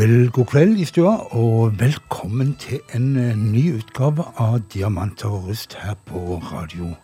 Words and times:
Kveld, 0.00 0.30
god 0.32 0.46
kveld 0.48 0.78
i 0.80 0.84
stua, 0.88 1.10
og 1.36 1.74
velkommen 1.76 2.54
til 2.56 2.78
en 2.96 3.08
eh, 3.20 3.34
ny 3.36 3.66
utgave 3.76 4.24
av 4.40 4.54
Diamanter 4.72 5.28
rust 5.28 5.74
her 5.76 5.98
på 6.08 6.38
Radio 6.40 6.94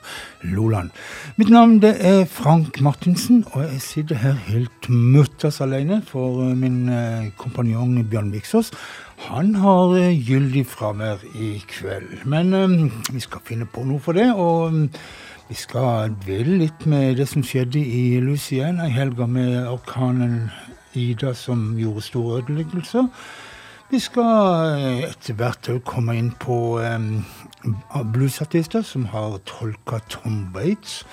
Loland. 0.41 0.95
Mitt 1.37 1.51
navn 1.53 1.75
det 1.83 1.91
er 2.01 2.23
Frank 2.25 2.81
Martinsen, 2.81 3.43
og 3.53 3.67
jeg 3.67 3.83
sitter 3.85 4.17
her 4.23 4.39
helt 4.47 4.89
mutters 4.89 5.61
alene, 5.61 5.99
for 6.09 6.47
eh, 6.47 6.55
min 6.57 6.89
eh, 6.89 7.27
kompanjong 7.37 7.99
Bjørn 8.09 8.31
Viksås 8.33 8.73
han 9.27 9.53
har 9.61 9.93
gyldig 10.15 10.65
fravær 10.65 11.21
i 11.37 11.51
kveld. 11.69 12.23
Men 12.25 12.55
vi 13.13 13.21
skal 13.21 13.45
finne 13.45 13.69
på 13.69 13.85
noe 13.85 14.01
for 14.01 14.17
det, 14.17 14.31
og 14.33 14.89
vi 15.51 15.59
skal 15.67 16.17
dvele 16.25 16.63
litt 16.65 16.89
med 16.89 17.21
det 17.21 17.29
som 17.29 17.45
skjedde 17.45 17.77
i 17.77 18.23
Louisiana 18.25 18.89
i 18.89 18.97
helga 18.97 19.29
med 19.29 19.69
orkanen 19.69 20.49
Ida 20.97 21.35
som 21.35 21.77
gjorde 21.79 22.01
store 22.01 22.41
ødeleggelser. 22.41 23.07
Vi 23.91 24.01
skal 24.03 24.73
eh, 24.81 25.05
etter 25.07 25.37
hvert 25.39 25.69
komme 25.87 26.17
inn 26.19 26.33
på 26.43 26.81
um, 26.83 27.21
bluesartister 28.15 28.83
som 28.83 29.05
har 29.13 29.37
tolka 29.47 30.01
Tom 30.11 30.49
Bates. 30.55 31.05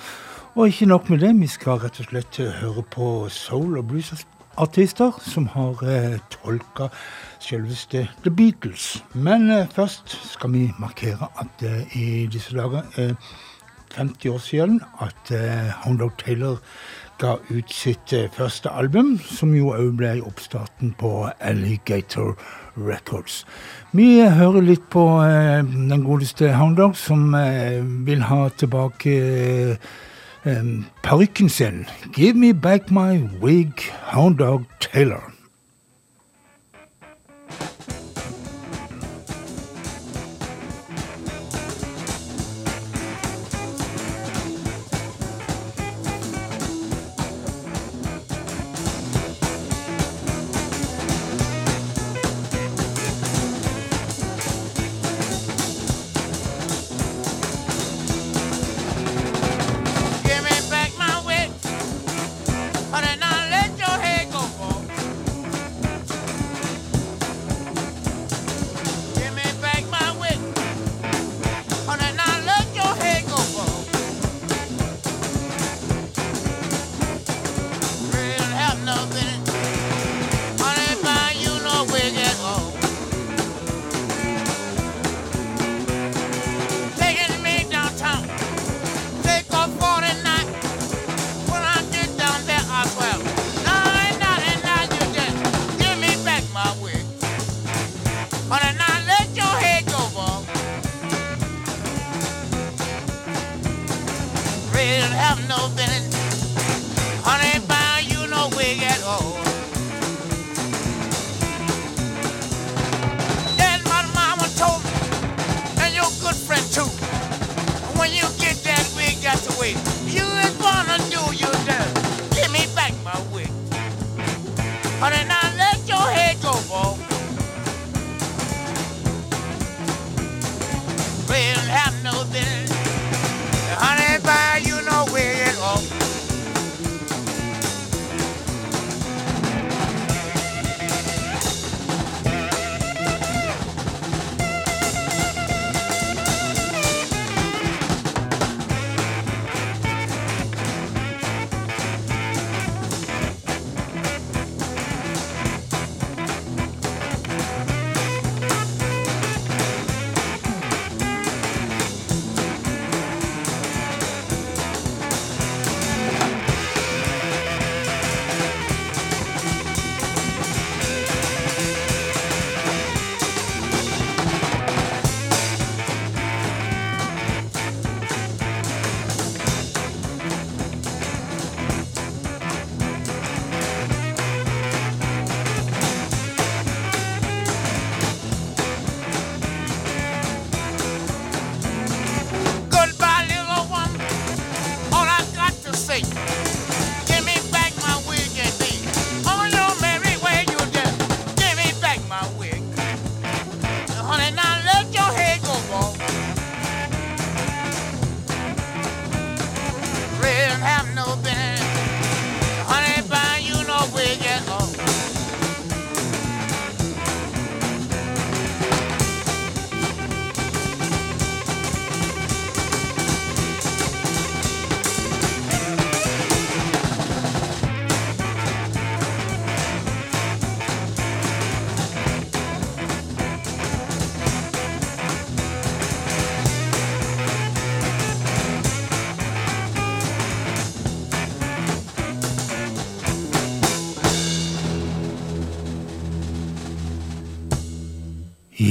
Og 0.54 0.72
ikke 0.72 0.88
nok 0.90 1.10
med 1.10 1.22
det, 1.22 1.30
vi 1.38 1.46
skal 1.50 1.78
rett 1.82 2.00
og 2.02 2.08
slett 2.08 2.40
høre 2.60 2.82
på 2.90 3.28
soul- 3.30 3.78
og 3.78 3.88
bluesartister 3.92 5.20
som 5.22 5.46
har 5.54 5.86
uh, 5.86 6.18
tolka 6.34 6.90
selveste 7.38 8.08
The 8.24 8.34
Beatles. 8.34 9.04
Men 9.14 9.50
uh, 9.50 9.68
først 9.70 10.16
skal 10.32 10.52
vi 10.56 10.68
markere 10.78 11.30
at 11.38 11.62
uh, 11.62 11.96
i 11.96 12.26
disse 12.26 12.56
dager 12.58 12.82
er 12.98 13.14
50 13.94 14.34
år 14.34 14.38
siden 14.38 14.80
at 15.02 15.30
uh, 15.30 15.70
Hound 15.84 16.10
Taylor 16.18 16.58
ga 17.18 17.36
ut 17.50 17.72
sitt 17.72 18.12
eh, 18.12 18.30
første 18.32 18.70
album, 18.70 19.16
som 19.18 19.54
jo 19.54 19.72
òg 19.74 19.94
ble 19.98 20.14
oppstarten 20.24 20.94
på 20.98 21.28
Alligator 21.40 22.34
Records. 22.76 23.42
Vi 23.92 24.22
hører 24.22 24.64
litt 24.64 24.88
på 24.92 25.04
eh, 25.24 25.62
den 25.64 26.06
godeste 26.06 26.54
Hound 26.58 26.80
som 26.98 27.34
eh, 27.38 27.82
vil 28.06 28.26
ha 28.30 28.48
tilbake 28.56 29.78
parykken 31.02 31.48
sin. 31.48 31.86
Give 32.12 32.36
me 32.36 32.52
back 32.52 32.90
my 32.90 33.22
wig, 33.40 33.80
Hound 34.12 34.38
Dog 34.38 34.66
Taylor. 34.78 35.33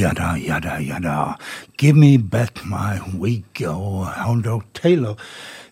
Ja 0.03 0.11
da, 0.11 0.33
ja 0.35 0.59
da, 0.59 0.79
ja 0.83 0.99
da. 0.99 1.37
Give 1.77 1.93
me 1.93 2.17
back 2.17 2.65
my 2.65 2.99
wig 3.21 3.67
og 3.67 4.07
Hound 4.07 4.43
Dog 4.43 4.63
Taylor. 4.73 5.15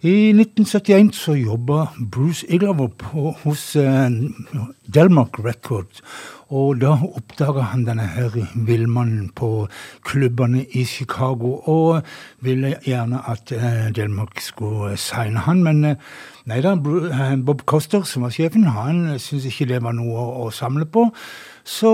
I 0.02 0.32
1971 0.32 1.16
så 1.16 1.34
jobba 1.34 1.86
Bruce 2.12 2.46
Illover 2.50 2.88
hos 3.44 3.76
uh, 3.76 4.08
Delmark 4.94 5.40
Records. 5.46 6.00
Og 6.52 6.82
da 6.82 6.94
oppdaga 6.96 7.64
han 7.72 7.86
denne 7.88 8.04
her 8.12 8.34
villmannen 8.68 9.30
på 9.36 9.68
klubbene 10.04 10.66
i 10.76 10.84
Chicago, 10.86 11.54
og 11.72 12.02
ville 12.44 12.74
gjerne 12.84 13.22
at 13.32 13.54
eh, 13.56 13.88
Delmark 13.96 14.42
skulle 14.44 14.98
signe 15.00 15.46
han, 15.46 15.64
men 15.64 15.86
eh, 15.94 16.10
nei 16.52 16.60
da, 16.64 16.74
eh, 16.76 17.38
Bob 17.40 17.64
Coster, 17.64 18.04
som 18.04 18.28
var 18.28 18.36
sjefen, 18.36 18.68
han 18.76 19.16
syntes 19.16 19.48
ikke 19.48 19.70
det 19.72 19.80
var 19.86 19.96
noe 19.96 20.28
å 20.44 20.50
samle 20.52 20.88
på. 20.92 21.08
Så 21.72 21.90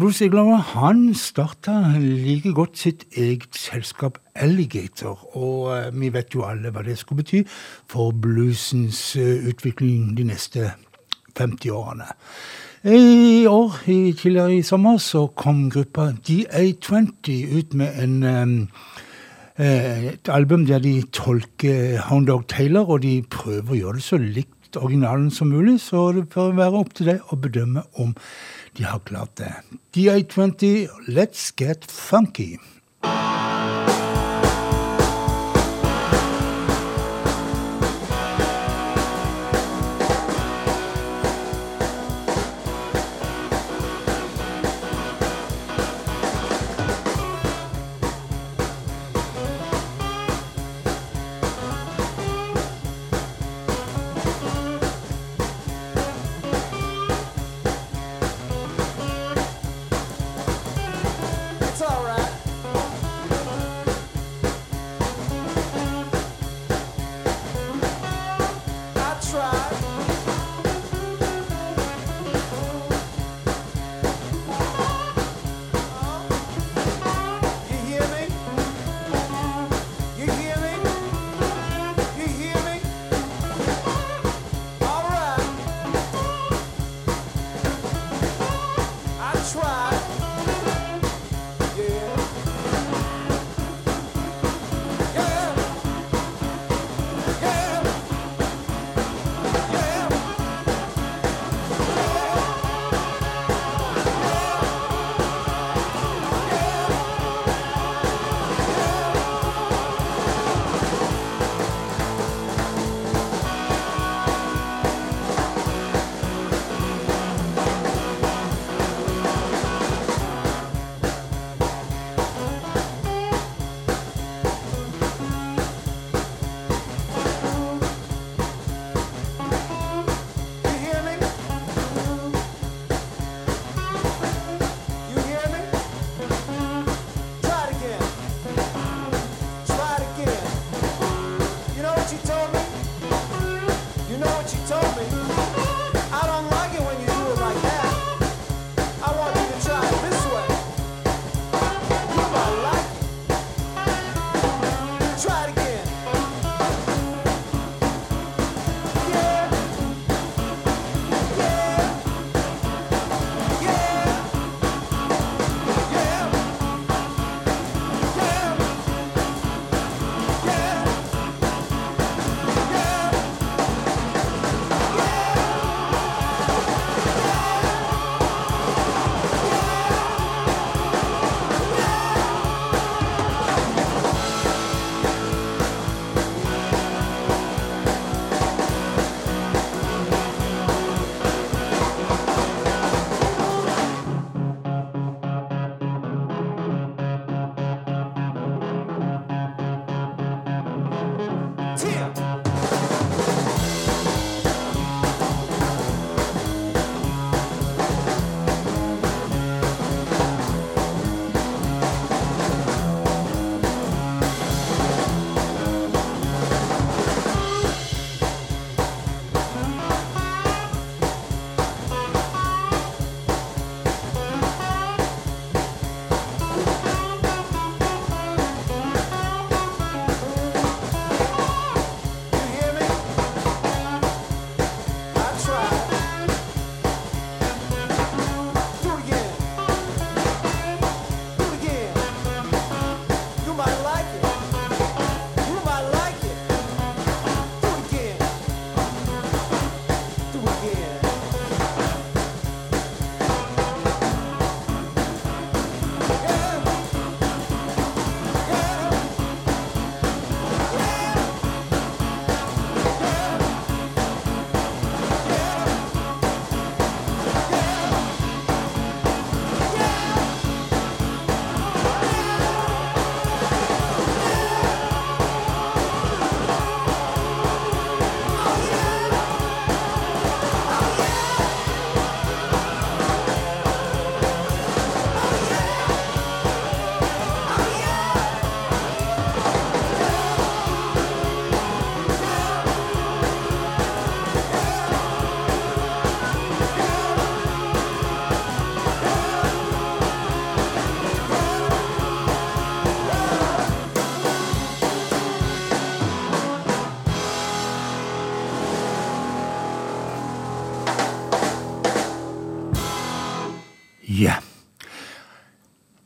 Bruce 0.00 0.24
Iglover 0.24 0.56
han 0.56 1.14
starta 1.14 1.72
like 1.98 2.50
godt 2.52 2.78
sitt 2.80 3.04
eget 3.14 3.54
selskap 3.54 4.16
Alligator, 4.34 5.20
og 5.36 5.94
vi 5.94 6.08
vet 6.10 6.34
jo 6.34 6.42
alle 6.42 6.72
hva 6.74 6.82
det 6.82 6.96
skulle 6.98 7.22
bety 7.22 7.44
for 7.86 8.10
bluesens 8.10 9.14
utvikling 9.16 10.16
de 10.18 10.26
neste 10.26 10.72
50 11.38 11.70
årene. 11.70 12.08
I 12.82 13.46
år, 13.46 13.76
i, 13.86 13.98
tidligere 14.10 14.56
i 14.56 14.64
sommer, 14.66 14.98
så 14.98 15.28
kom 15.38 15.68
gruppa 15.70 16.08
DA20 16.26 17.54
ut 17.60 17.76
med 17.78 18.02
en 18.02 18.58
et 19.62 20.28
album 20.32 20.66
der 20.66 20.82
de 20.82 21.02
tolker 21.12 22.00
Hound 22.08 22.26
Dog 22.26 22.48
Taylor, 22.48 22.90
og 22.90 23.04
de 23.06 23.20
prøver 23.30 23.70
å 23.70 23.80
gjøre 23.84 24.00
det 24.00 24.06
så 24.08 24.18
likt 24.18 24.76
originalen 24.76 25.30
som 25.30 25.52
mulig, 25.52 25.78
så 25.80 26.08
det 26.16 26.28
bør 26.32 26.56
være 26.56 26.80
opp 26.80 26.94
til 26.96 27.12
deg 27.12 27.32
å 27.32 27.36
bedømme 27.36 27.84
om 28.00 28.14
die 28.78 28.86
Hauptlaute. 28.86 29.54
DI20, 29.94 30.88
let's 31.06 31.54
get 31.56 31.90
funky. 31.90 32.58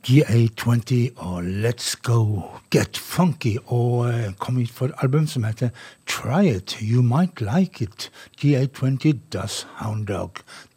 GA20 0.06 1.10
og 1.16 1.42
Let's 1.42 1.96
Go 2.02 2.40
Get 2.70 2.98
Funky, 2.98 3.58
og 3.66 3.98
uh, 3.98 4.32
kom 4.38 4.56
hit 4.56 4.70
for 4.70 4.86
et 4.86 4.92
album 5.02 5.26
som 5.26 5.44
heter 5.44 5.68
Try 6.06 6.56
It, 6.56 6.78
You 6.82 7.02
Might 7.02 7.40
Like 7.40 7.84
It. 7.84 8.10
GA20 8.38 9.12
Does 9.32 9.66
Hound 9.80 10.06
Dog 10.06 10.30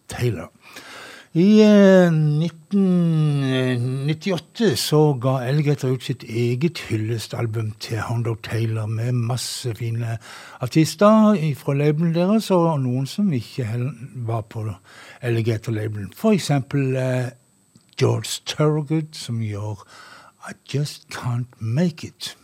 Taylor. 0.07 0.47
I 1.33 1.61
uh, 1.61 2.09
1998 2.09 4.79
så 4.79 5.13
ga 5.21 5.29
Alligator 5.45 5.89
ut 5.93 6.03
sitt 6.03 6.23
eget 6.23 6.79
hyllestalbum 6.89 7.71
til 7.79 7.99
Hound 8.07 8.25
Dog 8.25 8.37
Taylor 8.43 8.85
med 8.85 9.11
masse 9.11 9.75
fine 9.75 10.17
artister 10.59 11.53
fra 11.57 11.73
labelen 11.73 12.15
deres, 12.15 12.51
og 12.51 12.79
noen 12.81 13.05
som 13.05 13.33
ikke 13.33 13.91
var 14.25 14.41
på 14.41 14.73
Alligator-labelen. 15.21 16.13
For 16.17 16.31
eksempel 16.31 16.97
George 17.99 18.41
Thorogood 18.45 19.13
som 19.13 19.41
gjør 19.43 19.83
I 20.47 20.53
Just 20.73 21.09
Can't 21.11 21.51
Make 21.59 22.07
It. 22.07 22.37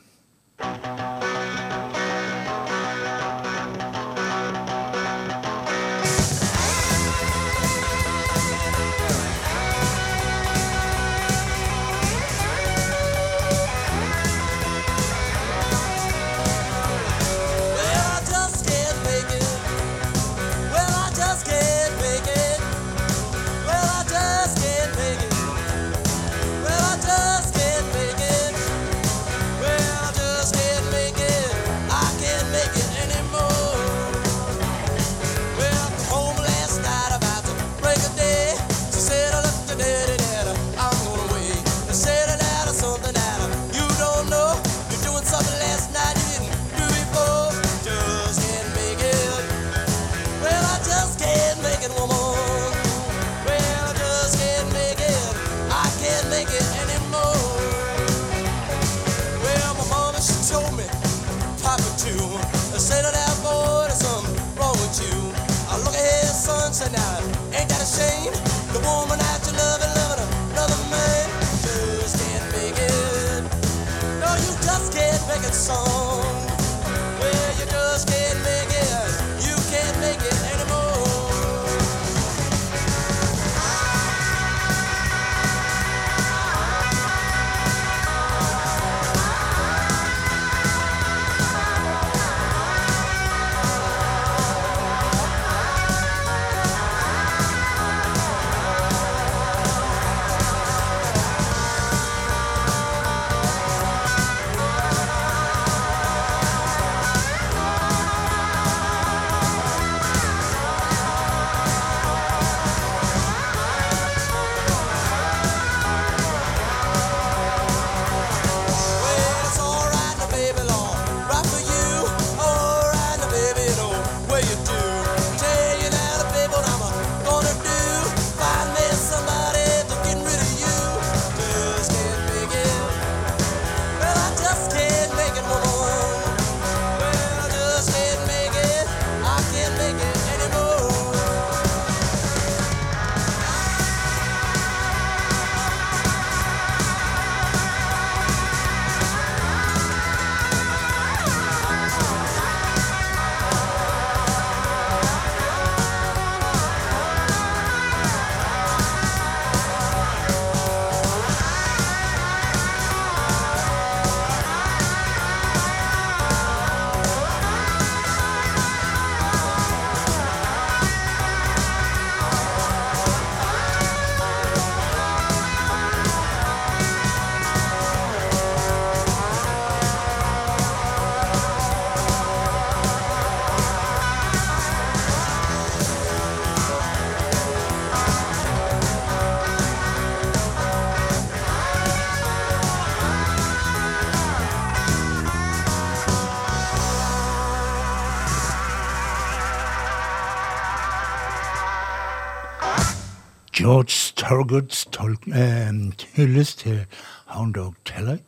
George 203.66 204.14
Thurgoods 204.16 204.86
eh, 205.34 205.74
hyllest 206.16 206.60
til 206.60 206.86
Hound 207.26 207.54
Dog 207.54 207.74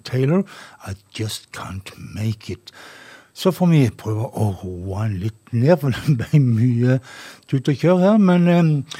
Taylor, 0.04 0.42
I 0.88 0.94
Just 1.20 1.50
Can't 1.58 1.94
Make 2.16 2.54
It. 2.54 2.72
Så 3.34 3.52
får 3.52 3.70
vi 3.70 3.82
prøve 3.94 4.32
å 4.34 4.48
roe 4.64 4.98
han 4.98 5.20
litt 5.22 5.54
ned, 5.54 5.76
for 5.78 5.94
det 5.94 6.16
ble 6.24 6.42
mye 6.42 6.98
tut 7.46 7.70
og 7.70 7.78
kjør 7.84 8.02
her. 8.02 8.18
Men 8.18 8.50
eh, 8.50 8.98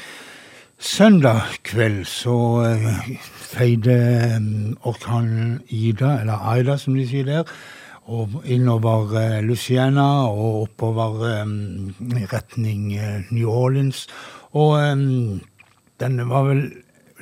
søndag 0.78 1.58
kveld 1.66 2.06
så 2.06 2.38
eh, 2.68 3.12
feide 3.50 3.98
eh, 3.98 4.48
orkanen 4.86 5.58
Ida, 5.66 6.20
eller 6.20 6.48
Aida 6.54 6.78
som 6.78 6.94
de 6.94 7.10
sier 7.10 7.26
der, 7.26 7.54
og 8.06 8.38
innover 8.46 9.18
eh, 9.18 9.38
Luciana 9.42 10.06
og 10.30 10.68
oppover 10.68 11.30
eh, 11.34 12.26
retning 12.30 12.92
New 13.34 13.50
Orleans. 13.50 14.06
Og 14.54 14.78
den 16.00 16.20
var 16.30 16.46
vel 16.46 16.62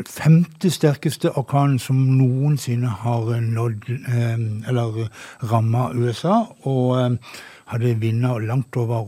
femte 0.04 0.70
sterkeste 0.70 1.32
orkanen 1.38 1.78
som 1.80 1.96
noensinne 2.18 2.90
har 3.02 3.30
nådd 3.40 3.90
eh, 3.96 4.40
Eller 4.68 5.08
ramma 5.50 5.90
USA. 5.94 6.44
Og 6.68 6.96
eh, 7.00 7.36
hadde 7.66 7.96
vinder 8.00 8.38
langt 8.38 8.76
over 8.76 9.06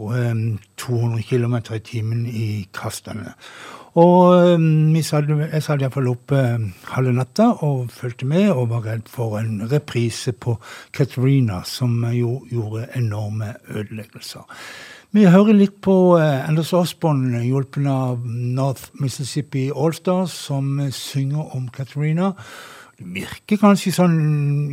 200 0.77 1.19
eh, 1.19 1.25
km 1.29 1.57
i 1.75 1.79
timen 1.79 2.27
i 2.27 2.69
kastene. 2.75 3.35
Og 3.99 4.61
satt, 5.03 5.27
jeg 5.27 5.63
satt 5.65 5.83
iallfall 5.83 6.11
oppe 6.13 6.39
halve 6.93 7.13
natta 7.17 7.49
og 7.67 7.89
fulgte 7.91 8.29
med 8.31 8.53
og 8.53 8.69
var 8.71 8.85
redd 8.87 9.09
for 9.11 9.41
en 9.41 9.65
reprise 9.73 10.33
på 10.33 10.55
Katrina, 10.95 11.65
som 11.67 12.05
jo 12.15 12.37
gjorde 12.47 12.87
enorme 12.95 13.57
ødeleggelser. 13.75 14.45
Vi 15.17 15.23
hører 15.25 15.57
litt 15.57 15.79
på 15.81 16.19
eh, 16.21 16.43
Anders 16.45 16.75
Osborne, 16.77 17.39
hjulpen 17.41 17.87
av 17.89 18.27
North 18.29 18.91
Mississippi 19.01 19.71
Allstars, 19.73 20.35
som 20.51 20.67
eh, 20.85 20.91
synger 20.93 21.55
om 21.57 21.71
Katarina. 21.73 22.35
Det 22.99 23.07
virker 23.15 23.57
kanskje 23.63 23.95
sånn 23.97 24.19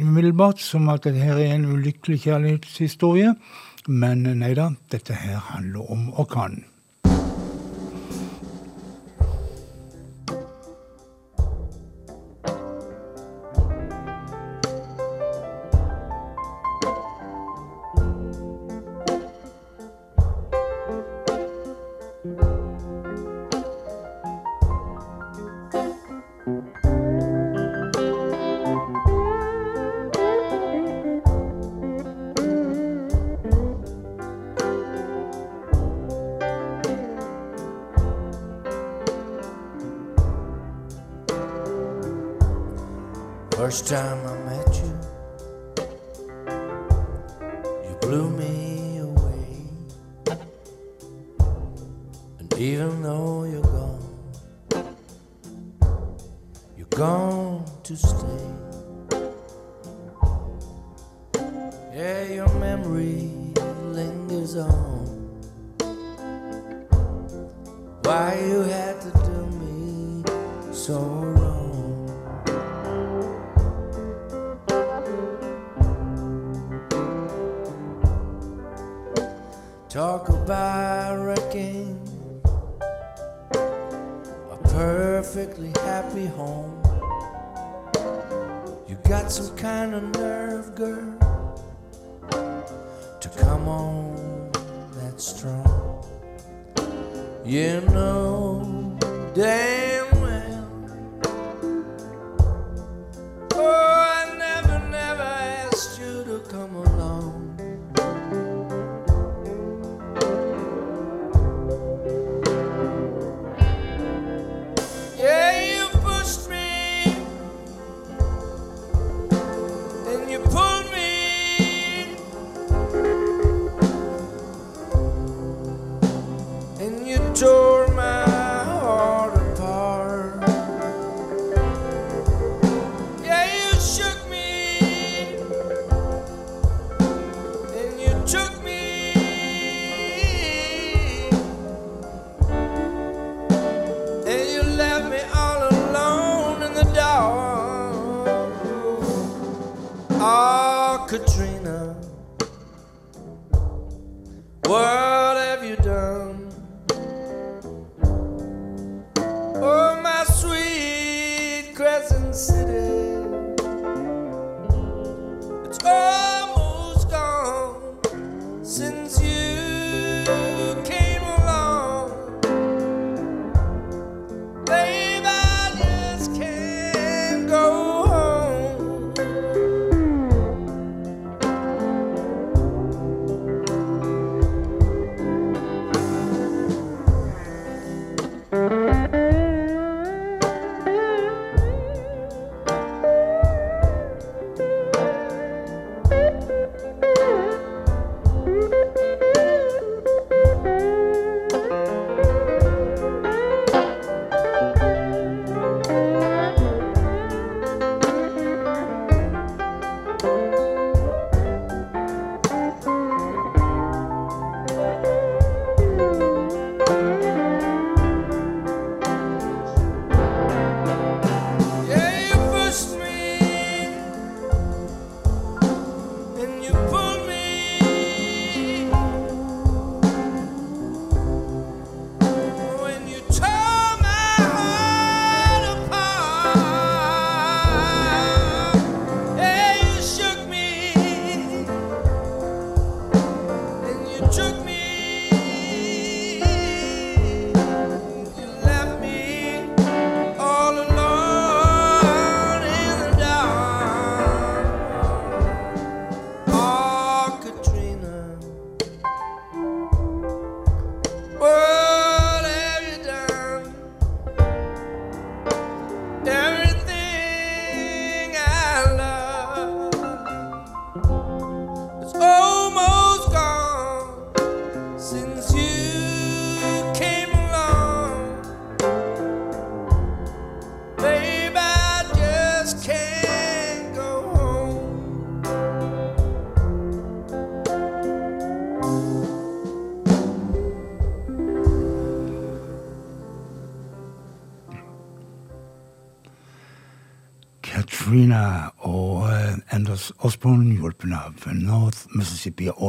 umiddelbart 0.02 0.60
som 0.60 0.92
at 0.92 1.08
dette 1.08 1.24
her 1.24 1.40
er 1.40 1.54
en 1.54 1.70
ulykkelig 1.78 2.20
kjærlighetshistorie, 2.26 3.32
men 3.88 4.28
eh, 4.28 4.36
nei 4.42 4.52
da, 4.60 4.74
dette 4.92 5.16
her 5.16 5.40
handler 5.54 5.88
om 5.96 6.10
orkanen. 6.20 6.66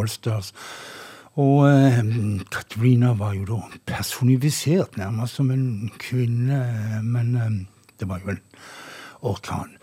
Allstars. 0.07 0.55
Og 1.37 1.67
eh, 1.69 2.01
Katrina 2.49 3.13
var 3.19 3.35
jo 3.37 3.45
da 3.51 3.61
personifisert 3.91 4.97
nærmest 4.97 5.37
som 5.37 5.51
en 5.53 5.91
kvinne, 6.01 6.61
men 7.05 7.35
eh, 7.37 7.57
det 8.01 8.09
var 8.09 8.23
jo 8.25 8.33
en 8.33 8.45
orkan. 9.27 9.75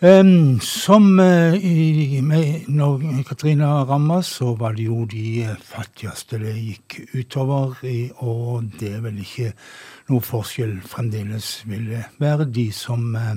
Um, 0.00 0.60
som 0.64 1.18
uh, 1.20 1.52
i, 1.52 2.20
med, 2.24 2.68
når 2.72 3.02
Katrina 3.28 3.84
ramma, 3.84 4.22
så 4.24 4.54
var 4.56 4.72
det 4.72 4.86
jo 4.86 5.02
de 5.04 5.44
fattigste 5.60 6.38
det 6.40 6.54
gikk 6.56 6.96
utover. 7.12 7.74
Og 8.24 8.70
det 8.80 8.94
er 8.96 9.02
vel 9.04 9.18
ikke 9.20 9.52
noe 10.08 10.24
forskjell 10.24 10.78
fremdeles 10.88 11.50
vil 11.68 11.90
det 11.92 12.06
være 12.16 12.48
de 12.48 12.70
som 12.72 13.12
uh, 13.12 13.36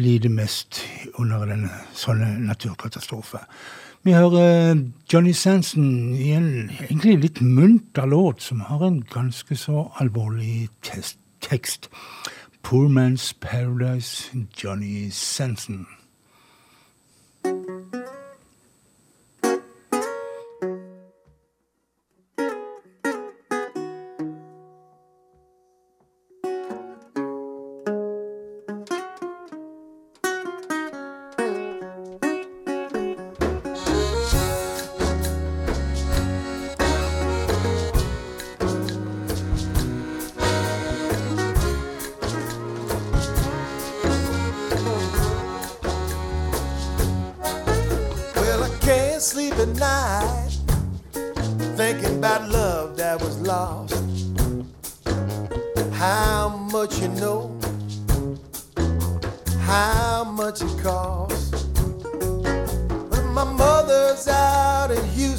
lider 0.00 0.32
mest 0.32 0.80
under 1.20 1.44
denne 1.52 1.84
sånne 1.92 2.38
naturkatastrofer. 2.48 3.44
Vi 4.02 4.12
hører 4.12 4.76
Johnny 5.12 5.32
Sanson 5.32 6.14
i 6.14 6.30
en 6.30 6.70
egentlig 6.70 7.16
litt 7.18 7.40
munter 7.42 8.06
låt 8.06 8.42
som 8.42 8.60
har 8.60 8.84
en 8.86 9.00
ganske 9.02 9.56
så 9.58 9.88
alvorlig 9.98 10.68
tekst. 11.42 11.90
Poor 12.62 12.88
Man's 12.88 13.32
Paradise, 13.40 14.30
Johnny 14.64 15.10
Sanson. 15.10 15.86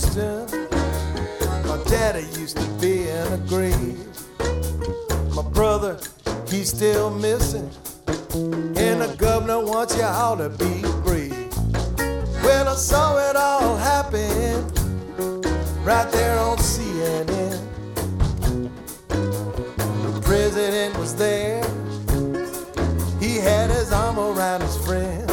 Houston. 0.09 0.69
My 1.67 1.81
daddy 1.85 2.25
used 2.39 2.57
to 2.57 2.67
be 2.81 3.07
in 3.07 3.33
a 3.33 3.37
grave. 3.47 4.07
My 5.35 5.43
brother, 5.53 5.99
he's 6.47 6.69
still 6.69 7.11
missing. 7.11 7.69
And 8.33 9.01
the 9.01 9.15
governor 9.17 9.63
wants 9.63 9.95
you 9.95 10.03
all 10.03 10.37
to 10.37 10.49
be 10.49 10.81
brave. 11.03 11.53
Well, 12.43 12.69
I 12.69 12.75
saw 12.75 13.17
it 13.29 13.35
all 13.35 13.77
happen 13.77 14.63
right 15.83 16.09
there 16.11 16.39
on 16.39 16.57
CNN. 16.57 17.59
The 19.07 20.21
president 20.23 20.97
was 20.97 21.15
there. 21.15 21.63
He 23.19 23.37
had 23.37 23.69
his 23.69 23.91
arm 23.91 24.17
around 24.17 24.61
his 24.61 24.77
friend. 24.85 25.29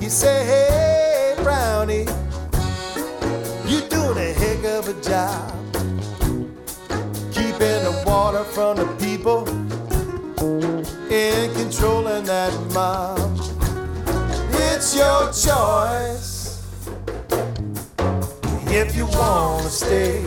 He 0.00 0.08
said, 0.08 0.46
Hey, 0.46 0.67
order 8.28 8.44
from 8.44 8.76
the 8.76 8.84
people 8.96 9.48
in 11.10 11.50
controlling 11.54 12.24
that 12.24 12.52
mob. 12.74 13.18
It's 14.52 14.94
your 14.94 15.32
choice 15.32 16.62
if 18.66 18.94
you 18.94 19.06
want 19.06 19.62
to 19.64 19.70
stay. 19.70 20.26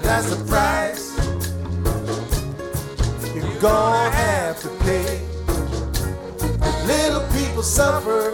That's 0.00 0.34
the 0.34 0.42
price 0.48 1.06
you're 3.34 3.60
gonna 3.60 4.10
have 4.10 4.58
to 4.62 4.68
pay. 4.86 5.20
Little 6.86 7.26
people 7.36 7.62
suffer, 7.62 8.24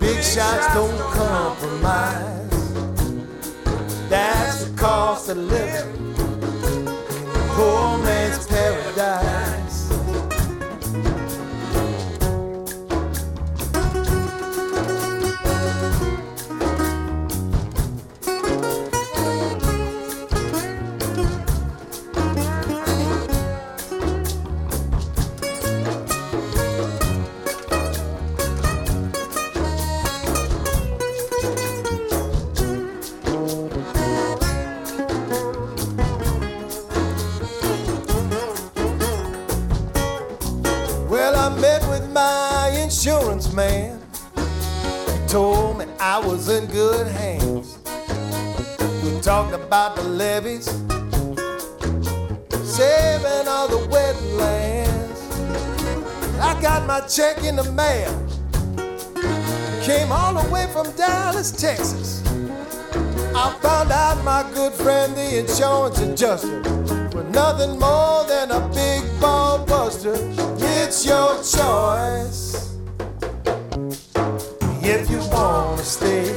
big 0.00 0.22
shots 0.24 0.72
don't 0.72 0.98
compromise. 1.12 2.46
That's 4.08 4.65
cost 4.76 5.30
of 5.30 5.38
living. 5.38 6.14
Poor 7.54 7.98
man's 7.98 8.46
paradise. 8.46 9.55
Check 57.08 57.44
in 57.44 57.54
the 57.54 57.70
mail. 57.72 58.10
Came 59.82 60.10
all 60.10 60.34
the 60.34 60.50
way 60.50 60.66
from 60.72 60.90
Dallas, 60.96 61.52
Texas. 61.52 62.22
I 63.34 63.56
found 63.62 63.92
out 63.92 64.24
my 64.24 64.44
good 64.54 64.72
friend, 64.72 65.14
the 65.14 65.38
insurance 65.38 66.00
adjuster, 66.00 66.60
was 67.14 67.24
nothing 67.32 67.78
more 67.78 68.24
than 68.26 68.50
a 68.50 68.68
big 68.74 69.04
ball 69.20 69.64
buster. 69.64 70.16
It's 70.58 71.06
your 71.06 71.36
choice 71.44 72.74
if 74.82 75.08
you 75.08 75.18
wanna 75.30 75.84
stay. 75.84 76.34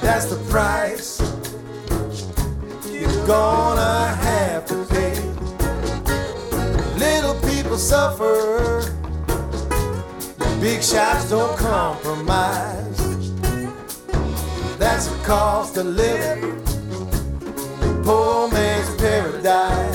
That's 0.00 0.26
the 0.26 0.36
price 0.48 1.20
you're 2.88 3.26
gonna 3.26 4.14
have 4.14 4.53
People 7.74 7.86
suffer 7.86 8.82
Big 10.60 10.80
shots 10.80 11.28
don't 11.28 11.58
compromise. 11.58 12.98
That's 14.78 15.08
the 15.08 15.20
cost 15.24 15.76
of 15.78 15.86
living. 15.86 16.62
Poor 18.04 18.48
man's 18.52 18.94
paradise. 18.94 19.93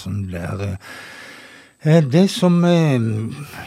Sanson 0.00 0.32
der. 0.32 0.76
Eh, 1.82 2.02
det 2.12 2.30
som 2.30 2.64
eh, 2.64 3.00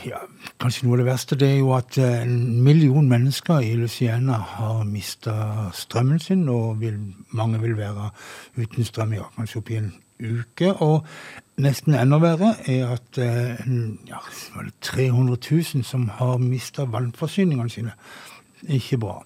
ja, 0.06 0.20
Kanskje 0.62 0.86
noe 0.86 0.96
av 0.96 1.02
det 1.02 1.08
verste 1.08 1.36
det 1.36 1.48
er 1.50 1.58
jo 1.60 1.72
at 1.76 1.98
eh, 1.98 2.22
en 2.24 2.62
million 2.64 3.08
mennesker 3.10 3.64
i 3.66 3.74
Luciana 3.76 4.38
har 4.38 4.84
mista 4.86 5.70
strømmen 5.74 6.20
sin, 6.20 6.46
og 6.50 6.80
vil, 6.80 7.00
mange 7.32 7.60
vil 7.62 7.76
være 7.78 8.12
uten 8.58 8.86
strøm 8.86 9.16
ja, 9.18 9.26
kanskje 9.36 9.60
oppi 9.60 9.80
en 9.82 9.92
uke. 10.22 10.72
Og 10.86 11.04
nesten 11.58 11.98
enda 11.98 12.22
verre 12.22 12.54
er 12.70 12.94
at 12.94 13.18
ja, 13.18 14.22
300 14.82 15.38
000 15.50 15.84
som 15.84 16.08
har 16.20 16.38
mista 16.38 16.86
vannforsyningene 16.86 17.70
sine. 17.70 17.98
Ikke 18.70 19.02
bra. 19.02 19.20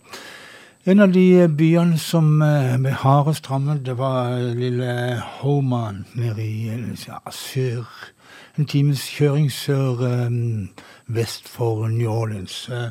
En 0.88 1.00
av 1.00 1.12
de 1.12 1.42
eh, 1.42 1.50
byene 1.52 1.98
som 2.00 2.38
ble 2.40 2.92
eh, 2.94 3.02
hardest 3.02 3.50
rammet, 3.52 3.82
det 3.84 3.98
var 4.00 4.38
eh, 4.38 4.54
lille 4.56 5.18
Homan 5.42 6.06
nede 6.16 6.46
i 6.46 6.70
ja, 7.04 7.18
sør 7.28 7.84
En 8.58 8.66
times 8.66 9.04
kjøring 9.12 9.52
sør 9.52 10.00
um, 10.02 10.70
vest 11.08 11.50
for 11.50 11.88
New 11.88 12.10
Orleans. 12.10 12.70
Uh, 12.70 12.90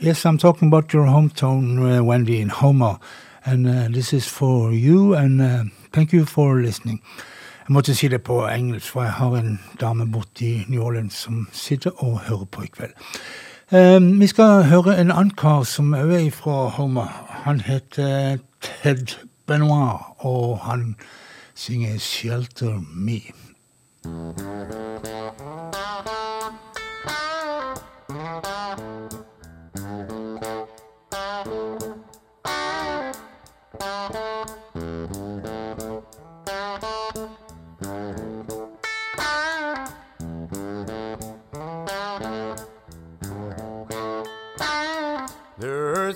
yes, 0.00 0.24
I'm 0.24 0.38
talking 0.38 0.68
about 0.68 0.94
your 0.94 1.06
hometown, 1.06 1.78
uh, 1.78 2.02
Wendy, 2.02 2.40
in 2.40 2.48
Homer. 2.48 2.96
And 3.44 3.68
uh, 3.68 3.88
this 3.92 4.12
is 4.12 4.26
for 4.26 4.72
you, 4.72 5.14
and 5.14 5.70
thank 5.92 6.12
you 6.12 6.24
for 6.24 6.54
listening. 6.56 7.02
Jeg 7.68 7.74
måtte 7.74 7.94
si 7.94 8.08
det 8.08 8.22
på 8.22 8.46
engelsk, 8.48 8.92
for 8.92 9.02
jeg 9.02 9.12
har 9.12 9.36
en 9.36 9.60
dame 9.80 10.10
borte 10.12 10.64
New 10.68 10.82
Orleans 10.82 11.14
som 11.14 11.48
sitter 11.52 11.90
og 12.04 12.20
hører 12.20 12.44
på 12.44 12.62
i 12.62 12.66
kveld. 12.66 12.92
Um, 13.72 14.20
vi 14.20 14.26
skal 14.26 14.64
høre 14.64 15.00
en 15.00 15.10
annen 15.10 15.30
kar 15.38 15.62
som 15.62 15.92
òg 15.94 16.10
er 16.16 16.30
fra 16.34 16.72
Homa. 16.74 17.04
Han 17.44 17.60
heter 17.62 18.40
Ted 18.60 19.14
Benoit, 19.46 20.00
og 20.18 20.58
han 20.58 20.96
synger 21.54 21.98
'Shelter 21.98 22.80
Me'. 22.80 23.30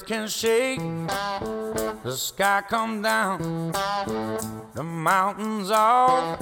Can 0.02 0.28
shake, 0.28 0.80
the 2.02 2.16
sky 2.16 2.62
come 2.68 3.02
down, 3.02 3.72
the 4.74 4.82
mountains 4.82 5.70
all 5.70 6.36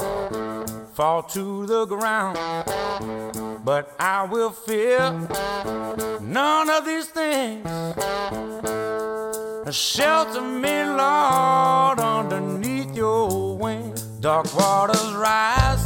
fall 0.95 1.23
to 1.25 1.67
the 1.67 1.85
ground. 1.87 2.39
But 3.65 3.95
I 3.99 4.25
will 4.31 4.51
fear 4.51 5.11
none 6.21 6.71
of 6.71 6.85
these 6.87 7.09
things. 7.09 7.69
Shelter 9.71 10.41
me, 10.41 10.85
Lord, 10.85 12.01
underneath 12.01 12.95
your 12.95 13.57
wing. 13.57 13.95
Dark 14.21 14.55
waters 14.55 15.13
rise, 15.15 15.85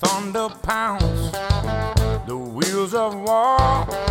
thunder 0.00 0.48
pounds, 0.62 1.32
the 2.26 2.36
wheels 2.36 2.94
of 2.94 3.14
war 3.14 4.05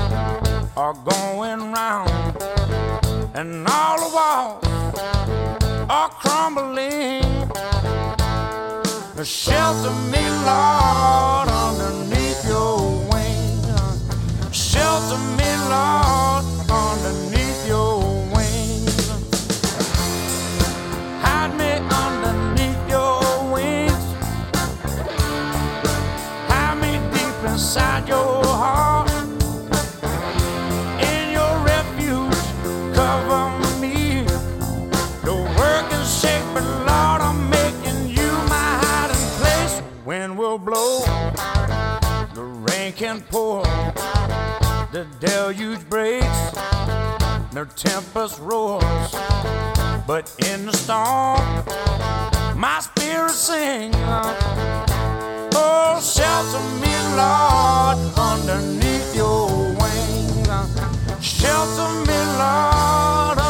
are 0.78 0.94
going 0.94 1.72
round, 1.72 2.12
and 3.34 3.66
all 3.68 3.98
the 3.98 4.16
walls 4.16 4.64
are 5.90 6.10
crumbling. 6.10 7.24
Shelter 9.24 9.92
me, 10.12 10.22
Lord, 10.46 11.48
underneath 11.48 12.46
your 12.46 12.78
wings. 13.10 13.66
Shelter 14.52 15.18
me, 15.38 15.50
Lord, 15.70 16.44
underneath 16.70 17.68
your 17.68 18.04
wings. 18.36 19.10
Hide 21.22 21.56
me 21.58 21.72
underneath 22.04 22.90
your 22.90 23.22
wings. 23.52 24.06
Hide 26.50 26.78
me 26.82 27.00
deep 27.18 27.50
inside 27.50 28.08
your 28.10 28.35
and 43.06 43.28
pour. 43.30 43.64
The 44.92 45.06
deluge 45.20 45.88
breaks, 45.90 46.54
no 47.54 47.66
tempest 47.76 48.40
roars. 48.40 48.84
But 50.08 50.34
in 50.50 50.66
the 50.66 50.74
storm, 50.74 51.40
my 52.60 52.80
spirit 52.80 53.32
sings. 53.32 53.96
Oh, 55.58 56.00
shelter 56.02 56.64
me, 56.82 56.96
Lord, 57.22 57.98
underneath 58.18 59.16
your 59.16 59.48
wings. 59.50 61.26
Shelter 61.26 61.90
me, 62.08 62.20
Lord. 62.38 63.45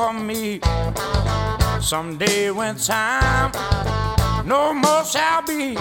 For 0.00 0.14
me, 0.14 0.58
someday 1.78 2.50
when 2.50 2.74
time 2.76 3.52
no 4.46 4.72
more 4.72 5.04
shall 5.04 5.42
be. 5.42 5.74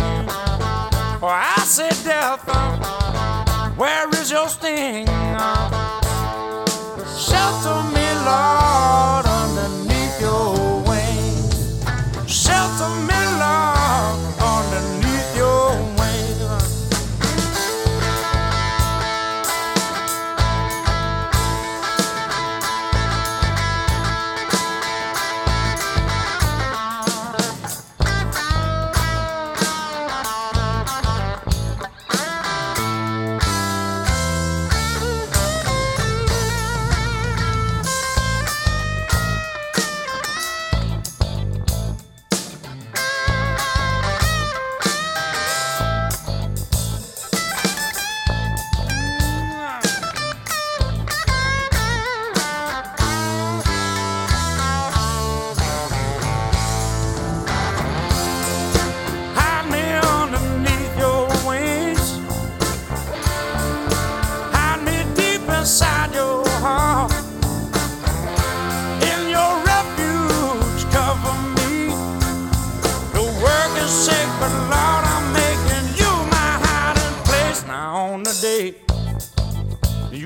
For 1.22 1.32
I 1.32 1.62
said, 1.64 1.96
Death, 2.04 2.44
where 3.78 4.10
is 4.10 4.30
your 4.30 4.50
sting? 4.50 5.08
Shelter 7.28 7.80
me, 7.96 8.08
Lord, 8.30 9.29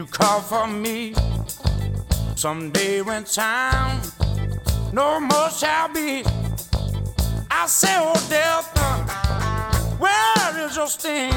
you 0.03 0.09
call 0.11 0.41
for 0.41 0.67
me, 0.67 1.13
someday 2.35 3.01
when 3.01 3.23
time 3.23 4.01
no 4.91 5.19
more 5.19 5.49
shall 5.49 5.87
be. 5.93 6.23
I 7.49 7.65
say, 7.67 7.95
oh 7.99 8.13
death, 8.29 8.67
where 9.99 10.65
is 10.65 10.75
your 10.75 10.87
sting? 10.87 11.31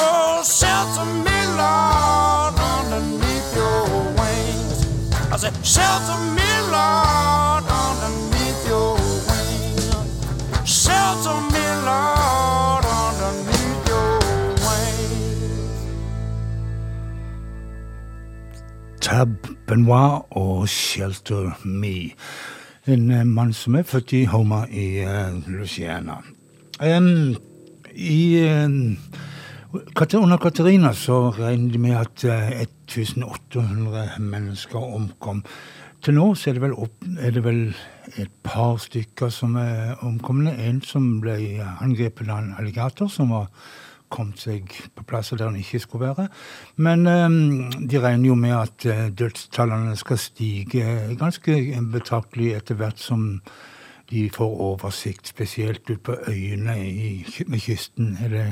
Oh, 0.00 0.42
shelter 0.44 1.06
me, 1.26 1.38
Lord, 1.60 2.54
underneath 2.76 3.56
your 3.56 3.84
wings. 4.18 5.12
I 5.32 5.36
said, 5.38 5.54
shelter 5.64 6.18
me, 6.36 6.50
Lord, 6.70 7.47
Tab 19.08 19.46
Benoit 19.66 20.26
og 20.36 20.66
Shelter 20.68 21.54
Me. 21.64 22.10
En 22.84 23.06
eh, 23.10 23.24
mann 23.24 23.54
som 23.56 23.78
er 23.78 23.86
født 23.88 24.12
i 24.12 24.26
Homa 24.28 24.66
i 24.68 25.00
uh, 25.00 25.32
Louisiana. 25.48 26.18
Em, 26.84 27.32
I 27.96 28.18
uh, 28.44 30.20
Under 30.20 30.36
Katarina 30.36 30.92
så 30.92 31.30
regner 31.30 31.72
de 31.72 31.78
med 31.78 31.96
at 31.96 32.24
eh, 32.24 32.60
1800 32.60 34.20
mennesker 34.20 34.78
omkom. 34.78 35.40
Til 36.04 36.14
nå 36.20 36.34
så 36.34 36.50
er 36.50 36.60
det, 36.60 36.72
opp, 36.76 37.08
er 37.18 37.32
det 37.32 37.44
vel 37.48 37.64
et 38.20 38.32
par 38.44 38.76
stykker 38.76 39.32
som 39.32 39.56
er 39.56 39.96
omkomne. 40.04 40.52
En 40.52 40.82
som 40.84 41.14
ble 41.24 41.64
angrepet 41.80 42.28
av 42.28 42.44
en 42.44 42.56
alligator, 42.60 43.08
som 43.08 43.32
var 43.32 43.48
kommet 44.10 44.42
seg 44.42 44.74
på 44.96 45.04
plasser 45.08 45.38
der 45.38 45.50
den 45.50 45.62
ikke 45.62 45.80
skulle 45.82 46.10
være. 46.10 46.28
Men 46.76 47.06
eh, 47.06 47.80
de 47.90 48.02
regner 48.02 48.28
jo 48.30 48.36
med 48.38 48.56
at 48.56 48.86
eh, 48.86 49.08
dødstallene 49.10 49.96
skal 49.96 50.20
stige 50.22 51.16
ganske 51.18 51.58
betraktelig 51.92 52.54
etter 52.58 52.78
hvert 52.78 53.00
som 53.02 53.42
de 54.08 54.28
får 54.32 54.60
oversikt, 54.64 55.28
spesielt 55.28 55.90
ut 55.90 56.00
på 56.02 56.14
øyene 56.28 56.78
med 57.46 57.60
kysten. 57.60 58.16
er 58.24 58.28
det 58.28 58.46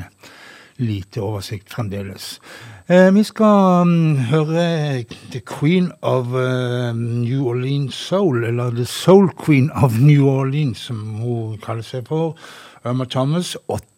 lite 0.78 1.20
oversikt 1.24 1.72
fremdeles. 1.72 2.40
Eh, 2.88 3.14
vi 3.14 3.22
skal 3.24 3.82
um, 3.82 4.16
høre 4.30 5.04
The 5.32 5.40
Queen 5.40 5.90
of 6.02 6.26
uh, 6.26 6.92
New 6.96 7.46
Orleans 7.48 7.94
Soul, 7.94 8.44
eller 8.44 8.70
The 8.70 8.84
Soul 8.84 9.30
Queen 9.44 9.70
of 9.74 9.98
New 10.00 10.26
Orleans, 10.28 10.78
som 10.78 11.02
hun 11.22 11.58
kaller 11.64 11.82
seg 11.82 12.06
for. 12.08 12.36
Irma 12.84 13.04
Thomas, 13.04 13.56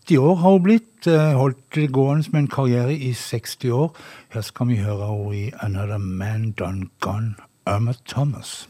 80 0.09 0.19
år 0.19 0.35
har 0.35 0.51
hun 0.51 0.63
blitt. 0.63 1.07
eh, 1.07 1.37
holdt 1.37 1.75
det 1.75 1.93
gående 1.93 2.31
med 2.33 2.41
en 2.41 2.49
karriere 2.49 2.95
i 2.95 3.13
60 3.13 3.71
år. 3.71 3.97
Her 4.33 4.41
skal 4.41 4.69
vi 4.69 4.77
høre 4.77 5.07
henne 5.07 5.37
i 5.37 5.53
Another 5.61 5.99
Man 5.99 6.53
Done 6.53 6.89
Gone, 7.01 7.35
Irma 7.69 7.93
Thomas. 8.09 8.69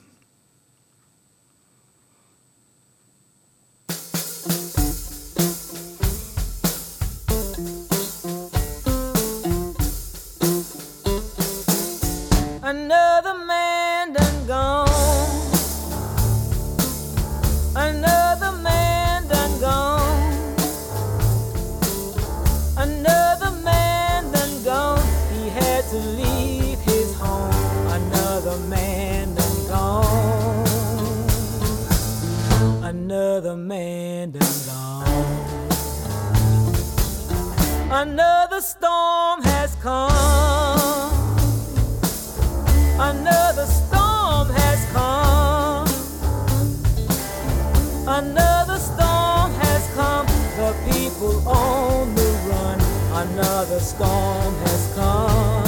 Another 37.91 38.61
storm 38.61 39.43
has 39.45 39.75
come. 39.77 40.11
Another 43.01 43.65
storm 43.65 44.51
has 44.51 44.85
come. 44.93 45.89
Another 48.07 48.79
storm 48.79 49.53
has 49.53 49.91
come. 49.95 50.27
The 50.59 50.75
people 50.93 51.49
on 51.49 52.15
the 52.15 52.31
run. 52.51 52.79
Another 53.27 53.81
storm 53.81 54.55
has 54.67 54.93
come. 54.95 55.68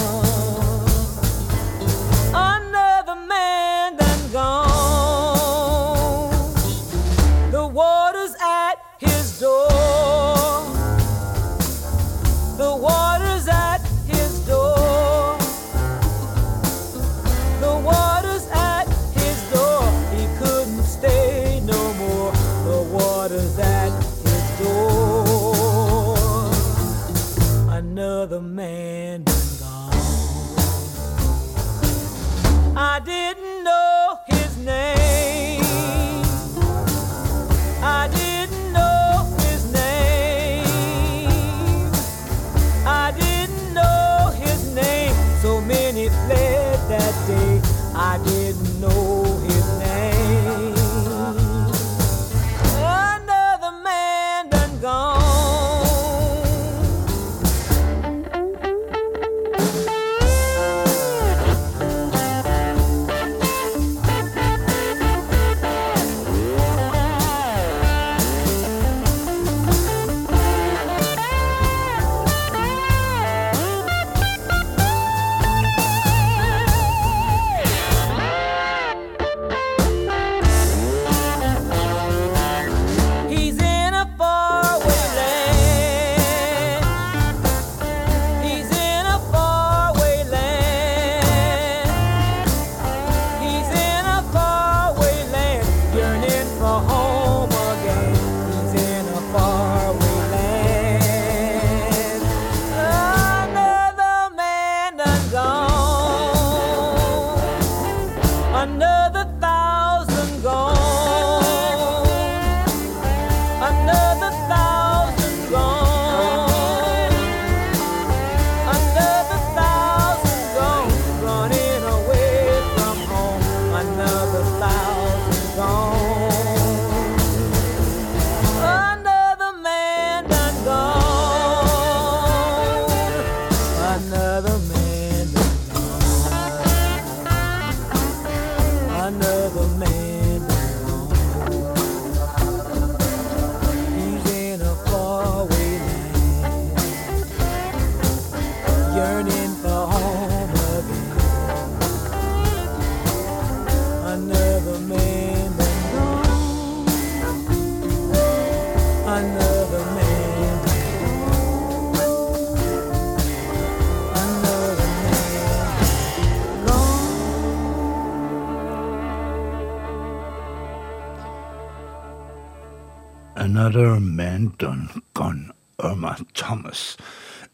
Another 173.71 174.01
Man 174.01 174.53
Done 174.59 174.89
Gone, 175.15 175.53
Irma 175.79 176.17
Thomas. 176.35 176.97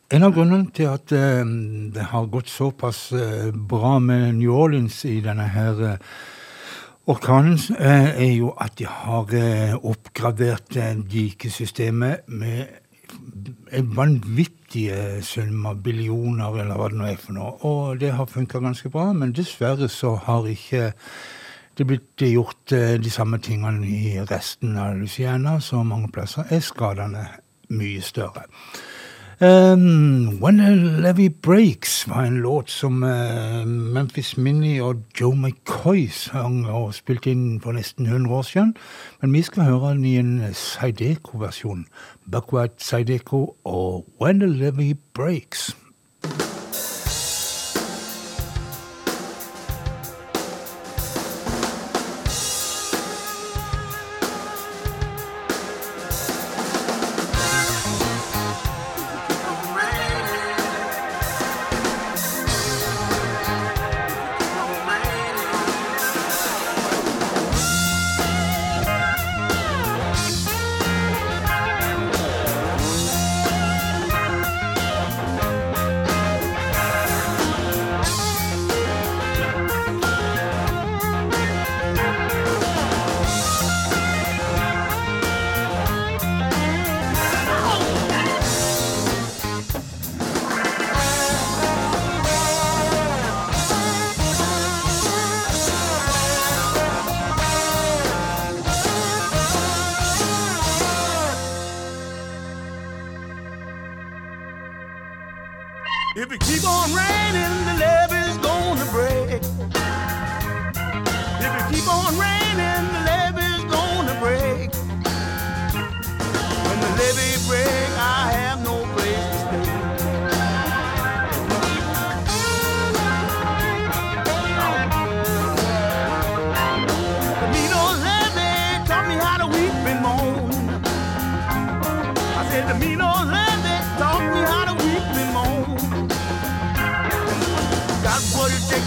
En 0.08 0.24
av 0.24 0.32
grunnene 0.32 0.70
til 0.72 0.88
at 0.88 1.12
eh, 1.12 1.42
det 1.92 2.06
har 2.08 2.30
gått 2.32 2.48
såpass 2.48 3.10
eh, 3.12 3.50
bra 3.52 3.98
med 4.00 4.38
New 4.38 4.54
Orleans 4.56 5.02
i 5.04 5.18
denne 5.20 5.44
her 5.52 5.82
eh, 5.84 6.14
orkanen, 7.04 7.60
er 7.76 8.32
jo 8.32 8.54
at 8.56 8.78
de 8.80 8.88
har 8.88 9.36
oppgradert 9.76 10.72
dikesystemet 11.12 12.24
med 12.32 12.64
vanvittige 14.00 15.20
summer, 15.22 15.76
billioner 15.76 16.62
eller 16.62 16.80
hva 16.80 16.88
det 16.88 17.02
nå 17.02 17.10
er 17.12 17.20
for 17.20 17.36
noe. 17.36 17.52
Og 17.68 18.00
det 18.00 18.14
har 18.16 18.32
funka 18.32 18.64
ganske 18.64 18.88
bra, 18.88 19.10
men 19.12 19.36
dessverre 19.36 19.92
så 19.92 20.16
har 20.16 20.48
ikke 20.48 20.94
det 21.78 21.86
blitt 21.86 22.22
gjort 22.24 22.72
eh, 22.72 22.96
de 23.00 23.10
samme 23.10 23.38
tingene 23.38 23.86
i 23.86 24.16
resten 24.30 24.76
av 24.80 24.96
Louisiana, 24.96 25.58
så 25.60 25.82
mange 25.84 26.08
plasser 26.12 26.48
er 26.50 26.62
skadene 26.64 27.26
mye 27.68 28.02
større. 28.04 28.46
Um, 29.38 30.38
When 30.40 30.60
a 30.60 30.70
Levy 30.74 31.28
Breaks 31.28 32.08
var 32.08 32.24
en 32.24 32.40
låt 32.40 32.70
som 32.70 33.02
uh, 33.02 33.66
Memphis 33.66 34.36
Minnie 34.36 34.82
og 34.82 35.02
Joe 35.20 35.36
McCoy 35.36 36.06
sang 36.08 36.64
og 36.64 36.94
spilte 36.96 37.34
inn 37.34 37.60
for 37.60 37.76
nesten 37.76 38.06
100 38.06 38.32
år 38.32 38.42
siden. 38.48 38.74
Men 39.20 39.36
vi 39.36 39.42
skal 39.42 39.68
høre 39.68 39.90
den 39.92 40.04
i 40.04 40.16
en 40.16 40.54
Sideco-versjon. 40.54 41.84
Buckwhite 42.32 42.80
Sideco 42.80 43.56
og 43.64 44.06
When 44.20 44.42
a 44.42 44.46
Levy 44.46 44.94
Breaks. 45.14 45.76
If 106.18 106.32
it 106.32 106.40
keep 106.40 106.64
on 106.64 106.94
raining, 106.94 107.64
the 107.66 107.74
levee's 107.74 108.38
gonna 108.38 108.86
break. 108.90 109.42
If 111.44 111.52
it 111.60 111.66
keep 111.70 111.86
on 111.92 112.16
raining, 112.16 112.88
the 112.94 113.02
levee's 113.04 113.64
gonna 113.70 114.18
break. 114.18 114.72
When 116.64 116.80
the 116.80 116.88
levee 116.96 117.36
break, 117.46 117.85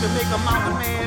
to 0.02 0.08
make 0.10 0.24
a 0.28 0.38
mountain 0.38 0.80
man 0.80 0.99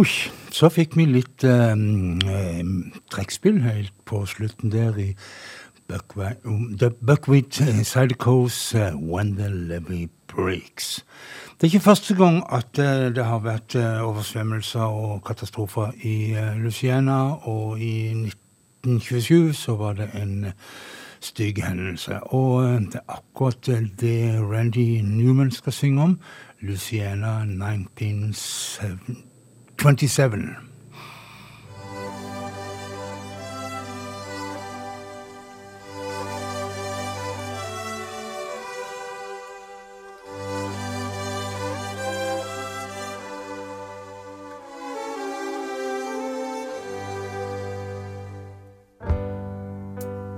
Oi, 0.00 0.08
så 0.54 0.70
fikk 0.72 0.94
vi 0.96 1.04
litt 1.04 1.42
eh, 1.44 2.60
trekkspill 3.12 3.58
helt 3.60 3.92
på 4.08 4.22
slutten 4.24 4.72
der 4.72 4.96
i 4.96 5.10
Buckwheat, 5.90 6.38
um, 6.48 6.78
The 6.80 6.88
Buckwheat 6.90 7.60
eh, 7.60 7.82
Sidecoast 7.84 8.74
eh, 8.78 8.94
When 8.96 9.34
the 9.36 9.50
Levy 9.50 10.08
Breaks. 10.32 11.04
Det 11.52 11.66
er 11.66 11.74
ikke 11.74 11.84
første 11.90 12.14
gang 12.16 12.40
at 12.48 12.80
uh, 12.80 13.12
det 13.12 13.24
har 13.28 13.44
vært 13.44 13.76
uh, 13.76 14.00
oversvømmelser 14.08 14.80
og 14.80 15.20
katastrofer 15.26 15.92
i 16.00 16.32
uh, 16.32 16.56
Louisiana, 16.56 17.34
og 17.44 17.80
i 17.80 18.08
1927 18.86 19.52
så 19.52 19.76
var 19.76 20.00
det 20.00 20.08
en 20.16 20.46
stygg 21.20 21.60
hendelse. 21.66 22.22
Og 22.32 22.62
det 22.88 23.02
er 23.02 23.18
akkurat 23.20 23.66
det 24.00 24.20
Randy 24.40 25.02
Newman 25.04 25.50
skal 25.50 25.72
synge 25.76 26.02
om. 26.02 26.20
Louisiana 26.62 27.42
1927. 27.44 29.29
27. 29.80 30.56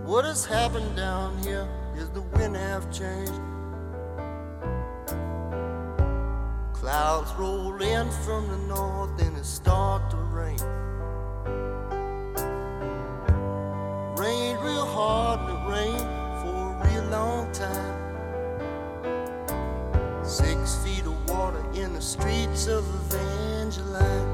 What 0.05 0.25
has 0.25 0.47
happened 0.47 0.95
down 0.95 1.37
here 1.43 1.69
is 1.97 2.09
the 2.11 2.21
wind 2.21 2.55
have 2.55 2.93
changed 2.93 3.33
Clouds 7.23 7.39
roll 7.39 7.81
in 7.81 8.11
from 8.25 8.49
the 8.49 8.57
north 8.75 9.23
and 9.23 9.37
it 9.37 9.45
start 9.45 10.11
to 10.11 10.17
rain. 10.17 10.59
Rained 14.17 14.61
real 14.61 14.87
hard 14.87 15.39
and 15.41 15.51
it 15.51 15.65
rained 15.71 16.09
for 16.41 16.73
a 16.73 16.77
real 16.85 17.05
long 17.11 17.53
time. 17.53 18.01
Six 20.25 20.77
feet 20.85 21.07
of 21.07 21.31
water 21.31 21.65
in 21.75 21.93
the 21.93 22.01
streets 22.01 22.67
of 22.67 22.85
Evangeline. 23.13 24.29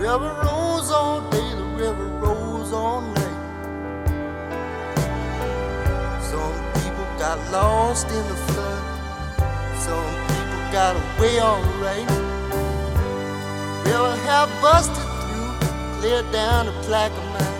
River 0.00 0.34
rolls 0.44 0.90
all 0.90 1.20
day, 1.30 1.54
the 1.54 1.64
river 1.76 2.06
rolls 2.18 2.72
all 2.72 3.02
night. 3.02 3.22
Some 6.22 6.65
got 7.26 7.50
lost 7.50 8.06
in 8.06 8.24
the 8.28 8.36
flood. 8.52 8.82
Some 9.84 10.10
people 10.30 10.62
got 10.70 10.94
away 10.94 11.40
alright. 11.40 12.08
River 13.84 14.14
have 14.30 14.48
busted 14.62 15.08
through, 15.20 15.52
cleared 15.98 16.30
down 16.30 16.66
the 16.66 16.72
Plaquemine. 16.86 17.56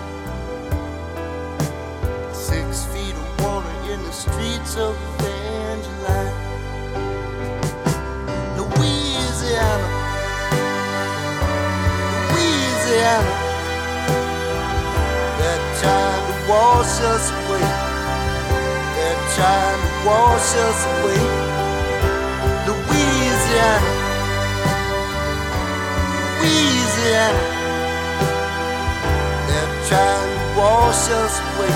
Six 2.33 2.85
feet 2.93 3.13
of 3.13 3.43
water 3.43 3.75
in 3.91 3.99
the 4.03 4.13
streets 4.13 4.77
of 4.77 4.95
Evangeline. 5.19 6.35
Louisiana. 8.57 9.89
Louisiana. 12.31 13.33
They're 15.37 15.65
trying 15.81 16.23
to 16.31 16.35
wash 16.49 17.01
us 17.11 17.31
away. 17.31 17.86
To 19.37 19.43
wash 19.43 20.55
us 20.55 20.81
away. 20.97 21.21
Louisiana. 22.65 23.91
Louisiana. 26.41 27.43
They're 29.47 29.73
trying 29.89 30.31
to 30.33 30.41
wash 30.57 31.05
us 31.21 31.35
away. 31.49 31.73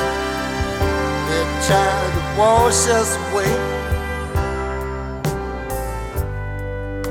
They're 1.29 1.53
trying 1.67 2.13
to 2.17 2.23
wash 2.39 2.81
us 2.99 3.11
away. 3.29 3.53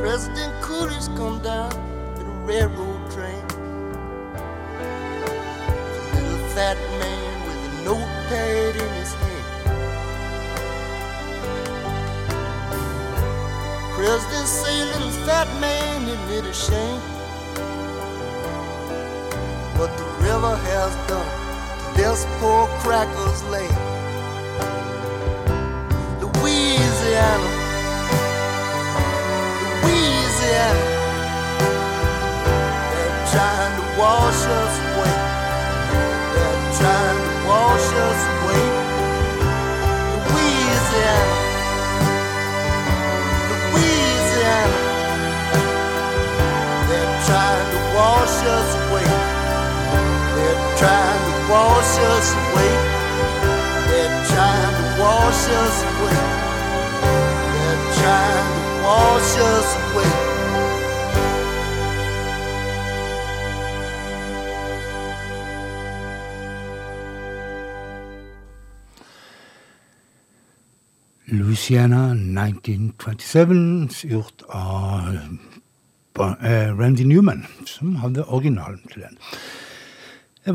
President 0.03 0.53
Coolidge 0.63 1.09
come 1.17 1.39
down 1.45 1.73
in 2.19 2.27
a 2.27 2.37
railroad 2.45 3.09
train. 3.13 3.45
A 5.15 6.11
little 6.17 6.43
fat 6.49 6.77
man 6.99 7.35
with 7.47 7.61
a 7.71 7.85
notepad 7.85 8.75
in 8.75 8.89
his 8.99 9.15
President 14.01 14.49
say, 14.49 14.85
little 14.87 15.11
fat 15.27 15.47
man, 15.61 16.09
isn't 16.09 16.47
a 16.47 16.55
shame? 16.55 17.01
What 19.77 19.95
the 19.99 20.05
river 20.25 20.57
has 20.57 20.93
done 21.07 21.31
to 21.83 22.01
this 22.01 22.25
poor 22.39 22.67
cracker's 22.81 23.43
land. 23.53 23.77
Louisiana. 26.23 27.51
Louisiana. 29.85 30.85
They're 32.93 33.27
trying 33.35 33.75
to 33.81 33.85
wash 34.01 34.43
us 34.61 34.75
away. 34.89 35.17
They're 36.33 36.61
trying 36.81 37.19
to 37.21 37.33
wash 37.53 37.89
us 38.09 38.21
away. 38.33 38.65
Louisiana. 40.33 41.50
Us 48.43 48.71
away. 48.83 49.09
They're 50.35 50.63
trying 50.81 51.23
to 51.29 51.35
wash 51.53 51.95
us 52.13 52.29
away. 52.43 52.73
They're 53.89 54.25
trying 54.33 54.75
to 54.81 54.87
wash 55.03 55.45
us 55.63 55.77
away. 55.91 56.19
They're 57.53 57.85
trying 58.01 58.49
to 58.55 58.65
wash 58.87 59.33
us 59.39 59.69
away. 59.85 60.31
Louisiana 71.33 72.15
1927, 72.17 73.87
gjort 74.09 74.43
av 74.49 75.15
uh, 75.15 75.61
Ba- 76.21 76.37
eh, 76.45 76.71
Randy 76.77 77.05
Newman, 77.09 77.47
som 77.67 77.97
hadde 78.03 78.29
originalen 78.29 78.81
til 78.93 79.03
den. 79.09 79.17
Jeg, 80.41 80.55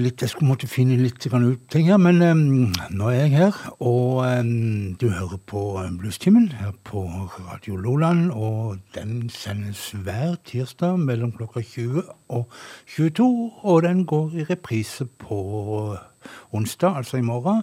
litt, 0.00 0.22
jeg 0.24 0.30
skulle 0.32 0.48
måtte 0.48 0.66
finne 0.66 0.96
litt 0.96 1.26
ut 1.28 1.60
ting 1.68 1.90
her, 1.90 1.98
men 2.00 2.22
em, 2.24 2.72
nå 2.96 3.10
er 3.12 3.26
jeg 3.26 3.32
her. 3.36 3.58
Og 3.84 4.24
em, 4.24 4.94
du 4.96 5.10
hører 5.10 5.36
på 5.36 5.60
Bluestimen 6.00 6.48
her 6.56 6.72
på 6.84 7.04
Radio 7.50 7.76
Loland, 7.76 8.30
og 8.32 8.78
den 8.94 9.28
sendes 9.28 9.90
hver 9.92 10.36
tirsdag 10.44 10.98
mellom 10.98 11.32
klokka 11.36 11.60
20 11.60 12.02
og 12.28 12.48
22. 12.96 13.52
Og 13.62 13.82
den 13.84 14.06
går 14.06 14.30
i 14.40 14.48
reprise 14.48 15.04
på 15.04 15.98
onsdag, 16.52 16.96
altså 16.96 17.20
i 17.20 17.28
morgen, 17.28 17.62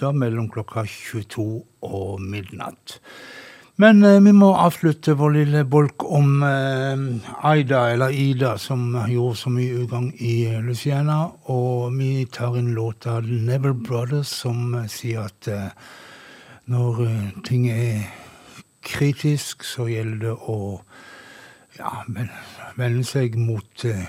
da 0.00 0.12
mellom 0.12 0.48
klokka 0.48 0.86
22 0.88 1.62
og 1.82 2.20
midnatt. 2.22 2.98
Men 3.80 4.04
eh, 4.04 4.20
vi 4.20 4.32
må 4.36 4.50
avslutte 4.60 5.14
vår 5.16 5.32
lille 5.38 5.62
bolk 5.64 6.04
om 6.04 6.42
eh, 6.44 7.04
Aida, 7.48 7.86
eller 7.94 8.12
Ida, 8.12 8.56
som 8.60 8.92
gjorde 9.08 9.38
så 9.40 9.52
mye 9.52 9.84
ugagn 9.84 10.10
i 10.20 10.44
Luciana. 10.60 11.30
Og 11.48 11.94
vi 11.96 12.26
tar 12.28 12.58
en 12.58 12.74
låt 12.76 13.08
av 13.08 13.24
Neville 13.24 13.78
Brothers 13.80 14.28
som 14.42 14.74
eh, 14.76 14.90
sier 14.92 15.24
at 15.30 15.48
eh, 15.48 15.72
når 16.72 17.02
eh, 17.06 17.32
ting 17.48 17.66
er 17.72 18.04
kritisk, 18.84 19.64
så 19.64 19.88
gjelder 19.88 20.20
det 20.26 20.36
å 20.52 20.58
ja, 21.78 22.02
vende 22.76 23.06
seg 23.08 23.38
mot 23.40 23.86
eh, 23.88 24.04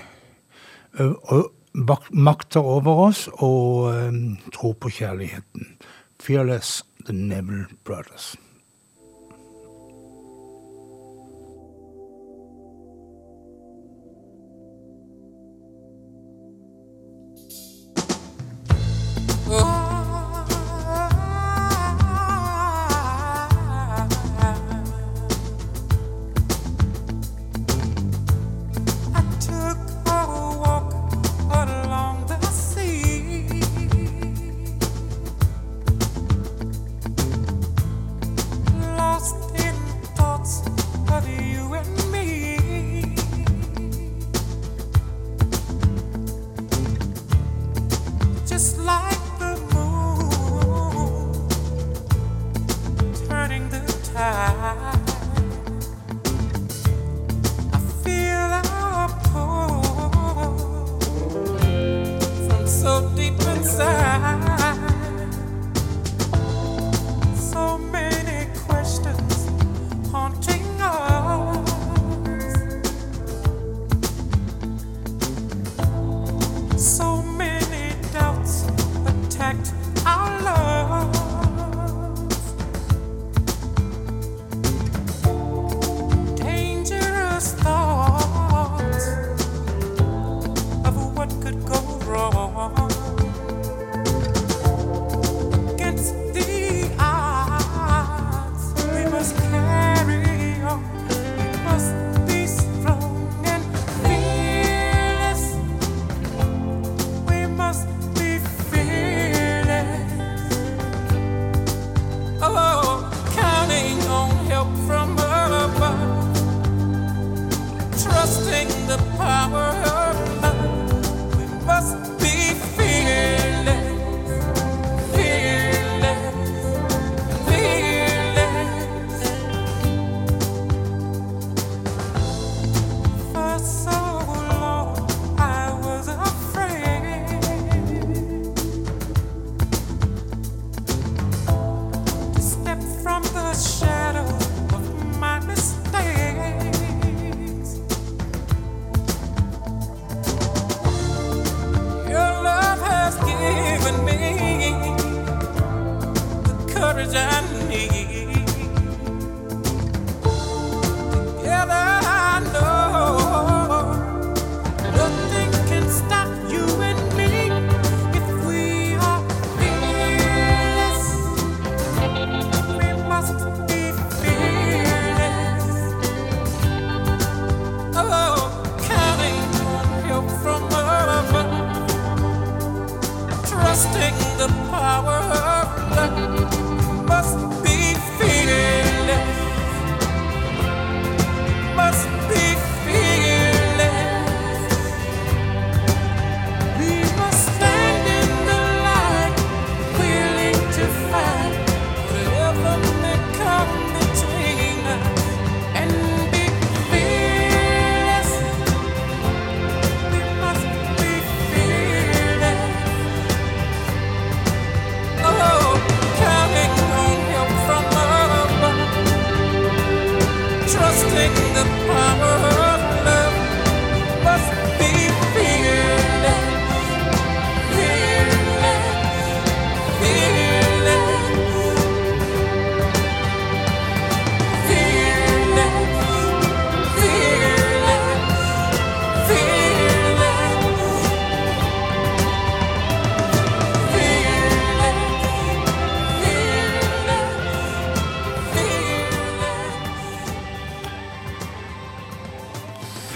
makter 2.12 2.60
over 2.76 3.06
oss 3.08 3.26
og 3.42 3.88
tro 4.54 4.74
på 4.76 4.92
kjærligheten. 5.00 5.76
Fearless, 6.22 6.82
The 7.06 7.16
Neville 7.16 7.70
Brothers. 7.86 8.34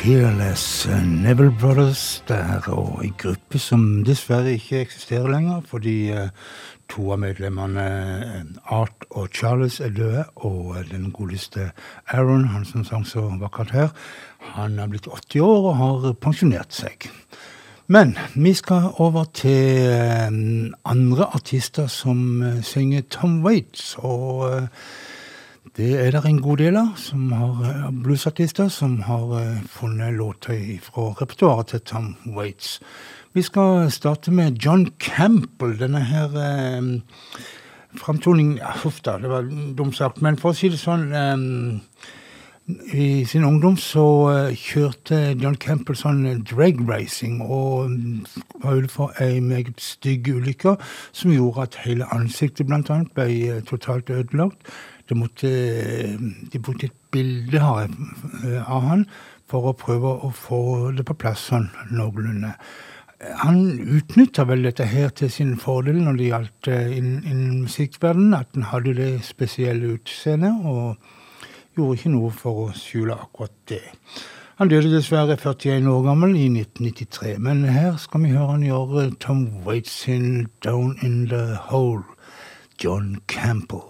Fearless 0.08 0.88
Neville 1.04 1.52
Brothers 1.60 2.24
der, 2.28 2.62
og 2.72 3.04
en 3.04 3.14
gruppe 3.18 3.58
som 3.60 3.82
dessverre 4.06 4.54
ikke 4.56 4.78
eksisterer 4.80 5.28
lenger, 5.28 5.58
fordi 5.68 5.96
eh, 6.16 6.30
to 6.88 7.10
av 7.12 7.20
medlemmene, 7.20 7.84
eh, 8.24 8.46
Art 8.72 9.04
og 9.10 9.28
Charles, 9.36 9.76
er 9.84 9.92
døde, 9.92 10.22
og 10.48 10.78
eh, 10.78 10.86
den 10.88 11.10
godeste 11.12 11.66
Aaron, 12.06 12.46
han 12.54 12.64
som 12.64 12.86
sang 12.88 13.04
så 13.04 13.26
vakkert 13.42 13.74
her, 13.76 13.92
han 14.54 14.78
er 14.80 14.88
blitt 14.88 15.10
80 15.12 15.44
år 15.44 15.68
og 15.74 15.76
har 15.82 16.08
pensjonert 16.24 16.72
seg. 16.72 17.10
Men 17.92 18.16
vi 18.32 18.54
skal 18.56 18.88
over 18.96 19.28
til 19.36 19.84
eh, 19.92 20.40
andre 20.88 21.28
artister 21.36 21.92
som 21.92 22.40
eh, 22.40 22.64
synger 22.64 23.04
Tom 23.12 23.42
Waits. 23.44 23.92
og... 24.00 24.64
det 25.78 25.92
er 25.94 26.10
det 26.10 26.24
en 26.26 26.40
god 26.42 26.58
del 26.58 26.76
av, 26.76 26.88
som 26.98 27.28
har 27.30 27.58
eh, 27.68 27.90
bluesartister 28.02 28.66
som 28.68 28.96
har 29.06 29.30
eh, 29.38 29.60
funnet 29.70 30.16
låter 30.18 30.58
fra 30.82 31.12
repertoaret 31.20 31.70
til 31.70 31.80
Tom 31.86 32.08
Waits. 32.34 32.80
Vi 33.32 33.44
skal 33.46 33.90
starte 33.90 34.32
med 34.34 34.58
John 34.58 34.88
Campbell. 34.98 35.76
Denne 35.78 36.00
her 36.02 36.34
eh, 36.34 36.88
framtoningen 37.94 38.58
Huff 38.82 38.98
da, 39.06 39.20
det 39.22 39.30
var 39.30 39.46
dumt 39.78 39.94
sagt. 39.96 40.18
Men 40.22 40.40
for 40.40 40.50
å 40.50 40.58
si 40.58 40.72
det 40.72 40.82
sånn 40.82 41.06
eh, 41.14 41.46
I 42.98 43.08
sin 43.30 43.46
ungdom 43.46 43.78
så 43.78 44.08
eh, 44.34 44.58
kjørte 44.58 45.38
John 45.38 45.62
Campbell 45.62 45.96
sånn 45.96 46.42
drag 46.42 46.82
racing 46.90 47.38
og 47.46 47.94
var 48.66 48.82
ute 48.82 48.90
for 48.98 49.22
ei 49.22 49.38
meget 49.38 49.78
stygg 49.78 50.26
ulykke 50.34 50.74
som 51.12 51.30
gjorde 51.38 51.70
at 51.70 51.82
hele 51.86 52.10
ansiktet 52.18 52.66
blant 52.66 52.90
annet 52.90 53.14
ble 53.14 53.62
totalt 53.70 54.10
ødelagt. 54.10 54.58
Det 55.08 55.16
måtte, 55.16 55.48
de 56.52 56.60
brukte 56.60 56.90
et 56.90 56.96
bilde 57.12 57.60
jeg, 57.60 57.90
eh, 58.44 58.70
av 58.70 58.84
han 58.84 59.06
for 59.48 59.70
å 59.70 59.76
prøve 59.78 60.12
å 60.26 60.30
få 60.34 60.60
det 60.96 61.06
på 61.08 61.16
plass 61.16 61.46
sånn 61.48 61.70
noenlunde. 61.88 62.52
Han 63.40 63.62
utnytta 63.80 64.44
vel 64.46 64.66
dette 64.68 64.86
her 64.86 65.08
til 65.16 65.30
sin 65.32 65.56
fordel 65.58 66.02
når 66.04 66.18
det 66.18 66.28
gjaldt 66.28 66.68
eh, 66.70 66.96
innen 66.98 67.24
in 67.26 67.62
musikkverdenen, 67.64 68.36
at 68.36 68.52
han 68.54 68.68
hadde 68.70 68.94
det 69.00 69.12
spesielle 69.26 69.96
utseendet, 69.96 70.60
og 70.62 70.98
gjorde 71.78 71.98
ikke 71.98 72.12
noe 72.12 72.34
for 72.34 72.66
å 72.66 72.74
skjule 72.76 73.16
akkurat 73.16 73.56
det. 73.72 73.86
Han 74.58 74.70
døde 74.70 74.90
dessverre 74.90 75.36
41 75.38 75.86
år 75.86 76.00
gammel 76.02 76.32
i 76.34 76.48
1993, 76.50 77.36
men 77.42 77.62
her 77.70 77.94
skal 78.02 78.24
vi 78.24 78.32
høre 78.34 78.56
han 78.56 78.66
gjøre 78.66 79.04
Tom 79.22 79.44
Waits 79.64 80.00
sin 80.04 80.48
Down 80.66 80.98
in 81.02 81.28
the 81.30 81.54
Hole, 81.70 82.02
John 82.82 83.20
Campbell. 83.30 83.86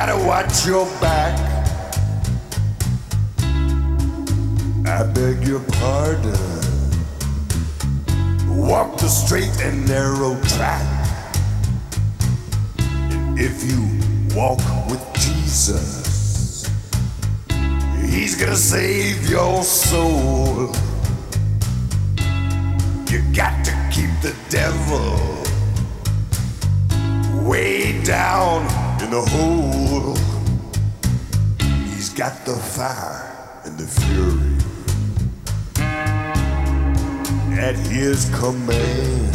Gotta 0.00 0.28
watch 0.28 0.64
your 0.64 0.86
back. 1.00 1.34
I 4.86 5.02
beg 5.02 5.44
your 5.44 5.58
pardon. 5.58 6.38
Walk 8.48 8.96
the 8.98 9.08
straight 9.08 9.60
and 9.60 9.88
narrow 9.88 10.40
track. 10.54 10.86
If 13.36 13.64
you 13.68 13.80
walk 14.36 14.60
with 14.88 15.04
Jesus, 15.14 16.70
He's 18.00 18.36
gonna 18.40 18.54
save 18.54 19.28
your 19.28 19.64
soul. 19.64 20.72
You 23.10 23.20
got 23.34 23.64
to 23.64 23.72
keep 23.90 24.12
the 24.22 24.36
devil 24.48 25.18
way 27.50 28.00
down 28.04 28.87
in 29.08 29.14
the 29.14 29.30
hole. 29.30 30.16
He's 31.86 32.10
got 32.10 32.44
the 32.44 32.56
fire 32.56 33.60
and 33.64 33.78
the 33.78 33.86
fury 33.86 34.56
at 37.58 37.74
his 37.76 38.28
command. 38.38 39.34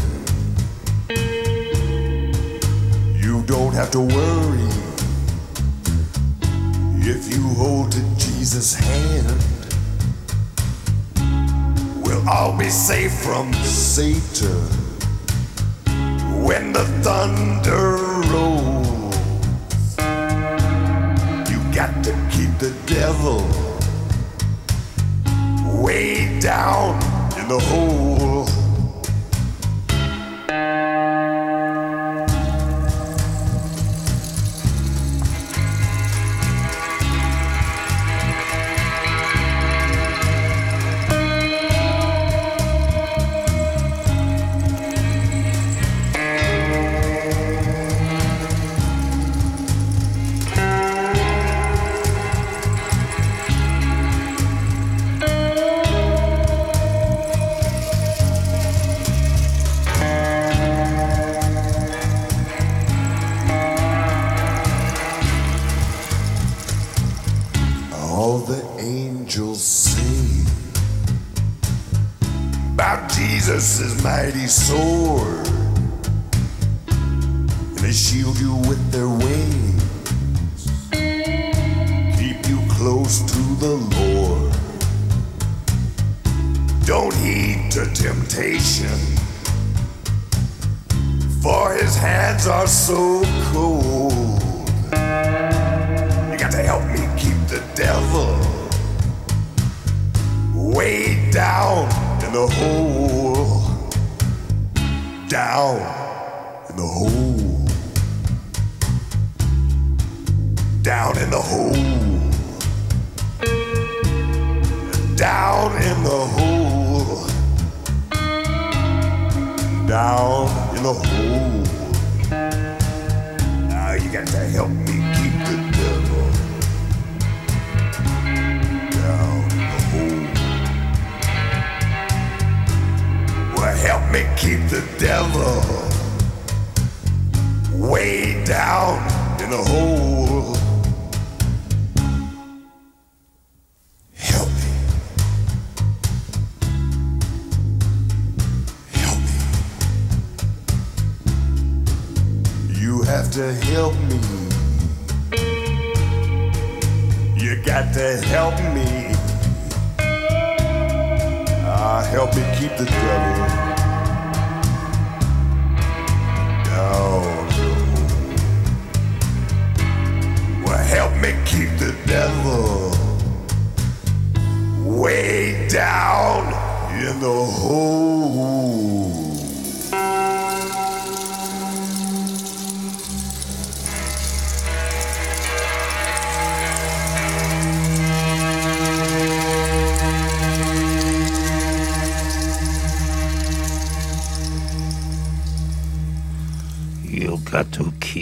You 3.24 3.44
don't 3.44 3.74
have 3.74 3.90
to 3.92 4.02
worry 4.02 4.70
if 7.02 7.34
you 7.34 7.42
hold 7.56 7.92
to 7.94 8.02
Jesus' 8.18 8.76
hand. 8.76 9.44
We'll 12.06 12.28
all 12.30 12.56
be 12.58 12.70
safe 12.70 13.14
from 13.14 13.52
Satan 13.54 14.62
when 16.46 16.74
the 16.74 16.86
thunder 17.02 17.98
rolls. 18.32 19.03
The 22.60 22.74
devil 22.86 23.42
way 25.82 26.40
down 26.40 26.96
in 27.40 27.48
the 27.48 27.60
hole. 27.60 28.63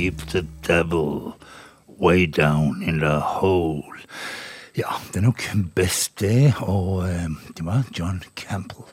Keep 0.01 0.17
the 0.31 0.41
devil 0.63 1.35
way 1.99 2.25
down 2.25 2.81
in 2.81 2.99
the 2.99 3.19
hole. 3.19 3.83
Ja, 4.77 4.87
det 5.13 5.19
er 5.19 5.21
nok 5.21 5.43
best 5.75 6.19
det, 6.19 6.53
og 6.57 7.09
eh, 7.09 7.29
det 7.57 7.65
var 7.65 7.83
John 7.99 8.23
Campbell. 8.35 8.87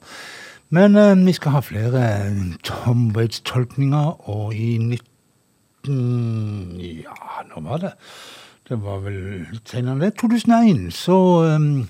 Men 0.70 0.96
eh, 0.96 1.26
vi 1.26 1.32
skal 1.32 1.54
ha 1.54 1.61
flere 1.61 2.02
eh, 2.26 2.42
Tom 2.64 3.16
Waits-tolkninger, 3.16 4.28
og 4.28 4.54
i 4.54 4.76
19... 4.78 6.80
Ja, 6.80 7.16
nå 7.54 7.64
var 7.70 7.80
det? 7.86 7.92
Det 8.68 8.82
var 8.82 9.00
vel 9.06 9.46
senere 9.64 10.00
det. 10.00 10.14
2001 10.20 10.92
så 10.92 11.18
um, 11.54 11.88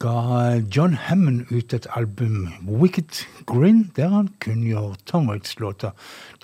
ga 0.00 0.60
John 0.76 0.94
Hammond 0.94 1.44
ut 1.50 1.74
et 1.74 1.86
album, 1.96 2.48
Wicked 2.68 3.26
Grin, 3.46 3.90
der 3.96 4.08
han 4.08 4.28
kunngjør 4.40 4.94
Tom 5.06 5.28
Waits-låter. 5.28 5.90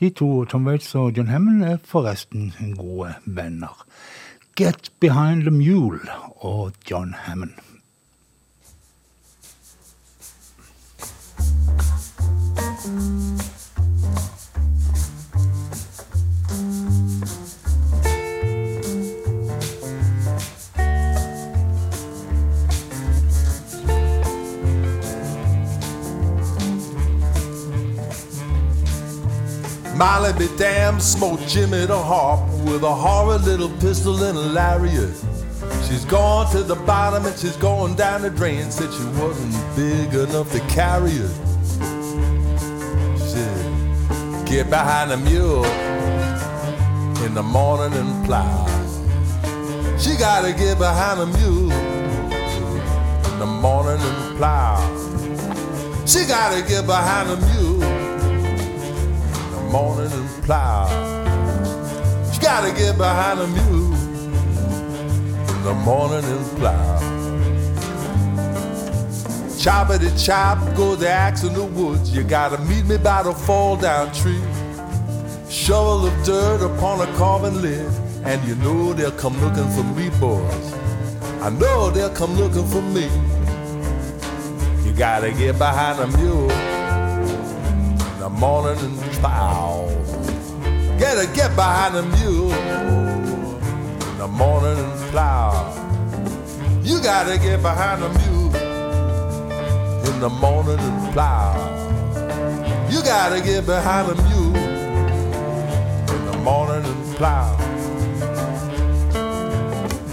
De 0.02 0.10
to, 0.10 0.44
Tom 0.44 0.66
Waits 0.66 0.94
og 0.98 1.16
John 1.16 1.28
Hammond, 1.28 1.62
er 1.64 1.76
forresten 1.84 2.54
gode 2.76 3.14
venner. 3.24 3.86
Get 4.56 4.90
Behind 5.00 5.42
the 5.42 5.50
Mule 5.50 6.00
og 6.36 6.72
John 6.90 7.14
Hammond. 7.14 7.52
Molly 29.94 30.32
be 30.38 30.48
damned, 30.56 31.02
smoked 31.02 31.46
Jimmy 31.46 31.84
the 31.86 31.98
harp 31.98 32.40
with 32.64 32.82
a 32.82 32.94
horrid 32.94 33.42
little 33.42 33.68
pistol 33.78 34.22
and 34.22 34.36
a 34.36 34.40
lariat. 34.40 35.14
She's 35.86 36.04
gone 36.06 36.50
to 36.52 36.62
the 36.62 36.76
bottom 36.76 37.26
and 37.26 37.38
she's 37.38 37.56
going 37.56 37.94
down 37.94 38.22
the 38.22 38.30
drain. 38.30 38.70
Said 38.70 38.92
she 38.92 39.04
wasn't 39.20 39.52
big 39.76 40.14
enough 40.14 40.50
to 40.52 40.60
carry 40.60 41.10
it. 41.10 41.34
She 43.18 43.28
said, 43.32 44.46
get 44.46 44.70
behind 44.70 45.10
the 45.10 45.18
mule 45.18 45.64
in 47.26 47.34
the 47.34 47.42
morning 47.42 47.92
and 47.98 48.24
plow. 48.24 48.66
She 49.98 50.16
gotta 50.16 50.52
get 50.52 50.78
behind 50.78 51.20
the 51.20 51.26
mule 51.26 51.70
in 51.70 53.38
the 53.38 53.46
morning 53.46 54.00
and 54.00 54.36
plow. 54.38 54.80
She 56.06 56.24
gotta 56.26 56.66
get 56.66 56.86
behind 56.86 57.28
the 57.28 57.36
mule 57.36 57.91
morning 59.72 60.12
and 60.12 60.44
plow. 60.44 60.86
She 62.30 62.38
gotta 62.42 62.70
get 62.72 62.98
behind 62.98 63.40
the 63.40 63.46
mule 63.46 63.94
in 65.48 65.62
the 65.64 65.72
morning 65.72 66.22
and 66.22 66.58
plow. 66.58 66.98
Choppity 69.62 70.12
chop, 70.22 70.58
go 70.76 70.94
the 70.94 71.08
axe 71.08 71.42
in 71.44 71.54
the 71.54 71.64
woods. 71.64 72.14
You 72.14 72.22
gotta 72.22 72.58
meet 72.64 72.84
me 72.84 72.98
by 72.98 73.22
the 73.22 73.32
fall 73.32 73.78
down 73.78 74.12
tree. 74.12 74.42
Shovel 75.48 76.06
of 76.06 76.24
dirt 76.24 76.60
upon 76.60 77.00
a 77.00 77.10
carving 77.16 77.62
lid, 77.62 77.90
and 78.24 78.46
you 78.46 78.56
know 78.56 78.92
they'll 78.92 79.10
come 79.12 79.40
looking 79.40 79.70
for 79.70 79.84
me, 79.96 80.10
boys. 80.20 80.74
I 81.40 81.48
know 81.48 81.88
they'll 81.88 82.14
come 82.14 82.34
looking 82.36 82.66
for 82.66 82.82
me. 82.82 83.08
You 84.84 84.92
gotta 84.92 85.32
get 85.32 85.56
behind 85.56 85.98
a 85.98 86.18
mule 86.18 86.71
the 88.22 88.30
morning 88.30 88.78
and 88.78 89.00
plow. 89.18 89.88
Gotta 90.96 91.26
get 91.34 91.56
behind 91.56 91.96
the 91.96 92.04
mule 92.04 92.52
in 92.52 94.18
the 94.18 94.28
morning 94.28 94.78
and 94.78 95.10
plow. 95.10 95.50
You 96.84 97.02
gotta 97.02 97.36
get 97.36 97.62
behind 97.62 98.00
the 98.00 98.10
mule 98.20 98.54
in 100.06 100.20
the 100.20 100.28
morning 100.28 100.78
and 100.78 101.12
plow. 101.12 101.56
You 102.88 103.02
gotta 103.02 103.40
get 103.42 103.66
behind 103.66 104.10
the 104.10 104.14
mule 104.14 104.56
in 106.14 106.24
the 106.30 106.38
morning 106.44 106.84
and 106.84 107.16
plow. 107.16 107.56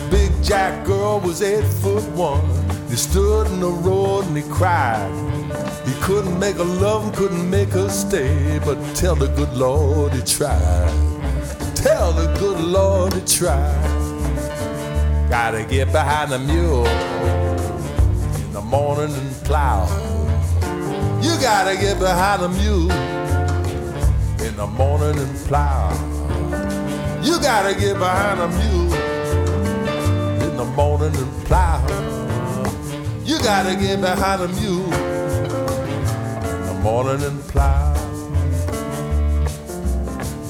Big 0.09 0.31
Jack 0.41 0.83
girl 0.83 1.19
was 1.19 1.43
eight 1.43 1.63
foot 1.63 2.09
one. 2.13 2.41
He 2.89 2.95
stood 2.95 3.45
in 3.45 3.59
the 3.59 3.69
road 3.69 4.25
and 4.25 4.35
he 4.35 4.41
cried. 4.49 5.28
He 5.89 5.95
couldn't 6.01 6.37
make 6.37 6.57
her 6.57 6.63
love 6.63 7.03
him, 7.03 7.11
couldn't 7.13 7.49
make 7.49 7.69
her 7.69 7.89
stay, 7.89 8.59
but 8.63 8.77
tell 8.95 9.15
the 9.15 9.25
good 9.29 9.51
Lord 9.53 10.13
he 10.13 10.21
tried. 10.21 10.93
Tell 11.73 12.11
the 12.11 12.31
good 12.37 12.59
Lord 12.61 13.13
he 13.13 13.21
tried. 13.21 13.89
Gotta 15.31 15.63
get 15.63 15.91
behind 15.91 16.31
the 16.31 16.37
mule 16.37 16.85
in 16.85 18.53
the 18.53 18.61
morning 18.61 19.11
and 19.15 19.35
plow. 19.45 19.87
You 21.23 21.33
gotta 21.41 21.75
get 21.75 21.97
behind 21.97 22.43
the 22.43 22.49
mule 22.49 22.91
in 24.45 24.55
the 24.57 24.67
morning 24.67 25.17
and 25.17 25.35
plow. 25.47 25.89
You 27.23 27.41
gotta 27.41 27.73
get 27.73 27.97
behind 27.97 28.39
the 28.41 28.47
mule 28.47 28.93
in 30.43 30.55
the 30.55 30.65
morning 30.65 31.15
and 31.15 31.45
plow. 31.45 31.81
You 33.25 33.39
gotta 33.39 33.75
get 33.75 33.99
behind 34.01 34.43
the 34.43 34.49
mule 34.49 35.18
morning 36.81 37.21
and 37.23 37.41
plow. 37.49 37.93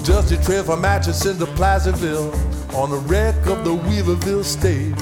Dusty 0.04 0.38
trail 0.38 0.64
from 0.64 0.86
Atchison 0.86 1.38
to 1.40 1.46
Placerville 1.48 2.34
on 2.76 2.92
the 2.92 2.98
wreck 3.08 3.36
of 3.48 3.64
the 3.64 3.76
Weaverville 3.76 4.44
stage. 4.44 4.96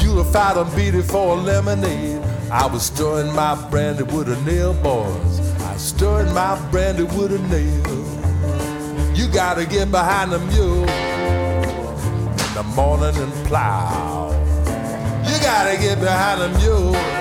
Beautified 0.00 0.56
and 0.56 0.74
beat 0.74 1.00
for 1.04 1.36
a 1.36 1.40
lemonade. 1.40 2.22
I 2.50 2.66
was 2.66 2.84
stirring 2.84 3.34
my 3.34 3.54
brandy 3.70 4.04
with 4.04 4.28
a 4.28 4.40
nail, 4.42 4.72
boys. 4.74 5.40
I 5.62 5.76
stirred 5.76 6.32
my 6.32 6.58
brandy 6.70 7.04
with 7.04 7.32
a 7.32 7.38
nail. 7.48 9.16
You 9.16 9.28
gotta 9.28 9.66
get 9.66 9.90
behind 9.90 10.32
the 10.32 10.38
mule 10.38 10.88
in 10.88 12.54
the 12.54 12.62
morning 12.74 13.16
and 13.16 13.32
plow. 13.46 14.30
You 15.26 15.38
gotta 15.40 15.76
get 15.80 16.00
behind 16.00 16.40
the 16.40 16.58
mule 16.58 17.15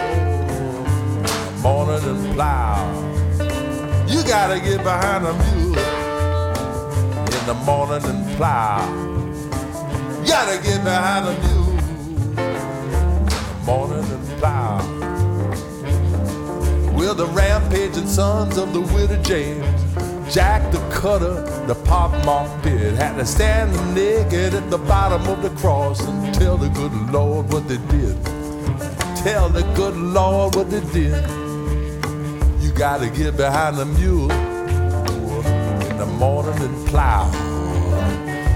morning 1.65 2.07
and 2.07 2.35
plow. 2.35 2.77
You 4.07 4.21
gotta 4.23 4.59
get 4.59 4.83
behind 4.83 5.25
the 5.25 5.33
mule 5.33 5.79
in 7.35 7.45
the 7.47 7.55
morning 7.65 8.05
and 8.05 8.37
plow. 8.37 8.85
You 10.21 10.27
gotta 10.27 10.61
get 10.61 10.83
behind 10.83 11.25
the 11.25 11.33
mule 11.43 11.71
in 11.71 13.45
the 13.47 13.55
morning 13.65 14.05
and 14.15 14.27
plow. 14.37 14.77
We're 16.95 17.15
the 17.15 17.25
rampaging 17.33 18.09
sons 18.09 18.57
of 18.57 18.71
the 18.71 18.81
widow 18.81 19.19
James. 19.23 19.65
Jack 20.31 20.71
the 20.71 20.77
cutter, 20.91 21.41
the 21.65 21.73
pockmarked 21.83 22.61
pit, 22.61 22.93
had 22.93 23.15
to 23.15 23.25
stand 23.25 23.71
naked 23.95 24.53
at 24.53 24.69
the 24.69 24.77
bottom 24.77 25.25
of 25.27 25.41
the 25.41 25.49
cross 25.61 25.99
and 26.07 26.31
tell 26.35 26.57
the 26.57 26.69
good 26.69 26.93
Lord 27.11 27.51
what 27.51 27.67
they 27.67 27.79
did. 27.97 28.23
Tell 29.23 29.49
the 29.49 29.63
good 29.73 29.97
Lord 29.97 30.55
what 30.55 30.69
they 30.69 30.81
did. 30.93 31.44
You 32.75 32.79
gotta 32.79 33.09
get 33.09 33.37
behind 33.37 33.77
the 33.77 33.85
mule 33.85 34.29
in 34.29 35.97
the 35.97 36.05
morning 36.05 36.61
and 36.61 36.87
plow. 36.87 37.31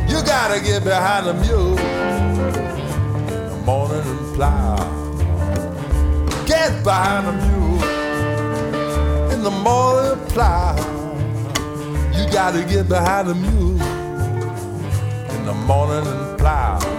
You 0.10 0.22
gotta 0.26 0.60
get 0.60 0.84
behind 0.84 1.26
the 1.26 1.36
mule 1.36 1.80
in 1.80 3.50
the 3.50 3.62
morning 3.64 4.02
and 4.02 4.36
plow. 4.36 4.76
Get 6.46 6.84
behind 6.84 7.28
the 7.28 7.32
mule 7.48 7.82
in 9.32 9.42
the 9.42 9.52
morning 9.52 10.12
and 10.12 10.30
plow. 10.32 10.76
You 12.14 12.30
gotta 12.30 12.66
get 12.66 12.90
behind 12.90 13.30
the 13.30 13.36
mule 13.36 13.82
in 15.32 15.46
the 15.46 15.54
morning 15.54 16.06
and 16.06 16.38
plow. 16.38 16.99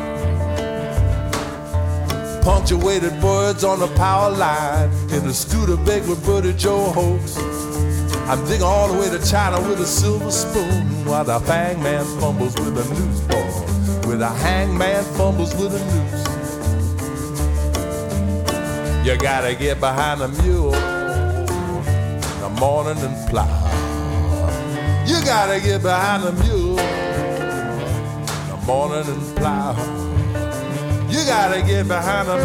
Punctuated 2.43 3.23
words 3.23 3.65
on 3.65 3.81
the 3.81 3.89
power 3.97 4.31
line 4.31 4.91
in 5.11 5.27
the 5.27 5.35
Studebaker 5.35 6.09
with 6.09 6.25
Buddy 6.25 6.55
Joe 6.55 6.91
Hoax. 6.91 7.37
I'm 8.29 8.43
digging 8.47 8.63
all 8.63 8.91
the 8.91 8.99
way 8.99 9.11
to 9.11 9.19
China 9.27 9.61
with 9.69 9.81
a 9.81 9.87
silver 9.87 10.31
spoon 10.31 11.05
while 11.05 11.25
the 11.25 11.39
hangman 11.41 12.05
fumbles 12.19 12.55
with 12.55 12.79
a 12.79 12.85
noose 12.95 13.21
ball. 13.23 14.09
With 14.09 14.23
a 14.23 14.31
hangman 14.31 15.05
fumbles 15.17 15.55
with 15.55 15.75
a 15.75 15.79
noose. 15.79 16.31
You 19.07 19.19
gotta 19.19 19.55
get 19.55 19.79
behind 19.79 20.21
the 20.23 20.29
mule 20.43 20.75
in 20.75 22.41
the 22.41 22.49
morning 22.59 23.03
and 23.03 23.29
plow. 23.29 23.47
You 25.07 25.23
gotta 25.25 25.61
get 25.61 25.83
behind 25.83 26.23
the 26.23 26.33
mule 26.45 26.79
in 26.79 28.49
the 28.49 28.57
morning 28.67 29.07
and 29.07 29.37
plow. 29.37 30.00
Gotta 31.31 31.63
get 31.63 31.87
behind 31.87 32.29
them 32.29 32.41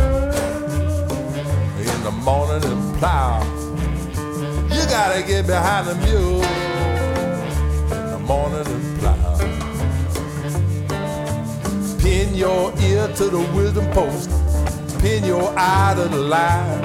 in 1.79 2.03
the 2.03 2.11
morning 2.11 2.63
and 2.71 2.97
plow. 2.99 3.41
You 4.69 4.85
gotta 4.85 5.23
get 5.25 5.47
behind 5.47 5.87
the 5.87 5.95
mule 6.05 6.43
in 7.97 8.11
the 8.11 8.19
morning 8.19 8.67
and 8.67 8.99
plow. 8.99 9.37
Pin 11.97 12.35
your 12.35 12.71
ear 12.81 13.07
to 13.15 13.23
the 13.25 13.39
wisdom 13.55 13.89
post. 13.91 14.29
Pin 15.01 15.25
your 15.25 15.51
eye 15.57 15.95
to 15.97 16.07
the 16.07 16.21
line. 16.21 16.81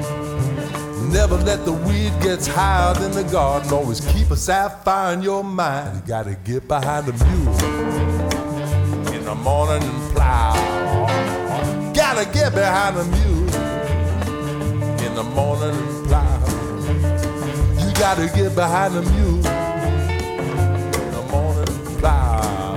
Never 1.13 1.37
let 1.37 1.67
the 1.67 1.73
weed 1.73 2.15
get 2.23 2.47
higher 2.47 2.95
than 2.95 3.13
the 3.13 3.25
garden. 3.31 3.71
Always 3.75 4.01
keep 4.01 4.31
a 4.31 4.37
sapphire 4.37 5.13
in 5.13 5.21
your 5.23 5.45
mind. 5.45 5.97
You 5.97 6.03
gotta 6.09 6.35
get 6.35 6.67
behind 6.67 7.05
the 7.05 7.13
mule 7.27 7.55
in 9.15 9.23
the 9.27 9.35
morning 9.35 9.83
and 9.83 10.15
plow. 10.15 10.70
Gotta 12.13 12.33
get 12.33 12.53
behind 12.53 12.97
the 12.97 13.05
mule 13.05 13.47
in 14.99 15.15
the 15.15 15.23
morning 15.23 15.77
plow. 16.09 16.41
You 17.79 17.95
gotta 17.95 18.27
get 18.35 18.57
behind 18.57 18.95
the 18.95 19.03
mule 19.03 19.47
in 20.97 21.13
the 21.13 21.23
morning 21.31 21.99
plow. 22.01 22.77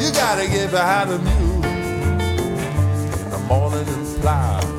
You 0.00 0.10
gotta 0.12 0.48
get 0.48 0.72
behind 0.72 1.10
the 1.10 1.18
mule 1.20 1.64
in 3.22 3.30
the 3.30 3.38
morning 3.46 4.20
plow. 4.20 4.73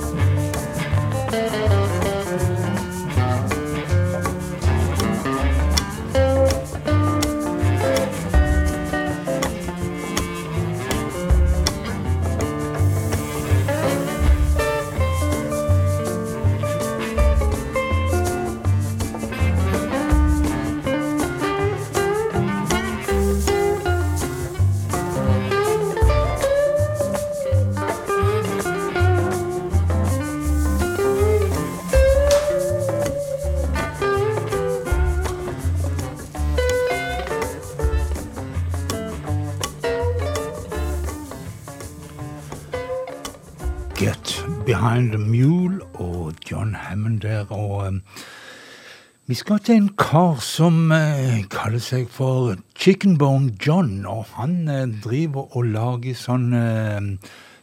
Vi 49.28 49.34
skal 49.34 49.59
til 49.59 49.76
en 49.76 49.89
kar 49.97 50.39
som 50.45 50.91
eh, 50.93 51.45
kaller 51.49 51.80
seg 51.82 52.05
for 52.13 52.53
Chicken 52.78 53.17
Bone 53.17 53.57
John. 53.57 54.05
Og 54.05 54.26
han 54.38 54.69
eh, 54.69 54.86
driver 55.01 55.49
og 55.57 55.65
lager 55.73 56.13
sånne 56.13 56.61
eh, 56.61 57.01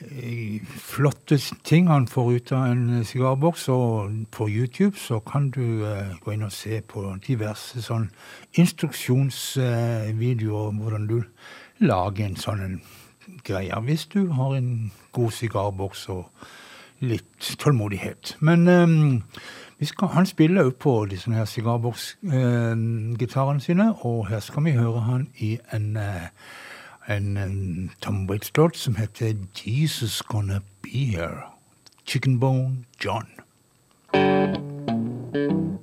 eh, 0.00 0.60
flotte 0.66 1.38
ting 1.64 1.88
han 1.92 2.06
får 2.08 2.32
ut 2.32 2.52
av 2.56 2.66
en 2.72 3.04
sigarboks. 3.04 3.68
Og 3.68 4.10
på 4.32 4.48
YouTube 4.48 4.96
så 4.96 5.20
kan 5.20 5.50
du 5.50 5.84
eh, 5.84 6.16
gå 6.24 6.30
inn 6.32 6.42
og 6.48 6.52
se 6.52 6.80
på 6.80 7.16
diverse 7.26 7.82
sånn 7.84 8.10
instruksjonsvideoer 8.56 10.68
eh, 10.72 10.76
hvordan 10.80 11.06
du 11.12 11.22
lager 11.82 12.26
en 12.26 12.36
sånn 12.36 12.80
greie. 13.44 13.80
Hvis 13.86 14.06
du 14.06 14.32
har 14.32 14.54
en 14.56 14.92
god 15.12 15.30
sigarboks 15.30 16.08
og 16.08 16.24
litt 17.02 17.56
tålmodighet. 17.58 18.36
Men 18.40 18.68
um, 18.68 19.22
skal, 19.82 20.08
han 20.14 20.26
spiller 20.26 20.64
òg 20.68 20.74
på 20.78 21.06
disse 21.10 21.32
her 21.34 21.44
sigarboksgitarene 21.50 23.60
sine, 23.60 23.94
og 24.06 24.26
her 24.30 24.40
skal 24.40 24.64
vi 24.64 24.70
høre 24.78 25.00
han 25.08 25.28
i 25.42 25.58
en 25.74 25.96
uh, 25.98 26.26
en, 27.08 27.36
en 27.36 27.90
Tom 28.00 28.30
Waits-låt 28.30 28.76
som 28.76 28.94
heter 28.94 29.34
Jesus 29.56 30.22
Gonna 30.22 30.60
Be 30.82 30.88
Here. 30.88 31.42
Chicken 32.06 32.40
Bone 32.40 32.84
John. 33.04 33.26
Well, 34.14 35.82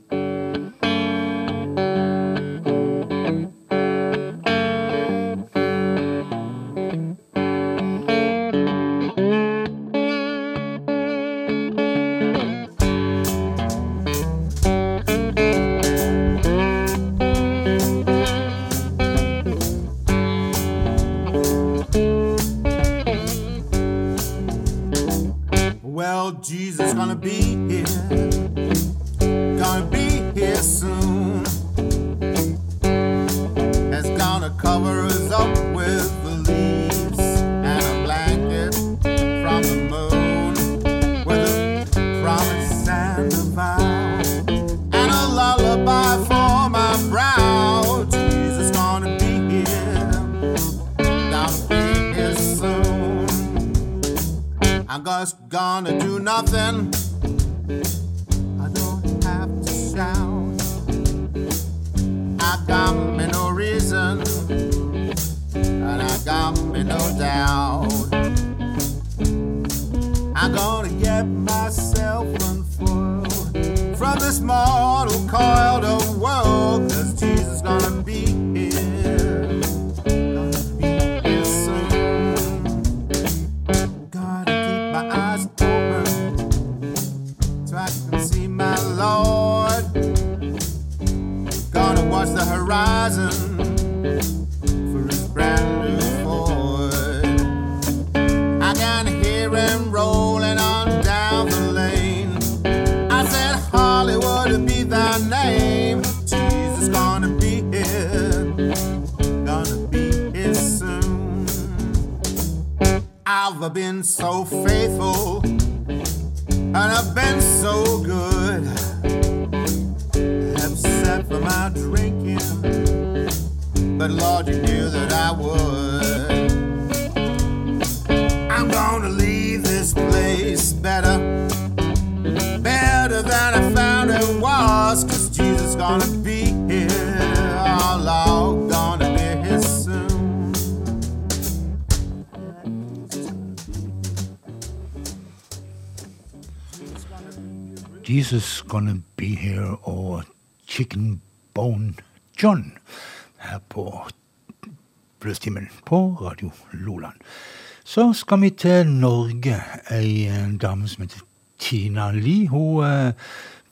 Så 157.90 158.12
skal 158.14 158.38
vi 158.44 158.50
til 158.54 158.86
Norge. 158.86 159.56
Ei 159.90 160.28
eh, 160.30 160.52
dame 160.62 160.86
som 160.88 161.02
heter 161.02 161.24
Tina 161.58 162.12
Lie. 162.14 162.46
Hun 162.52 162.84
er 162.86 163.16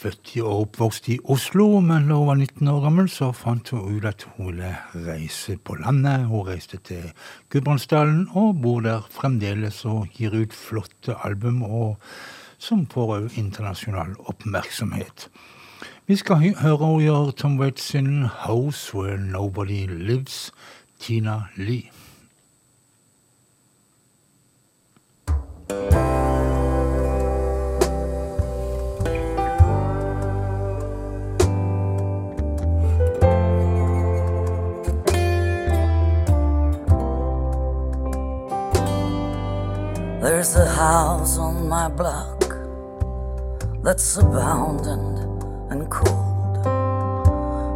født 0.01 0.31
og 0.41 0.61
oppvokst 0.63 1.09
i 1.13 1.19
Oslo, 1.29 1.67
men 1.85 2.07
da 2.09 2.17
hun 2.17 2.31
var 2.31 2.39
19 2.39 2.71
år 2.71 2.79
gammel, 2.81 3.09
så 3.13 3.27
fant 3.29 3.69
hun 3.69 3.83
ut 3.85 4.07
at 4.09 4.25
hun 4.25 4.47
ville 4.47 4.71
reise 5.05 5.59
på 5.61 5.75
landet. 5.83 6.25
Hun 6.31 6.47
reiste 6.47 6.79
til 6.89 7.11
Gudbrandsdalen 7.53 8.23
og 8.33 8.57
bor 8.63 8.81
der 8.81 9.05
fremdeles 9.13 9.83
og 9.85 10.09
gir 10.17 10.33
ut 10.33 10.53
flotte 10.53 11.13
album. 11.23 11.61
og 11.61 12.01
som 12.57 12.87
får 12.89 13.37
internasjonal 13.37 14.15
oppmerksomhet. 14.25 15.29
Vi 16.07 16.15
skal 16.15 16.41
høre 16.41 16.77
henne 16.77 17.03
gjøre 17.05 17.37
Tom 17.37 17.59
Waits 17.59 17.83
sin 17.83 18.25
'House 18.25 18.97
Where 18.97 19.17
Nobody 19.17 19.85
Lives', 19.85 20.49
Tina 20.99 21.41
Lie. 21.55 21.96
There's 40.27 40.55
a 40.55 40.65
house 40.65 41.37
on 41.37 41.67
my 41.67 41.89
block 41.89 42.55
that's 43.83 44.17
abandoned 44.17 45.43
and 45.71 45.89
cold. 45.89 46.63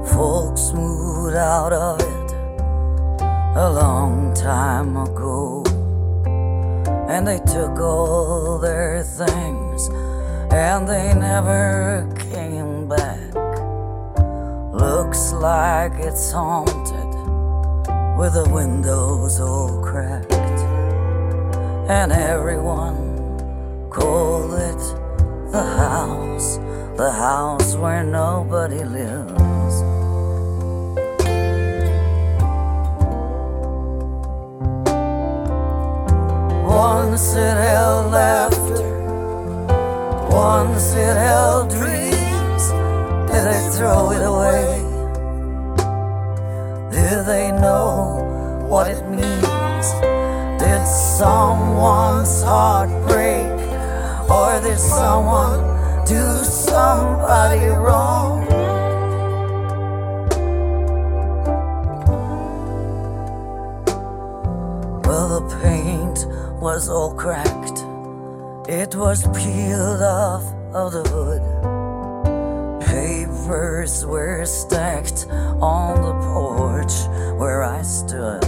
Folks 0.10 0.72
moved 0.74 1.36
out 1.36 1.74
of 1.74 2.00
it 2.00 2.32
a 3.58 3.70
long 3.70 4.34
time 4.34 4.96
ago. 4.96 5.71
And 7.12 7.28
they 7.28 7.40
took 7.40 7.78
all 7.78 8.58
their 8.58 9.04
things 9.04 9.90
and 10.50 10.88
they 10.88 11.14
never 11.14 12.08
came 12.32 12.88
back. 12.88 13.34
Looks 14.74 15.34
like 15.34 15.92
it's 16.00 16.32
haunted 16.32 17.12
with 18.18 18.34
the 18.34 18.50
windows 18.50 19.42
all 19.42 19.84
cracked 19.84 20.32
and 21.92 22.14
everyone 22.14 23.90
call 23.90 24.54
it 24.54 24.82
the 25.52 25.64
house, 25.64 26.58
the 26.96 27.12
house 27.12 27.76
where 27.76 28.06
nobody 28.06 28.86
lives. 28.86 29.51
Once 36.72 37.36
it 37.36 37.58
held 37.58 38.14
laughter, 38.14 38.88
once 40.30 40.94
it 40.94 41.18
held 41.18 41.70
dreams. 41.70 42.64
Did 43.30 43.44
they 43.44 43.70
throw 43.76 44.12
it 44.12 44.24
away? 44.24 44.80
Do 46.92 47.24
they 47.24 47.52
know 47.52 48.66
what 48.70 48.88
it 48.88 49.04
means? 49.10 49.88
Did 50.62 50.86
someone's 50.88 52.42
heart 52.42 52.90
break? 53.06 53.52
Or 54.30 54.62
did 54.62 54.80
someone 54.80 55.60
do 56.06 56.24
somebody 56.46 57.66
wrong? 57.68 58.41
Was 66.82 66.90
all 66.90 67.14
cracked. 67.14 67.86
It 68.68 68.96
was 68.96 69.22
peeled 69.38 70.02
off 70.02 70.44
of 70.74 70.92
the 70.92 71.04
hood. 71.14 71.44
Papers 72.82 74.04
were 74.04 74.44
stacked 74.48 75.28
on 75.62 76.02
the 76.02 76.14
porch 76.34 76.96
where 77.40 77.62
I 77.62 77.84
stood. 77.84 78.44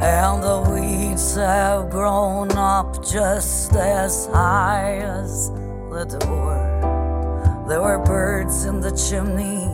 And 0.00 0.42
the 0.42 0.60
weeds 0.72 1.36
have 1.36 1.90
grown 1.90 2.52
up 2.52 3.04
just 3.04 3.74
as 3.76 4.24
high 4.32 5.00
as 5.02 5.50
the 5.90 6.06
door. 6.24 6.56
There 7.68 7.82
were 7.82 7.98
birds 7.98 8.64
in 8.64 8.80
the 8.80 8.92
chimney 8.92 9.66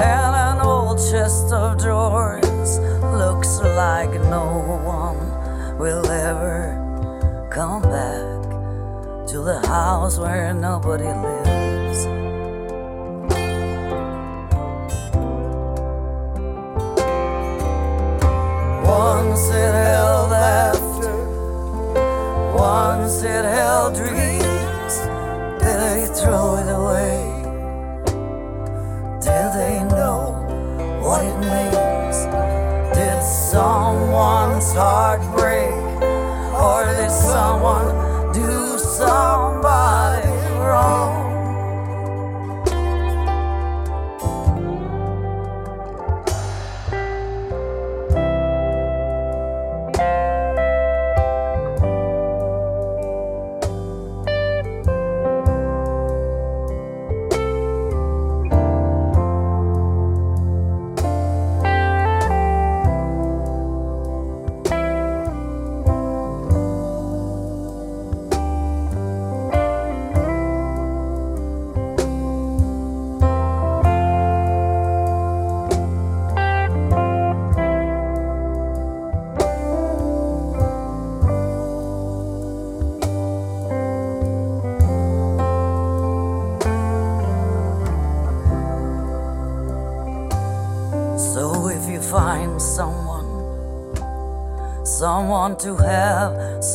and 0.00 0.32
an 0.48 0.60
old 0.64 0.96
chest 0.96 1.52
of 1.52 1.78
drawers. 1.78 2.78
Looks 3.02 3.60
like 3.60 4.12
no 4.12 4.46
one 4.82 5.25
will 5.78 6.06
ever 6.10 7.48
come 7.50 7.82
back 7.82 9.28
to 9.28 9.42
the 9.42 9.60
house 9.66 10.18
where 10.18 10.54
nobody 10.54 11.04
lives. 11.04 11.85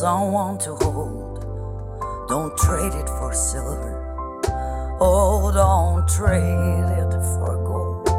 Someone 0.02 0.58
to 0.58 0.74
hold. 0.78 1.46
Don't 2.28 2.58
trade 2.58 2.96
it 2.96 3.08
for 3.08 3.32
silver. 3.36 3.94
Oh, 5.00 5.52
don't 5.54 6.08
trade 6.10 6.90
it 7.04 7.14
for 7.34 7.54
gold. 7.70 8.10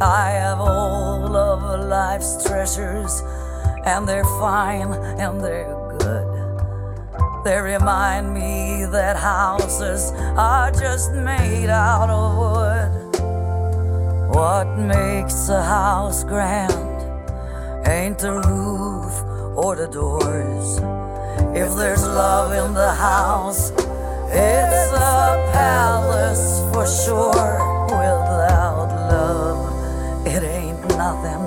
I 0.00 0.30
have 0.42 0.60
all 0.60 1.36
of 1.36 1.88
life's 1.88 2.44
treasures, 2.44 3.24
and 3.86 4.06
they're 4.06 4.30
fine 4.38 4.92
and 5.18 5.40
they're 5.40 5.74
good. 5.98 6.28
They 7.44 7.60
remind 7.60 8.32
me 8.32 8.86
that 8.92 9.16
houses 9.16 10.12
are 10.36 10.70
just 10.70 11.10
made 11.10 11.70
out 11.70 12.08
of 12.08 12.36
wood. 12.38 12.92
What 14.32 14.78
makes 14.78 15.48
a 15.48 15.60
house 15.60 16.22
grand 16.22 16.72
ain't 17.84 18.20
the 18.20 18.34
roof 18.46 19.27
or 19.58 19.74
the 19.74 19.88
doors. 19.88 20.78
If 21.52 21.76
there's 21.76 22.06
love 22.06 22.52
in 22.52 22.74
the 22.74 22.92
house, 22.92 23.72
it's 24.30 24.92
a 24.92 25.50
palace 25.52 26.62
for 26.72 26.86
sure. 26.86 27.58
Without 27.90 28.88
love, 29.10 30.26
it 30.26 30.44
ain't 30.44 30.80
nothing 30.96 31.42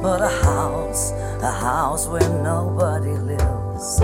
but 0.00 0.22
a 0.22 0.32
house, 0.48 1.12
a 1.42 1.52
house 1.52 2.08
where 2.08 2.26
nobody 2.42 3.12
lives. 3.32 4.00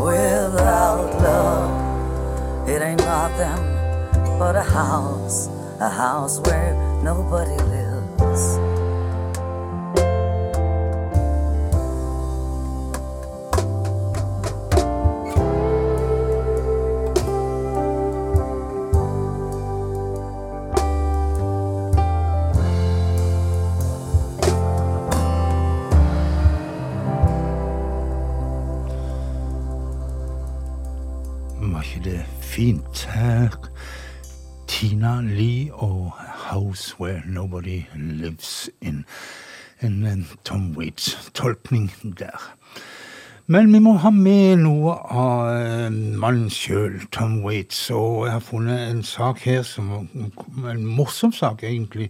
Without 0.00 1.10
love, 1.20 2.68
it 2.68 2.80
ain't 2.80 3.00
nothing 3.00 4.38
but 4.38 4.56
a 4.56 4.62
house, 4.62 5.48
a 5.80 5.90
house 5.90 6.40
where 6.40 6.85
nobody 7.06 7.54
lives. 7.70 8.65
Where 36.98 37.22
Nobody 37.26 37.86
Lives 37.94 38.70
In. 38.80 39.04
En, 39.80 40.04
en 40.06 40.26
Tom 40.44 40.76
Waits-tolkning 40.76 41.90
der. 42.18 42.56
Men 43.46 43.72
vi 43.72 43.78
må 43.78 43.92
ha 44.02 44.10
med 44.10 44.56
noe 44.64 44.96
av 45.06 45.42
eh, 45.52 45.92
mannen 45.92 46.48
sjøl, 46.50 46.96
Tom 47.14 47.44
Waits. 47.44 47.84
Og 47.94 48.24
jeg 48.26 48.32
har 48.34 48.42
funnet 48.42 48.88
en 48.88 49.04
sak 49.06 49.44
her, 49.46 49.62
som, 49.62 50.08
en 50.66 50.82
morsom 50.86 51.30
sak 51.32 51.62
egentlig, 51.62 52.08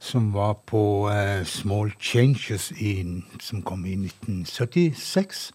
som 0.00 0.30
var 0.32 0.54
på 0.70 1.10
uh, 1.10 1.44
Small 1.44 1.92
Changes 2.00 2.70
i, 2.80 3.02
som 3.40 3.60
kom 3.62 3.84
i 3.84 3.98
1976. 3.98 5.50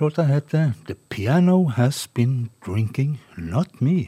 Låta 0.00 0.22
heter 0.22 0.72
The 0.86 0.94
Piano 0.94 1.64
Has 1.76 2.08
Been 2.14 2.48
Drinking, 2.66 3.20
Not 3.36 3.80
Me. 3.80 4.06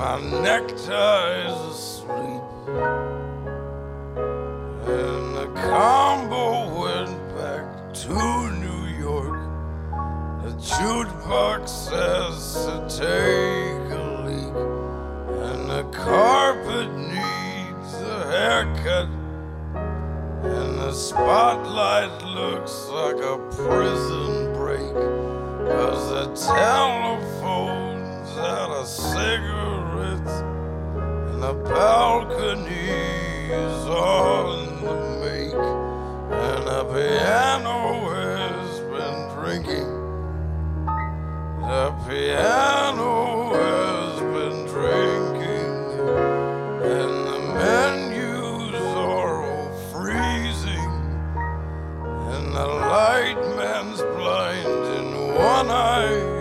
My 0.00 0.18
nectar 0.18 1.44
is 1.46 1.60
asleep. 1.76 2.42
And 4.88 5.26
the 5.36 5.48
combo 5.54 6.48
went 6.80 7.18
back 7.36 7.92
to 8.04 8.14
New 8.64 8.86
York. 8.98 9.38
The 10.42 10.52
jukebox 10.56 11.68
says 11.68 12.38
to 12.64 12.76
take 12.88 13.90
a 13.92 14.02
leak. 14.24 14.56
And 15.44 15.68
the 15.68 15.84
carpet 15.92 16.90
needs 16.96 17.92
a 18.00 18.24
haircut. 18.32 19.10
And 20.44 20.78
the 20.78 20.92
spotlight 20.94 22.22
looks 22.24 22.88
like 22.88 23.16
a 23.16 23.36
prison 23.50 24.54
break. 24.54 24.94
Cause 25.68 26.08
the 26.08 26.24
telephone's 26.54 28.30
out 28.38 28.70
of 28.70 28.86
cigarettes. 28.86 29.79
The 31.40 31.54
balcony 31.54 32.90
is 33.48 33.86
on 33.86 34.84
the 34.84 34.94
make. 35.20 35.54
And 35.54 36.66
the 36.66 36.84
piano 36.92 38.10
has 38.12 38.80
been 38.80 39.20
drinking. 39.34 39.90
The 41.62 41.94
piano 42.06 43.54
has 43.54 44.20
been 44.20 44.66
drinking. 44.66 45.72
And 46.84 47.14
the 47.30 47.38
menus 47.56 48.74
are 48.98 49.42
all 49.42 49.72
freezing. 49.90 50.92
And 52.34 52.54
the 52.54 52.66
light 52.66 53.40
man's 53.56 54.02
blind 54.02 54.66
in 54.98 55.34
one 55.36 55.70
eye. 55.70 56.39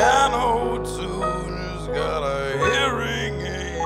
The 0.00 0.06
piano 0.06 0.82
tuner's 0.82 1.86
got 1.88 2.22
a 2.22 2.56
hearing 2.56 3.40
aid. 3.40 3.80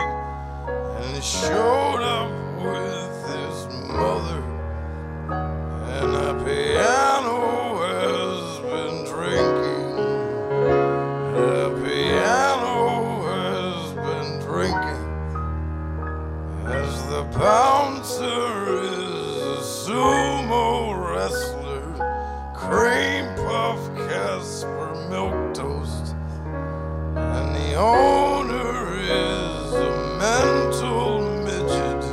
And 1.03 1.25
showed 1.25 2.03
up 2.03 2.31
with 2.63 3.11
his 3.33 3.57
mother. 3.89 4.43
And 5.97 6.15
the 6.15 6.33
piano 6.45 7.41
has 7.89 8.43
been 8.61 8.97
drinking. 9.13 9.87
The 11.35 11.65
piano 11.85 12.79
has 13.33 13.83
been 14.07 14.31
drinking. 14.47 15.05
As 16.67 16.95
the 17.09 17.23
bouncer 17.37 18.83
is 18.85 19.37
a 19.43 19.91
sumo 19.91 20.65
wrestler, 21.11 21.85
cream 22.55 23.27
puff 23.47 23.81
Casper 24.09 24.95
milk 25.11 25.55
toast. 25.55 26.04
And 27.17 27.55
the 27.55 27.75
owner 27.75 28.99
is 28.99 29.73
a 29.73 29.91
mental 30.19 31.21
midget 31.45 32.05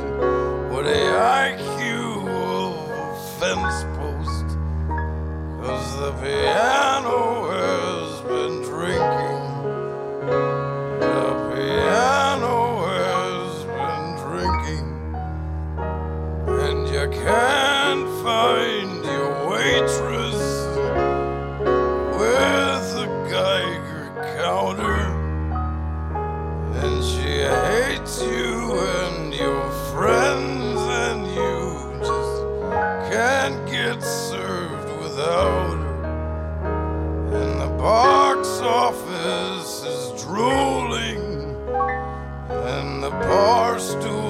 with 0.70 0.86
a 0.86 1.04
IQ 1.48 2.28
of 2.28 2.72
a 2.90 3.16
fence 3.38 3.84
post. 3.96 4.56
Cause 5.60 5.96
the 5.98 6.12
piano 6.22 7.31
bar 43.72 43.80
stools 43.80 44.21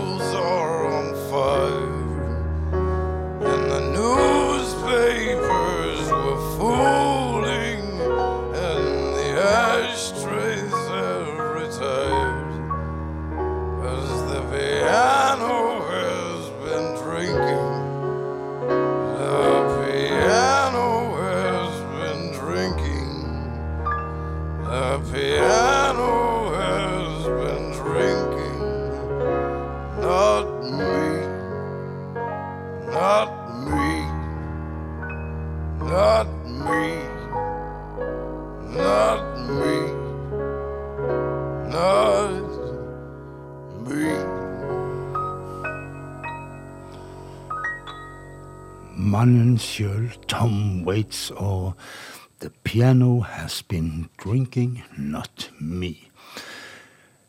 Piano 52.73 53.20
Has 53.20 53.62
Been 53.62 54.09
Drinking, 54.16 54.82
Not 54.97 55.51
Me. 55.61 55.93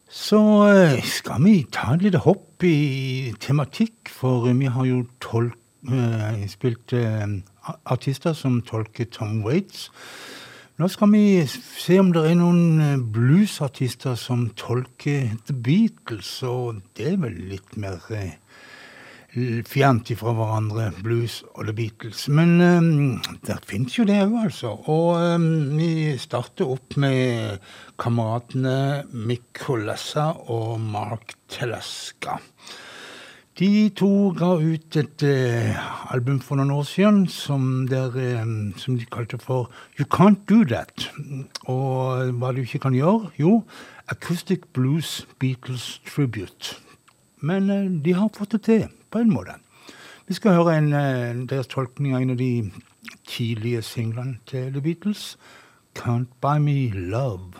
Så 0.07 0.39
eh, 0.71 1.03
skal 1.03 1.43
vi 1.43 1.65
ta 1.67 1.97
et 1.97 2.05
lite 2.05 2.21
hopp 2.23 2.63
i 2.63 3.33
tematikk, 3.43 4.07
for 4.07 4.47
vi 4.47 4.69
har 4.71 4.87
jo 4.87 5.01
tolk, 5.19 5.57
uh, 5.91 6.45
spilt 6.47 6.95
uh, 6.95 7.27
artister 7.83 8.31
som 8.31 8.61
tolker 8.63 9.11
Tom 9.11 9.41
Waits. 9.43 9.89
Nå 10.79 10.87
skal 10.87 11.11
vi 11.11 11.43
se 11.45 11.99
om 11.99 12.13
det 12.15 12.23
er 12.23 12.39
noen 12.39 12.79
eh, 12.79 13.03
bluesartister 13.13 14.15
som 14.15 14.47
tolker 14.55 15.35
The 15.43 15.53
Beatles, 15.53 16.31
og 16.47 16.79
det 16.95 17.11
er 17.11 17.19
vel 17.21 17.35
litt 17.51 17.75
mer 17.75 17.99
eh, 18.15 18.39
fjernt 19.33 20.11
ifra 20.13 20.33
hverandre, 20.37 20.91
blues 21.01 21.39
og 21.55 21.65
The 21.65 21.73
Beatles. 21.73 22.27
Men 22.29 22.53
um, 22.61 22.89
det 23.45 23.57
fins 23.65 23.97
jo 23.97 24.05
det 24.05 24.19
òg, 24.21 24.35
altså. 24.45 24.75
Og 24.91 25.17
um, 25.17 25.73
vi 25.77 26.13
starter 26.21 26.69
opp 26.69 26.97
med 27.01 27.63
kameratene 28.01 29.03
Mick 29.13 29.63
Colessa 29.63 30.29
og 30.53 30.77
Mark 30.81 31.33
Teleska. 31.49 32.37
De 33.57 33.89
to 33.93 34.31
ga 34.37 34.53
ut 34.57 34.97
et 34.97 35.25
uh, 35.29 35.81
album 36.13 36.39
for 36.41 36.57
noen 36.57 36.73
år 36.73 36.85
siden 36.89 37.25
som, 37.29 37.87
der, 37.89 38.13
um, 38.41 38.71
som 38.77 38.97
de 38.97 39.09
kalte 39.09 39.41
for 39.41 39.69
You 39.97 40.05
Can't 40.09 40.45
Do 40.49 40.61
That. 40.69 41.09
Og 41.69 42.33
hva 42.37 42.53
du 42.53 42.63
ikke 42.63 42.85
kan 42.85 42.97
gjøre? 42.97 43.33
Jo, 43.41 43.61
Acoustic 44.13 44.69
Blues 44.73 45.23
Beatles 45.41 46.01
Tribute. 46.05 46.77
Men 47.41 47.69
uh, 47.69 47.89
de 48.01 48.17
har 48.17 48.33
fått 48.33 48.57
det 48.57 48.65
til, 48.69 48.91
på 49.13 49.21
en 49.21 49.33
måte. 49.33 49.59
Vi 50.27 50.33
skal 50.33 50.57
høre 50.57 50.77
en, 50.77 50.93
eh, 50.93 51.45
deres 51.49 51.67
tolkning 51.67 52.15
av 52.15 52.21
en 52.21 52.33
av 52.33 52.37
de 52.37 52.71
tidlige 53.27 53.81
singlene 53.81 54.39
til 54.47 54.71
The 54.73 54.81
Beatles. 54.81 55.37
Can't 55.95 56.31
Buy 56.41 56.59
Me 56.59 56.89
Love. 56.89 57.53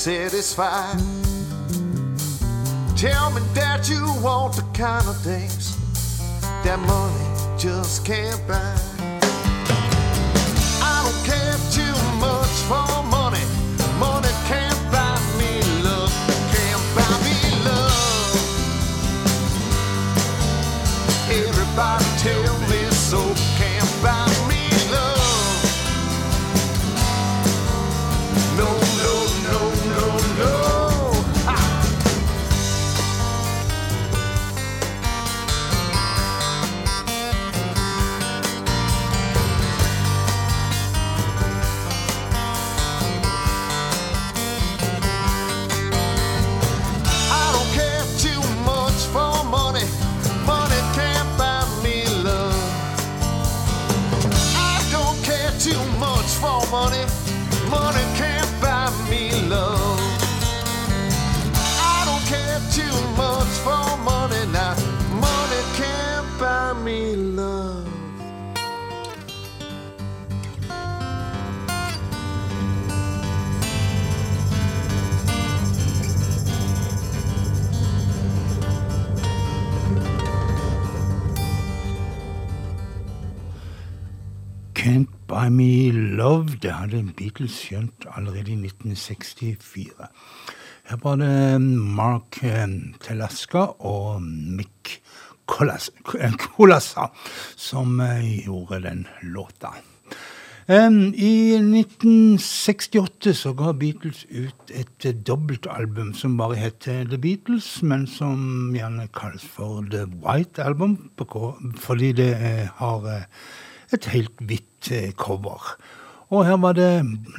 Satisfied. 0.00 0.96
Tell 2.96 3.30
me 3.32 3.42
that 3.52 3.86
you 3.90 4.00
want 4.22 4.56
the 4.56 4.64
kind 4.72 5.06
of 5.06 5.14
things 5.20 5.76
that 6.64 6.78
money 6.78 7.58
just 7.58 8.06
can't 8.06 8.40
buy. 8.48 8.78
I 10.80 11.04
don't 11.04 11.20
care 11.28 11.58
too 11.76 11.96
much 12.16 12.54
for 12.64 13.02
money. 13.12 13.44
Money 13.98 14.32
can't 14.48 14.80
buy 14.90 15.20
me 15.36 15.60
love. 15.84 16.10
Can't 16.56 16.84
buy 16.96 17.14
me 17.26 17.36
love. 17.68 18.32
Everybody 21.28 22.06
tell 22.24 22.58
me 22.70 22.90
so. 22.90 23.59
Det 86.60 86.72
hadde 86.76 87.00
Beatles 87.16 87.56
skjønt 87.56 88.04
allerede 88.12 88.52
i 88.52 88.58
1964. 88.58 90.08
Her 90.90 90.98
var 91.00 91.20
det 91.20 91.60
Mark 91.60 92.40
eh, 92.44 92.66
Telaska 93.00 93.62
og 93.78 94.20
Mick 94.22 94.98
Colassa 95.48 97.08
som 97.56 98.00
eh, 98.04 98.44
gjorde 98.44 98.82
den 98.84 99.06
låta. 99.22 99.72
I 100.70 101.56
1968 101.58 103.32
så 103.34 103.50
ga 103.58 103.72
Beatles 103.74 104.20
ut 104.30 104.70
et 104.70 105.06
dobbeltalbum 105.26 106.12
som 106.14 106.36
bare 106.38 106.60
heter 106.60 107.08
The 107.10 107.18
Beatles, 107.18 107.82
men 107.82 108.04
som 108.06 108.70
gjerne 108.76 109.08
kalles 109.10 109.42
for 109.42 109.82
The 109.90 110.04
White 110.22 110.62
Album, 110.62 111.10
fordi 111.74 112.12
det 112.20 112.30
eh, 112.36 112.68
har 112.78 113.08
et 113.90 114.06
helt 114.12 114.38
hvitt 114.46 114.92
eh, 114.94 115.10
cover. 115.18 115.74
Og 116.30 116.44
her 116.46 116.60
var 116.62 116.76
det 116.78 116.90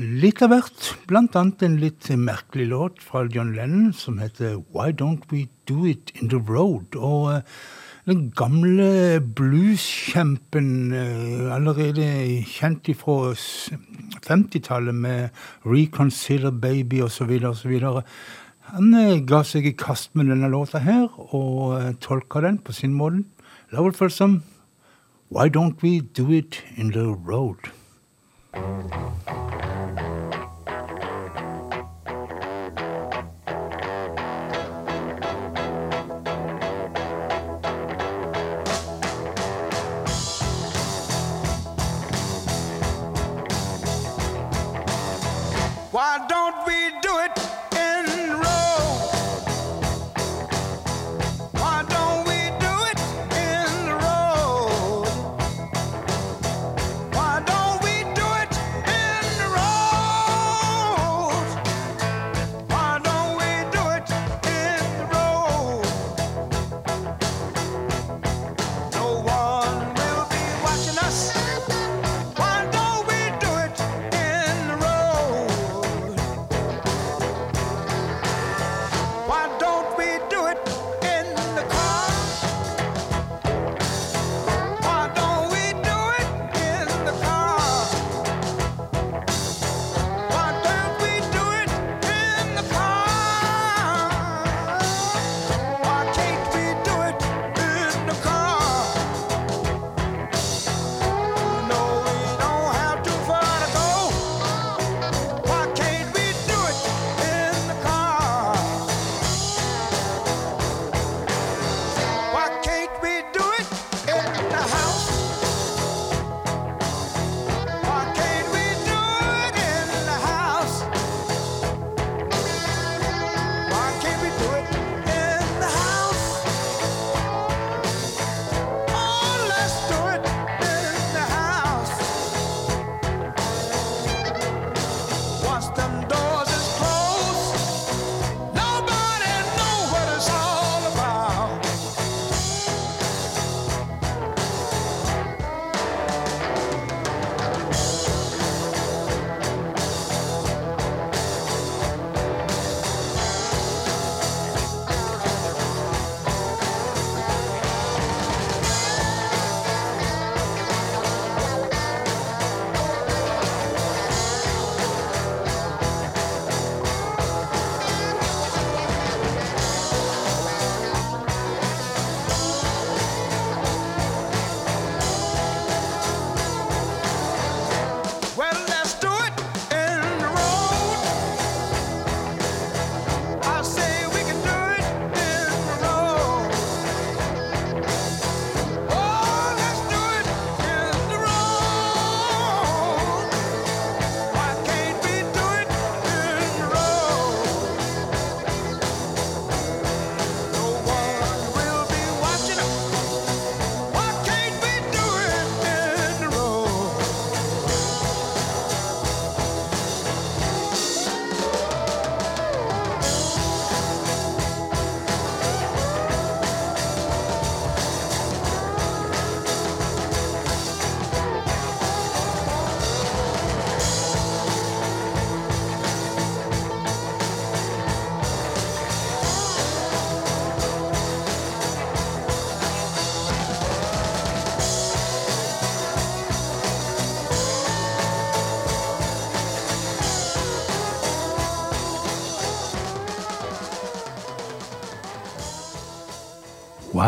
litt 0.03 0.41
av 0.43 0.49
hvert, 0.51 0.87
blant 1.07 1.35
annet 1.39 1.61
en 1.63 1.77
litt 1.79 2.09
merkelig 2.19 2.65
låt 2.73 2.97
fra 2.99 3.21
John 3.31 3.53
Lennon 3.55 3.93
som 3.95 4.17
heter 4.19 4.57
Why 4.75 4.91
Don't 4.91 5.23
We 5.31 5.45
Do 5.63 5.85
It 5.87 6.11
In 6.19 6.27
The 6.27 6.41
Road? 6.43 6.97
Og 6.99 7.29
eh, 7.37 7.61
den 8.11 8.27
gamle 8.35 9.21
blueskjempen, 9.39 10.91
eh, 10.91 11.47
allerede 11.55 12.43
kjent 12.51 12.91
fra 12.99 13.31
50-tallet 14.27 15.01
med 15.07 15.43
Reconsider 15.63 16.51
Baby 16.51 16.99
osv., 17.07 17.31
osv. 17.47 17.79
Han 18.75 18.93
ga 19.23 19.43
seg 19.47 19.71
i 19.71 19.77
kast 19.79 20.11
med 20.19 20.35
denne 20.35 20.51
låta 20.51 20.83
her, 20.83 21.07
og 21.31 21.95
tolka 22.03 22.43
den 22.43 22.59
på 22.59 22.75
sin 22.75 22.91
måte. 22.91 23.23
Lovell 23.71 23.95
Folsom 23.95 24.41
Why 25.31 25.47
don't 25.47 25.79
we 25.79 26.01
do 26.01 26.27
it 26.35 26.59
in 26.75 26.91
the 26.91 27.07
road? 27.07 27.71
It? 28.53 30.20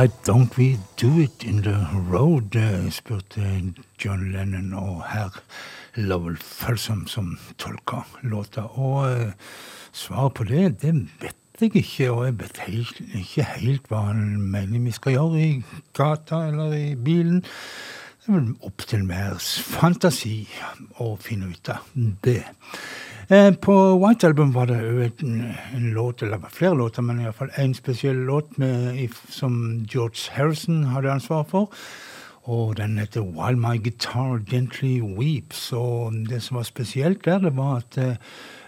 Why 0.04 0.12
don't 0.26 0.58
we 0.58 0.80
do 0.98 1.18
it 1.20 1.46
in 1.46 1.62
the 1.62 1.88
road? 2.10 2.58
Eh, 2.58 2.90
spurte 2.92 3.40
John 3.98 4.34
Lennon 4.34 4.74
og 4.74 5.06
herr 5.08 5.38
Lovell 5.96 6.36
Felsom, 6.36 7.08
som 7.08 7.38
tolka 7.58 8.02
låta. 8.22 8.66
Og 8.76 9.12
uh, 9.12 9.32
svaret 9.94 10.34
på 10.34 10.44
det, 10.44 10.82
det 10.82 10.94
vet 11.22 11.62
jeg 11.62 11.76
ikke, 11.76 12.12
og 12.12 12.26
jeg 12.26 12.40
vet 12.42 12.60
helt, 12.66 13.00
ikke 13.22 13.48
helt 13.54 13.88
hva 13.88 14.02
han 14.10 14.42
mener 14.42 14.84
vi 14.84 14.92
skal 14.92 15.16
gjøre 15.16 15.40
i 15.40 15.64
gata 15.96 16.42
eller 16.50 16.76
i 16.76 16.96
bilen. 17.00 17.40
Det 17.40 18.28
er 18.28 18.36
vel 18.42 18.52
opp 18.60 18.84
til 18.84 19.08
mer 19.08 19.40
fantasi 19.40 20.42
å 21.00 21.14
finne 21.16 21.54
ut 21.56 21.72
av 21.72 21.88
det. 22.28 22.42
Eh, 23.34 23.54
På 23.54 24.08
White 24.08 24.28
Album 24.28 24.52
var 24.52 24.66
det 24.66 25.12
en, 25.22 25.54
en 25.76 25.92
låt, 25.94 26.22
eller 26.22 26.40
flere 26.52 26.78
låter, 26.78 27.02
men 27.02 27.22
iallfall 27.24 27.50
én 27.58 27.74
spesiell 27.74 28.20
låt 28.28 28.58
med, 28.62 29.10
som 29.30 29.56
George 29.90 30.30
Harrison 30.36 30.84
hadde 30.92 31.10
ansvar 31.12 31.48
for. 31.50 31.72
Og 32.44 32.76
den 32.78 33.00
heter 33.00 33.24
While 33.26 33.58
My 33.58 33.80
Guitar 33.82 34.44
Gently 34.52 35.00
Weeps. 35.02 35.72
Og 35.74 36.14
det 36.30 36.44
som 36.44 36.60
var 36.60 36.68
spesielt 36.68 37.26
der, 37.26 37.40
det 37.40 37.56
var 37.58 37.82
at 37.82 37.98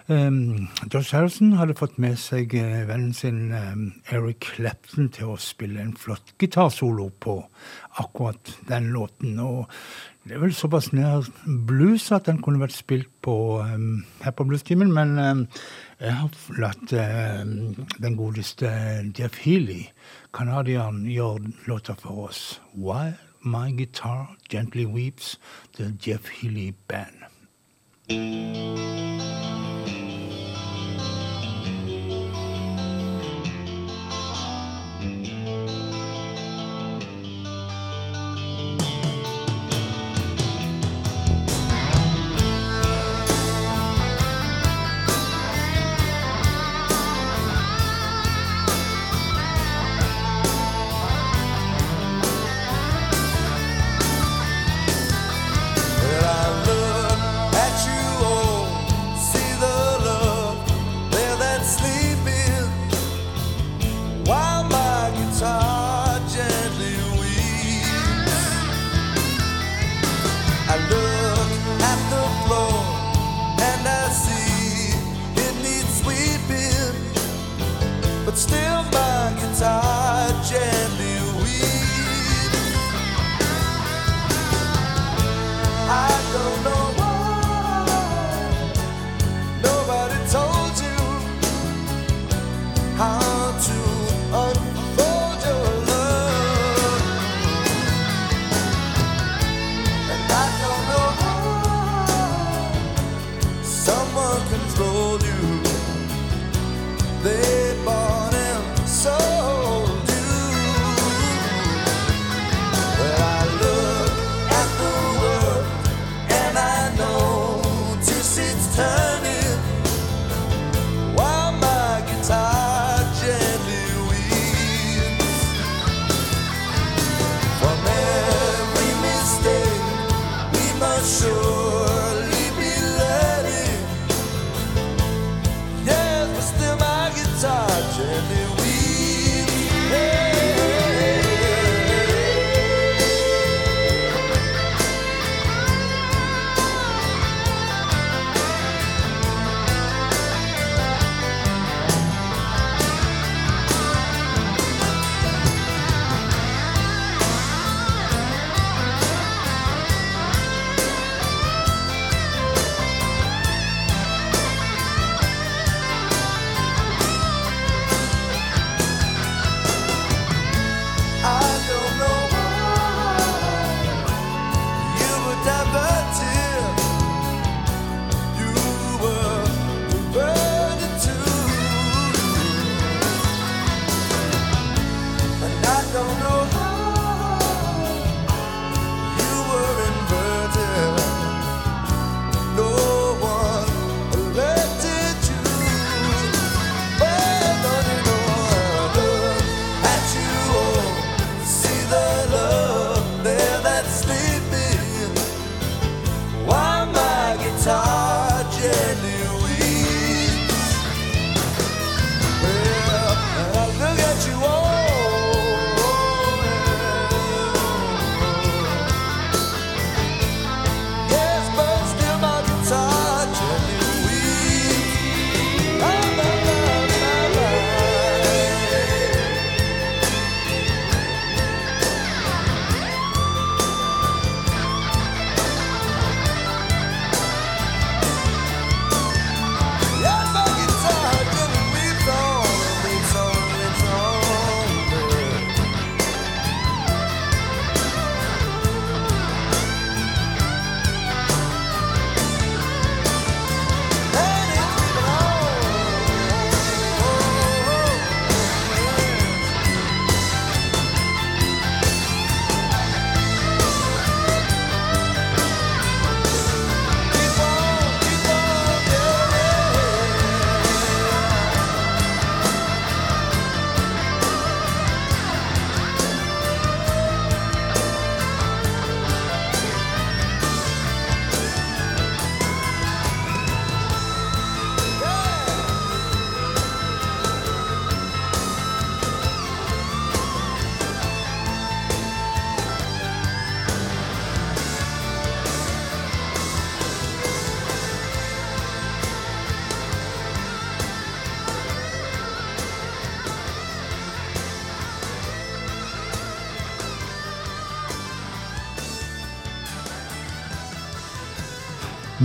um, 0.08 0.68
George 0.90 1.12
Harrison 1.12 1.54
hadde 1.60 1.78
fått 1.78 2.00
med 2.02 2.18
seg 2.18 2.56
eh, 2.58 2.88
vennen 2.90 3.14
sin 3.14 3.52
um, 3.52 3.90
Eric 4.10 4.48
Clapton 4.56 5.12
til 5.14 5.36
å 5.36 5.38
spille 5.38 5.84
en 5.84 5.94
flott 6.00 6.34
gitarsolo 6.42 7.12
på 7.20 7.38
akkurat 8.02 8.56
den 8.72 8.90
låten. 8.96 9.38
Og 9.44 9.70
det 10.26 10.34
er 10.34 10.42
vel 10.42 10.54
såpass 10.58 10.90
nær 10.94 11.28
blues 11.68 12.08
at 12.12 12.26
den 12.26 12.42
kunne 12.42 12.60
vært 12.60 12.74
spilt 12.74 13.10
på, 13.22 13.62
um, 13.62 14.06
her 14.24 14.34
på 14.34 14.44
Bluestimen, 14.44 14.90
men 14.94 15.20
um, 15.22 15.44
jeg 16.00 16.16
har 16.18 16.30
latt 16.58 16.94
um, 16.98 17.76
den 18.02 18.18
godeste 18.18 18.72
Jeff 19.20 19.38
Healy, 19.46 19.84
canadieren, 20.34 21.06
gjøre 21.06 21.54
låta 21.70 21.94
for 22.00 22.30
oss. 22.30 22.62
While 22.74 23.14
My 23.46 23.70
Guitar 23.78 24.36
Gently 24.50 24.86
Weeps, 24.86 25.40
The 25.78 25.94
Jeff 26.02 26.30
Healy 26.42 26.74
Band. 26.88 27.22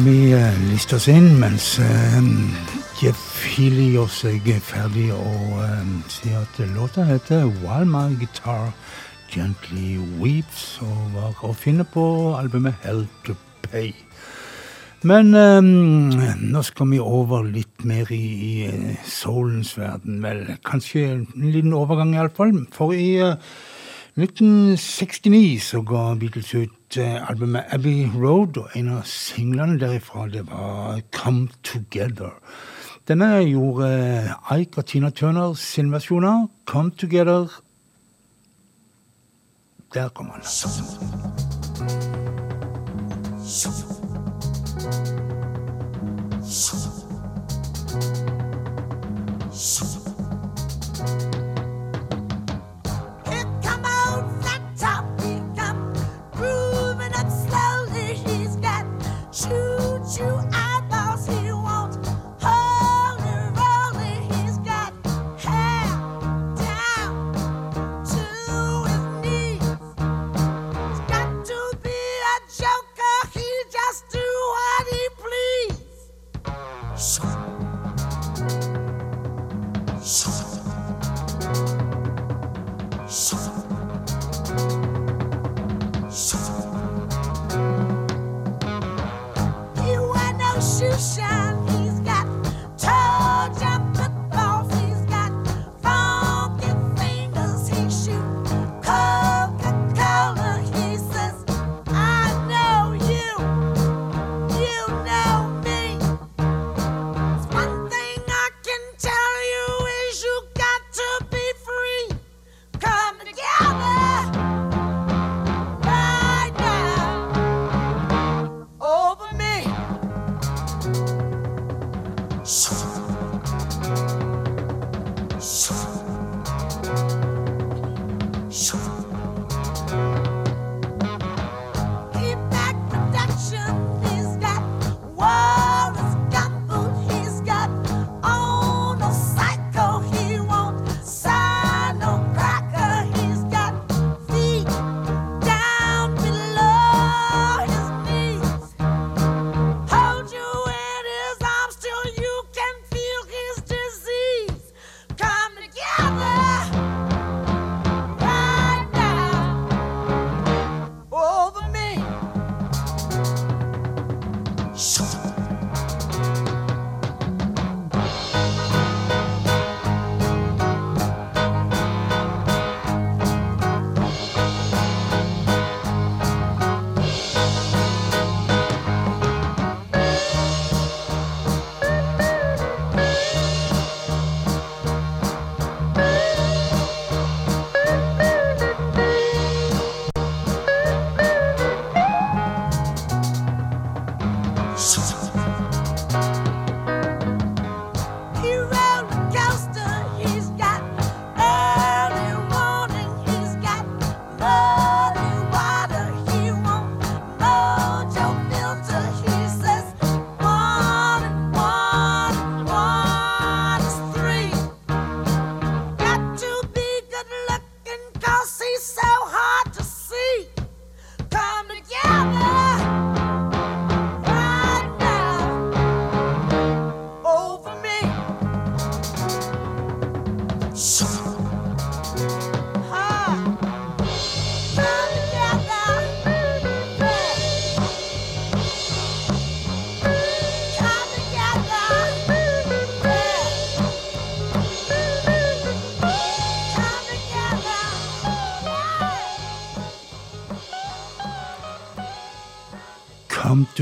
Vi 0.01 0.33
lister 0.71 0.97
oss 0.97 1.09
inn 1.13 1.35
mens 1.41 1.75
eh, 1.83 2.21
Jeff 3.03 3.43
Healy 3.53 3.91
gjør 3.93 4.09
seg 4.15 4.47
ferdig 4.65 5.11
og 5.13 5.59
eh, 5.61 5.91
sier 6.09 6.39
at 6.41 6.61
låta 6.73 7.05
heter 7.05 7.45
While 7.61 7.89
My 7.91 8.15
Guitar 8.17 8.71
Gently 9.29 9.99
Weeps 10.23 10.79
og 10.87 11.13
var 11.19 11.45
å 11.45 11.53
finne 11.53 11.85
på 11.85 12.05
albumet 12.39 12.81
Hell 12.87 13.05
to 13.27 13.37
Pay. 13.67 13.93
Men 15.05 15.35
um, 15.37 15.69
nå 16.49 16.65
skal 16.65 16.89
vi 16.95 17.03
over 17.03 17.45
litt 17.51 17.85
mer 17.85 18.09
i, 18.13 18.25
i 18.65 18.97
soulens 19.05 19.75
verden. 19.77 20.23
Vel, 20.25 20.47
kanskje 20.65 21.07
en 21.13 21.51
liten 21.53 21.77
overgang 21.77 22.17
iallfall. 22.17 22.57
For 22.73 22.97
i 22.97 23.15
uh, 23.21 23.37
1969 24.17 25.61
så 25.71 25.85
ga 25.87 26.11
Beatles 26.21 26.55
ut 26.57 26.80
albumet 26.99 27.65
Abbey 27.71 28.07
Road, 28.15 28.57
og 28.57 28.69
en 28.75 28.89
av 28.89 29.03
singlene 29.05 29.79
derifra 29.79 30.27
det 30.29 30.47
var 30.49 31.01
Come 31.13 31.49
Together. 31.63 32.33
Denne 33.09 33.27
gjorde 33.43 33.89
eh, 33.91 34.59
Ike 34.61 34.79
og 34.83 34.87
Tina 34.87 35.11
Turner 35.11 35.55
sin 35.55 35.93
versjon 35.93 36.25
av 36.25 36.49
Come 36.67 36.91
Together. 36.91 37.47
Der 39.95 40.09
kom 40.09 40.31
han. 40.31 40.43
Here 49.61 50.00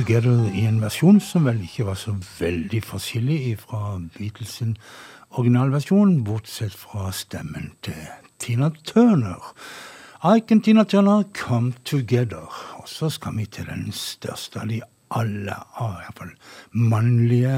Together 0.09 0.47
i 0.57 0.63
en 0.65 0.79
versjon 0.81 1.19
som 1.21 1.45
vel 1.45 1.59
ikke 1.67 1.85
var 1.85 1.99
så 2.01 2.15
veldig 2.39 2.79
forskjellig 2.81 3.59
fra 3.61 3.99
Beatles 4.15 4.55
sin 4.57 4.71
originalversjon, 5.37 6.23
bortsett 6.25 6.73
fra 6.73 7.11
stemmen 7.13 7.75
til 7.85 8.07
Tina 8.41 8.71
Turner. 8.89 9.53
Ike 10.25 10.57
og 10.57 10.65
Tina 10.65 10.87
Turner, 10.89 11.27
Come 11.37 11.75
Together. 11.85 12.49
Og 12.81 12.89
så 12.89 13.11
skal 13.13 13.37
vi 13.37 13.45
til 13.53 13.69
den 13.69 13.93
største 13.93 14.63
av 14.63 14.73
de 14.73 14.81
alle, 15.13 15.61
iallfall 15.77 16.33
i 16.33 16.39
hvert 16.41 16.89
mannlige 16.89 17.57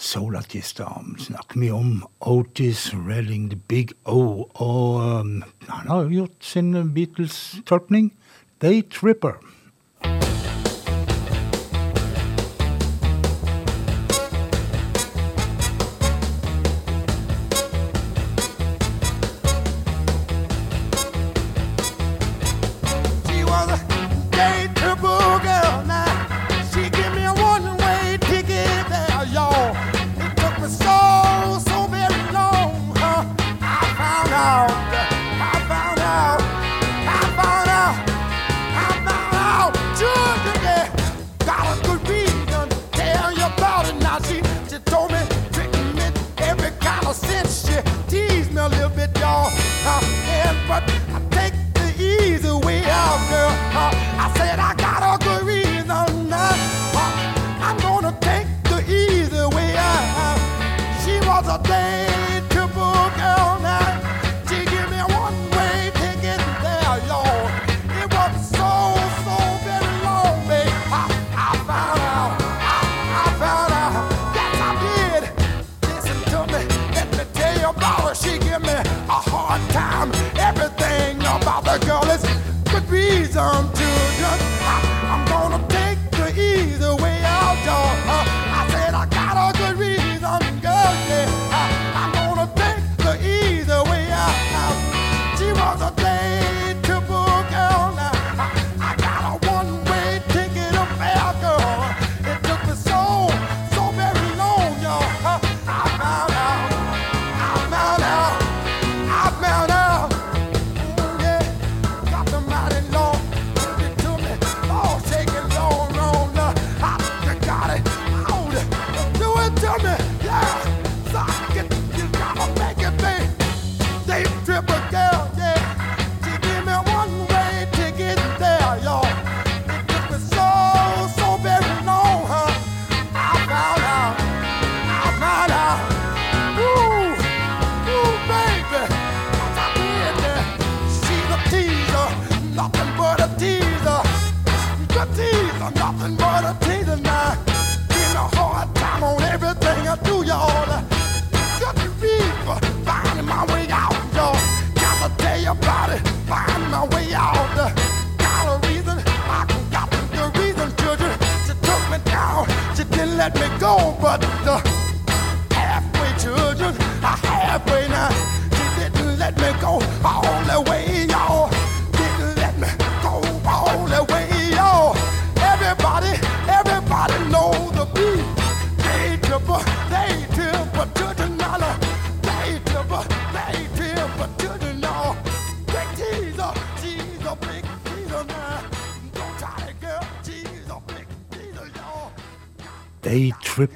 soulartister. 0.00 0.88
Snakker 1.20 1.66
vi 1.66 1.68
om 1.68 1.98
Otis 2.20 2.94
Redding, 2.94 3.50
The 3.52 3.60
Big 3.68 3.92
O. 4.08 4.48
Og 4.54 5.04
um, 5.20 5.42
han 5.68 5.92
har 5.92 6.06
jo 6.06 6.22
gjort 6.22 6.40
sin 6.40 6.72
Beatles-tolkning, 6.96 8.14
They 8.64 8.80
Tripper. 8.88 9.36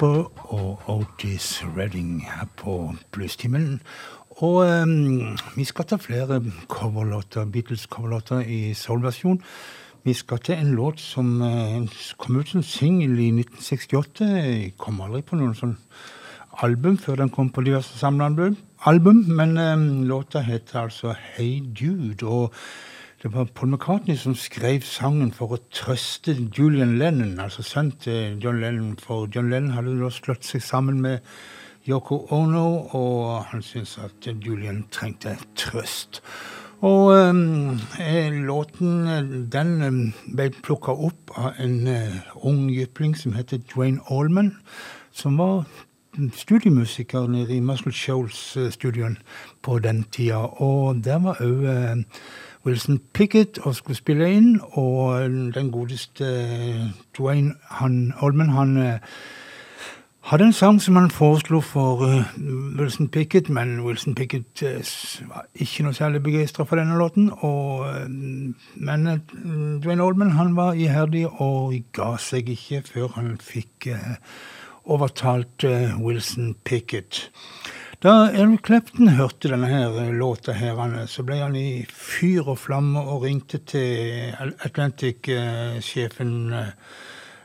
Day 0.00 0.24
og 0.34 0.80
Otis 0.86 1.64
Redding 1.76 2.22
her 2.22 2.46
på 2.56 2.94
Bluestimen. 3.10 3.80
Og 4.30 4.56
um, 4.56 5.36
vi 5.56 5.64
skal 5.64 5.84
ta 5.84 5.96
flere 5.96 6.38
coverlåter, 6.68 7.44
Beatles-coverlåter 7.44 8.40
i 8.46 8.74
soul-versjon. 8.74 9.40
Vi 10.04 10.12
skal 10.14 10.38
til 10.38 10.54
en 10.54 10.74
låt 10.78 11.00
som 11.00 11.40
uh, 11.42 11.88
kom 12.18 12.36
ut 12.36 12.48
som 12.48 12.62
singel 12.62 13.18
i 13.18 13.28
1968. 13.32 14.20
Jeg 14.20 14.72
kom 14.78 15.00
aldri 15.00 15.24
på 15.26 15.36
noen 15.36 15.56
sånn 15.58 15.74
album 16.62 16.98
før 16.98 17.18
den 17.22 17.34
kom 17.34 17.50
på 17.50 17.66
diverse 17.66 17.98
samlealbum, 17.98 18.56
album, 18.86 19.24
men 19.34 19.58
um, 19.58 19.88
låta 20.06 20.44
heter 20.46 20.84
altså 20.84 21.14
Hey 21.34 21.58
Dude. 21.60 22.26
og 22.26 22.54
det 23.22 23.32
var 23.34 23.48
Paul 23.54 23.68
McCartney 23.68 24.16
som 24.16 24.34
skrev 24.38 24.84
sangen 24.86 25.32
for 25.34 25.56
å 25.56 25.56
trøste 25.74 26.36
Julian 26.54 26.98
Lennon, 27.00 27.40
altså 27.42 27.64
sønnen 27.66 27.96
til 27.98 28.36
John 28.38 28.60
Lennon. 28.62 28.92
For 29.02 29.26
John 29.34 29.48
Lennon 29.50 29.74
hadde 29.74 29.96
da 29.98 30.10
slått 30.14 30.46
seg 30.46 30.62
sammen 30.62 31.00
med 31.02 31.26
Yoko 31.88 32.20
Ono, 32.36 32.62
og 32.94 33.48
han 33.50 33.64
syntes 33.66 33.96
at 34.04 34.28
Julian 34.44 34.84
trengte 34.94 35.34
trøst. 35.58 36.20
Og 36.86 37.10
um, 37.10 37.80
eh, 37.98 38.30
låten 38.30 39.08
eh, 39.10 39.32
den 39.50 39.72
eh, 39.82 39.96
ble 40.30 40.52
plukka 40.62 40.94
opp 40.94 41.32
av 41.34 41.58
en 41.58 41.88
eh, 41.90 42.20
ung 42.46 42.68
jypling 42.70 43.16
som 43.18 43.34
heter 43.34 43.58
Dwayne 43.72 43.98
Allman, 44.14 44.52
som 45.10 45.40
var 45.42 45.64
studiemusiker 46.38 47.26
nede 47.26 47.56
i 47.56 47.64
Muscle 47.66 47.90
Shoals-studioen 47.90 49.18
på 49.62 49.80
den 49.82 50.04
tida. 50.14 50.44
Og 50.62 51.02
der 51.02 51.18
var 51.26 51.42
òg 51.42 51.66
Wilson 52.68 53.00
Pickett 53.16 53.58
og 53.64 53.74
skulle 53.74 53.96
spille 53.96 54.28
inn, 54.36 54.60
og 54.76 55.20
den 55.54 55.70
godeste 55.72 56.26
eh, 56.28 56.88
Dwayne 57.16 57.54
han, 57.80 58.12
Oldman 58.20 58.52
han 58.52 58.76
eh, 58.76 58.98
hadde 60.28 60.44
en 60.44 60.52
sang 60.52 60.82
som 60.82 60.96
han 60.96 61.10
foreslo 61.10 61.62
for 61.64 62.04
eh, 62.04 62.24
Wilson 62.78 63.08
Pickett, 63.08 63.48
men 63.48 63.80
Wilson 63.80 64.14
Pickett 64.14 64.62
eh, 64.62 64.84
var 65.28 65.46
ikke 65.54 65.86
noe 65.86 65.96
særlig 65.96 66.20
begeistra 66.22 66.66
for 66.68 66.76
denne 66.76 66.98
låten. 67.00 67.30
Og, 67.32 67.88
eh, 67.88 68.04
men 68.76 69.06
eh, 69.06 69.18
Dwayne 69.80 70.04
Oldman 70.04 70.36
han 70.36 70.52
var 70.56 70.76
iherdig 70.76 71.24
og 71.30 71.72
ga 71.96 72.16
seg 72.20 72.52
ikke 72.52 72.82
før 72.90 73.14
han 73.16 73.38
fikk 73.40 73.88
eh, 73.94 74.18
overtalt 74.84 75.64
eh, 75.64 75.96
Wilson 75.96 76.52
Pickett. 76.64 77.30
Da 77.98 78.28
Eric 78.30 78.60
Clapton 78.62 79.08
hørte 79.18 79.48
denne 79.50 79.66
her 79.66 79.96
eh, 79.98 80.12
låta, 80.14 80.52
her, 80.54 80.78
så 81.10 81.24
ble 81.26 81.40
han 81.40 81.56
i 81.58 81.82
fyr 81.90 82.46
og 82.52 82.60
flamme 82.62 83.00
og 83.02 83.24
ringte 83.24 83.58
til 83.66 84.36
Atlantic-sjefen 84.38 86.30
eh, 86.54 86.68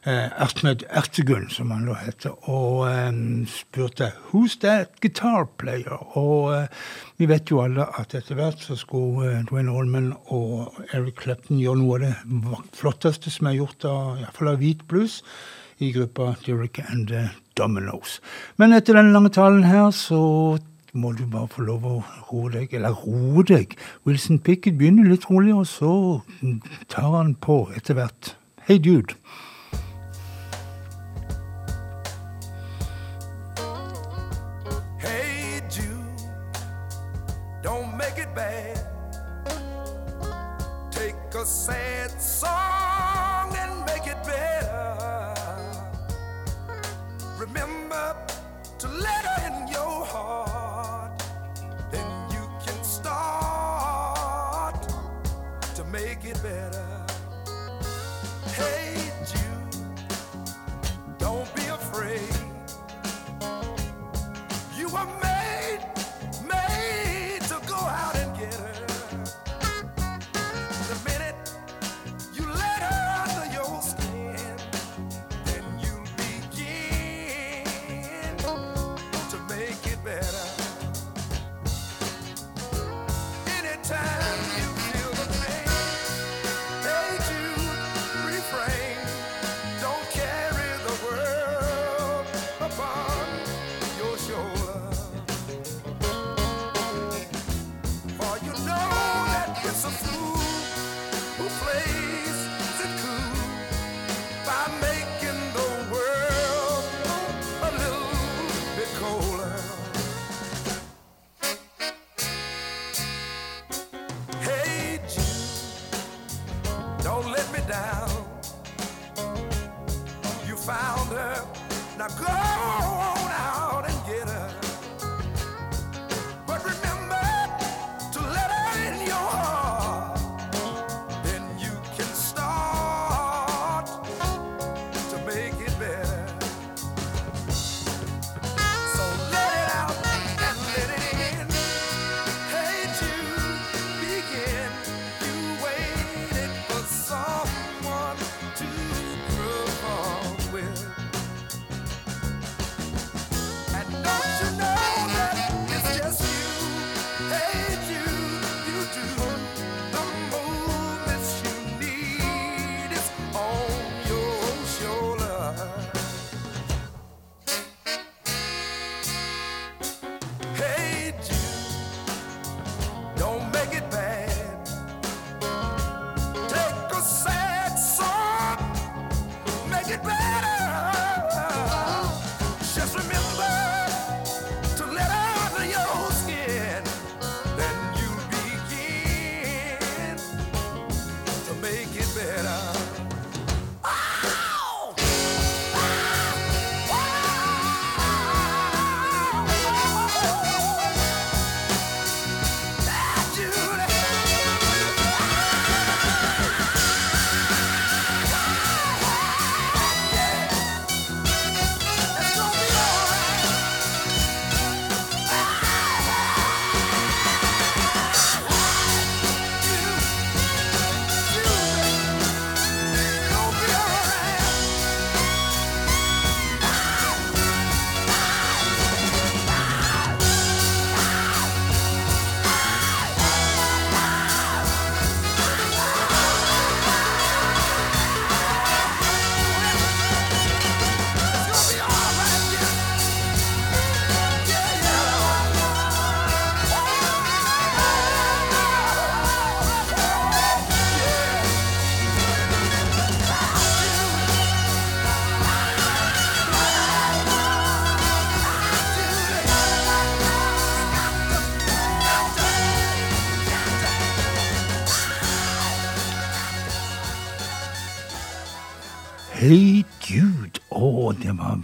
eh, 0.05 0.29
Ahmed 0.45 0.85
Ertegun, 0.93 1.47
som 1.49 1.73
han 1.73 1.87
da 1.89 1.95
heter, 2.03 2.37
og 2.53 2.85
eh, 2.85 3.09
spurte 3.49 4.11
«Who's 4.29 4.59
that 4.61 5.01
guitar 5.01 5.49
player?» 5.57 5.97
Og 6.21 6.53
eh, 6.53 6.85
vi 7.17 7.31
vet 7.33 7.49
jo 7.49 7.63
alle 7.65 7.89
at 7.97 8.13
etter 8.13 8.37
hvert 8.37 8.61
så 8.61 8.77
skulle 8.77 9.31
eh, 9.31 9.41
Dwayne 9.49 9.73
Allman 9.73 10.13
og 10.37 10.77
Eric 10.91 11.25
Clapton 11.25 11.57
gjøre 11.65 11.81
noe 11.81 11.97
av 11.97 12.05
det 12.05 12.69
flotteste 12.77 13.33
som 13.33 13.49
er 13.49 13.57
gjort 13.57 13.89
av, 13.89 14.19
i 14.19 14.27
hvert 14.27 14.37
fall 14.37 14.53
av 14.53 14.61
hvit 14.61 14.85
blues, 14.85 15.23
i 15.83 15.91
gruppa 15.91 16.35
Derek 16.45 16.79
and 16.89 17.07
the 17.07 17.29
Dominoes. 17.55 18.21
Men 18.57 18.73
etter 18.73 18.97
denne 18.97 19.13
lange 19.13 19.31
talen 19.33 19.65
her, 19.67 19.91
så 19.91 20.57
må 20.93 21.11
du 21.17 21.25
bare 21.29 21.49
få 21.49 21.65
lov 21.67 21.87
å 21.89 21.95
roe 22.29 22.51
deg, 22.53 22.75
eller 22.77 22.95
roe 23.03 23.43
deg. 23.49 23.75
Wilson 24.07 24.39
Pickett 24.39 24.77
begynner 24.79 25.09
litt 25.09 25.27
rolig, 25.29 25.55
og 25.57 25.67
så 25.67 25.93
tar 26.93 27.11
han 27.17 27.35
på 27.35 27.65
etter 27.75 27.99
hvert. 27.99 28.35
Hey 28.67 28.79
dude. 28.79 29.17
Hey 35.01 35.63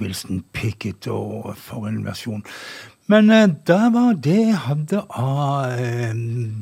Wilson 0.09 0.43
Pickett, 0.53 1.07
og 1.07 1.53
for 1.57 1.85
en 1.89 2.01
versjon. 2.05 2.43
Men 3.09 3.29
eh, 3.33 3.47
det 3.67 3.81
var 3.93 4.15
det 4.17 4.37
jeg 4.37 4.61
hadde 4.65 5.03
av 5.17 5.75
eh, 5.77 6.13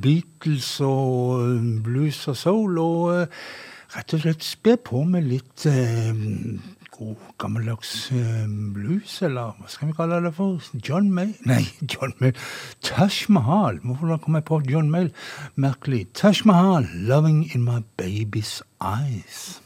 Beatles 0.03 0.77
og 0.83 1.61
blues 1.83 2.19
og 2.27 2.37
soul, 2.39 2.79
og 2.83 3.13
eh, 3.13 3.45
rett 3.95 4.15
og 4.15 4.23
slett 4.23 4.43
spe 4.43 4.75
på 4.83 5.03
med 5.07 5.29
litt 5.29 5.67
eh, 5.71 6.11
god 6.97 7.27
gammeldags 7.39 7.93
eh, 8.15 8.43
blues, 8.75 9.19
eller 9.27 9.55
hva 9.59 9.71
skal 9.71 9.91
vi 9.91 9.97
kalle 9.99 10.19
det 10.27 10.33
for? 10.35 10.59
John 10.83 11.11
May? 11.13 11.37
Nei, 11.51 11.63
John 11.83 12.15
May. 12.19 12.35
Tash 12.83 13.31
Mahal. 13.31 13.79
Hvorfor 13.85 14.19
kom 14.25 14.39
jeg 14.39 14.47
på 14.49 14.59
John 14.67 14.91
May? 14.91 15.07
Merkelig. 15.55 16.09
Tash 16.15 16.43
Mahal, 16.47 16.89
'Loving 16.95 17.47
in 17.55 17.63
My 17.63 17.79
Baby's 17.95 18.59
Eyes'. 18.83 19.61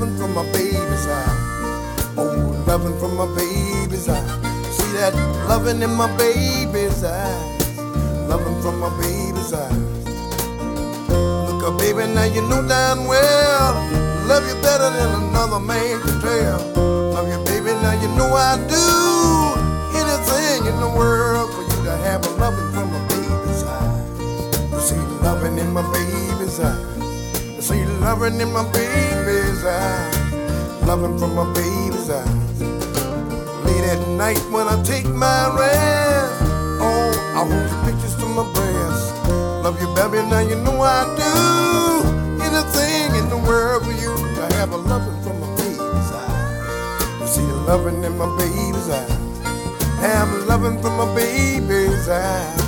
Loving 0.00 0.16
from 0.16 0.34
my 0.34 0.52
baby's 0.52 1.06
eye. 1.08 2.14
Oh, 2.16 2.64
loving 2.66 2.98
from 2.98 3.16
my 3.16 3.26
baby's 3.36 4.08
eye. 4.08 4.24
See 4.72 4.92
that 4.96 5.12
loving 5.46 5.82
in 5.82 5.90
my 5.90 6.08
baby's 6.16 7.04
eyes. 7.04 7.78
Loving 8.26 8.56
from 8.62 8.80
my 8.80 8.88
baby's 8.96 9.52
eyes. 9.52 9.76
Look 11.48 11.64
up, 11.64 11.78
baby, 11.78 12.06
now 12.14 12.24
you 12.24 12.40
know 12.48 12.66
damn 12.66 13.06
well. 13.06 13.74
Love 14.24 14.48
you 14.48 14.54
better 14.62 14.88
than 14.88 15.28
another 15.28 15.60
man 15.60 16.00
can 16.00 16.20
tell. 16.22 16.60
Love 17.12 17.28
you, 17.28 17.44
baby, 17.44 17.72
now 17.82 17.92
you 18.00 18.08
know 18.16 18.32
I 18.32 18.56
do 18.56 18.86
anything 20.00 20.64
in 20.64 20.80
the 20.80 20.88
world 20.96 21.52
for 21.52 21.60
you 21.60 21.84
to 21.84 21.96
have 22.08 22.24
a 22.24 22.30
loving 22.40 22.72
from 22.72 22.88
my 22.90 23.00
baby's 23.08 23.64
eyes. 23.64 24.72
You 24.72 24.80
see 24.80 24.96
loving 25.20 25.58
in 25.58 25.70
my 25.74 25.82
baby's 25.92 26.58
eyes. 26.58 26.99
See 27.70 27.86
loving 28.02 28.40
in 28.40 28.52
my 28.52 28.64
baby's 28.72 29.64
eyes. 29.64 30.16
Loving 30.82 31.16
from 31.20 31.36
my 31.36 31.46
baby's 31.54 32.10
eyes. 32.10 32.60
Late 33.64 33.86
at 33.94 34.08
night 34.18 34.42
when 34.50 34.66
I 34.66 34.82
take 34.82 35.06
my 35.06 35.54
rest. 35.54 36.42
Oh, 36.82 37.14
I 37.38 37.46
hold 37.46 37.70
your 37.70 37.80
pictures 37.86 38.16
to 38.16 38.26
my 38.26 38.42
breast. 38.54 39.14
Love 39.62 39.80
you, 39.80 39.86
baby, 39.94 40.18
now 40.28 40.40
you 40.40 40.56
know 40.66 40.82
I 40.82 41.06
do 41.14 41.32
anything 42.42 43.14
in 43.14 43.28
the 43.30 43.38
world 43.46 43.84
for 43.84 43.92
you 43.92 44.16
to 44.34 44.42
have 44.56 44.72
a 44.72 44.76
loving 44.76 45.22
from 45.22 45.38
my 45.38 45.46
baby's 45.54 46.10
eyes. 46.10 47.20
You 47.20 47.26
see 47.28 47.46
loving 47.70 48.02
in 48.02 48.18
my 48.18 48.26
baby's 48.36 48.88
eyes. 48.90 49.14
Have 50.02 50.28
a 50.28 50.38
loving 50.50 50.82
from 50.82 50.96
my 50.96 51.14
baby's 51.14 52.08
eyes. 52.08 52.58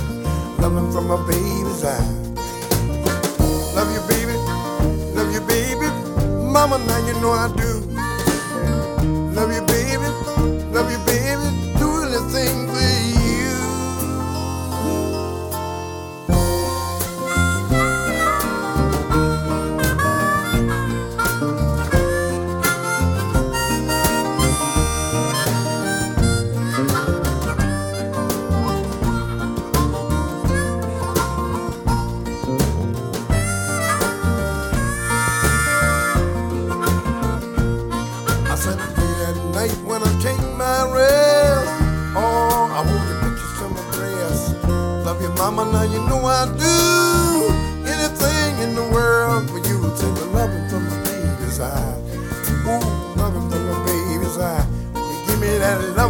Loving 0.59 0.89
from 0.93 1.07
my 1.09 1.19
baby's 1.27 1.83
eyes. 1.83 2.23
Love 3.75 3.91
you, 3.91 4.01
baby. 4.07 4.22
Mama, 6.53 6.77
now 6.77 7.07
you 7.07 7.13
know 7.19 7.31
I 7.31 7.47
do. 7.57 7.79
Love 9.33 9.51
you, 9.51 9.61
baby. 9.65 10.05
Love 10.71 10.91
you, 10.91 10.99
baby. 10.99 11.22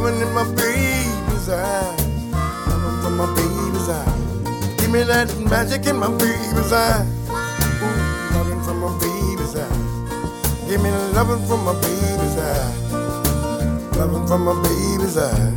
Loving 0.04 0.22
in 0.22 0.34
my 0.34 0.44
baby's 0.56 1.50
eye. 1.50 1.96
Loving 2.68 3.02
from 3.02 3.18
my 3.18 3.26
baby's 3.36 3.90
eye. 3.90 4.76
Give 4.78 4.92
me 4.92 5.04
that 5.04 5.34
magic 5.50 5.86
in 5.86 5.96
my 5.96 6.10
baby's 6.10 6.74
eye. 6.74 7.08
Ooh, 7.84 8.36
loving 8.36 8.62
from 8.64 8.80
my 8.82 8.92
baby's 9.00 9.56
eyes. 9.56 10.68
Give 10.68 10.82
me 10.84 10.92
loving 11.14 11.46
from 11.48 11.64
my 11.64 11.74
baby's 11.80 12.38
eyes. 12.38 12.94
Loving 13.96 14.28
from 14.28 14.44
my 14.44 14.54
baby's 14.62 15.18
eye. 15.18 15.54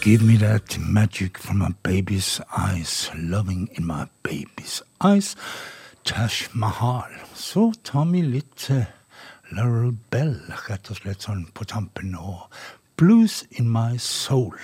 Give 0.00 0.22
me 0.22 0.36
that 0.36 0.78
magic 0.78 1.36
from 1.36 1.58
my 1.58 1.74
baby's 1.82 2.40
eyes, 2.56 3.10
loving 3.14 3.68
in 3.74 3.86
my 3.86 4.08
baby's 4.22 4.82
eyes. 5.02 5.36
Tash 6.04 6.48
Mahal. 6.52 7.10
Så 7.34 7.72
tar 7.84 8.04
vi 8.12 8.22
litt 8.22 8.68
Laurel 9.50 9.92
Bell, 10.10 10.36
rett 10.68 10.90
og 10.90 11.00
slett 11.00 11.26
sånn 11.26 11.46
på 11.54 11.66
tampen, 11.66 12.14
og 12.14 12.46
Blues 13.00 13.42
in 13.50 13.70
my 13.72 13.98
soul. 13.98 14.56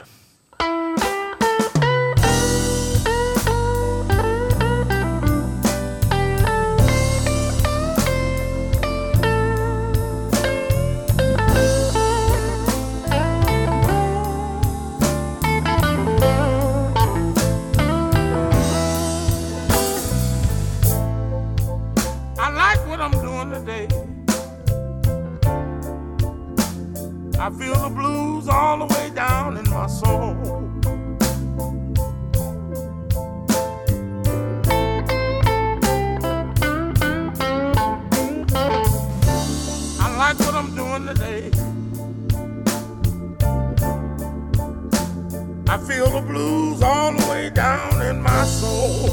Feel 45.97 46.11
the 46.11 46.21
blues 46.21 46.83
all 46.83 47.11
the 47.13 47.27
way 47.27 47.49
down 47.49 48.03
in 48.03 48.21
my 48.21 48.45
soul. 48.45 49.09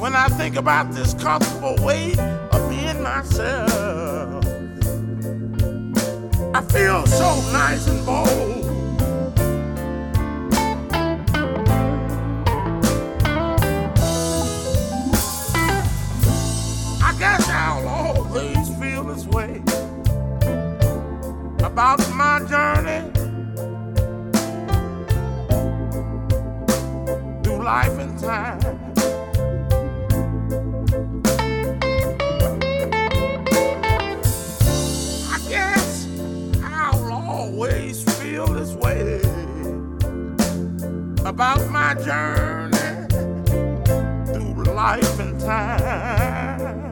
when 0.00 0.14
I 0.14 0.28
think 0.38 0.56
about 0.56 0.92
this 0.92 1.12
comfortable 1.14 1.76
way 1.84 2.12
of 2.52 2.70
being 2.70 3.02
myself. 3.02 4.44
I 6.54 6.62
feel 6.72 7.06
so 7.06 7.28
nice 7.52 7.86
and 7.88 8.06
bold. 8.06 8.63
About 21.74 21.98
my 22.14 22.38
journey 22.48 23.10
through 27.42 27.64
life 27.64 27.98
and 27.98 28.16
time. 28.16 28.60
I 35.32 35.38
guess 35.48 36.06
I'll 36.62 37.12
always 37.12 38.04
feel 38.20 38.46
this 38.46 38.74
way 38.74 39.20
about 41.26 41.68
my 41.72 41.94
journey 41.94 43.08
through 44.26 44.62
life 44.62 45.18
and 45.18 45.40
time. 45.40 46.84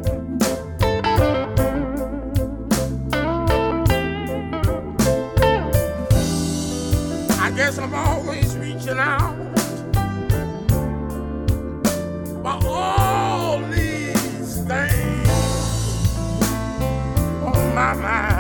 Guess 7.64 7.78
I'm 7.78 7.94
always 7.94 8.56
reaching 8.56 8.98
out 8.98 9.36
for 12.42 12.58
all 12.66 13.60
these 13.70 14.56
things 14.66 15.28
on 17.40 17.74
my 17.76 17.94
mind. 17.94 18.31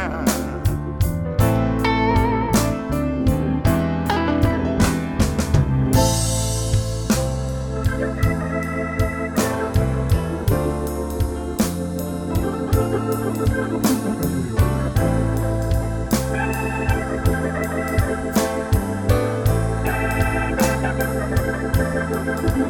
Så 22.62 22.68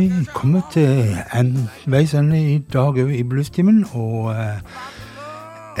vi 0.00 0.24
kommet 0.34 0.62
til 0.72 1.16
en 1.36 1.68
veis 1.86 2.14
ende 2.14 2.38
i 2.54 2.58
dag 2.72 2.96
òg 2.98 3.12
i 3.12 3.22
Bluestimen, 3.22 3.84
og 3.92 4.32
eh, 4.32 4.60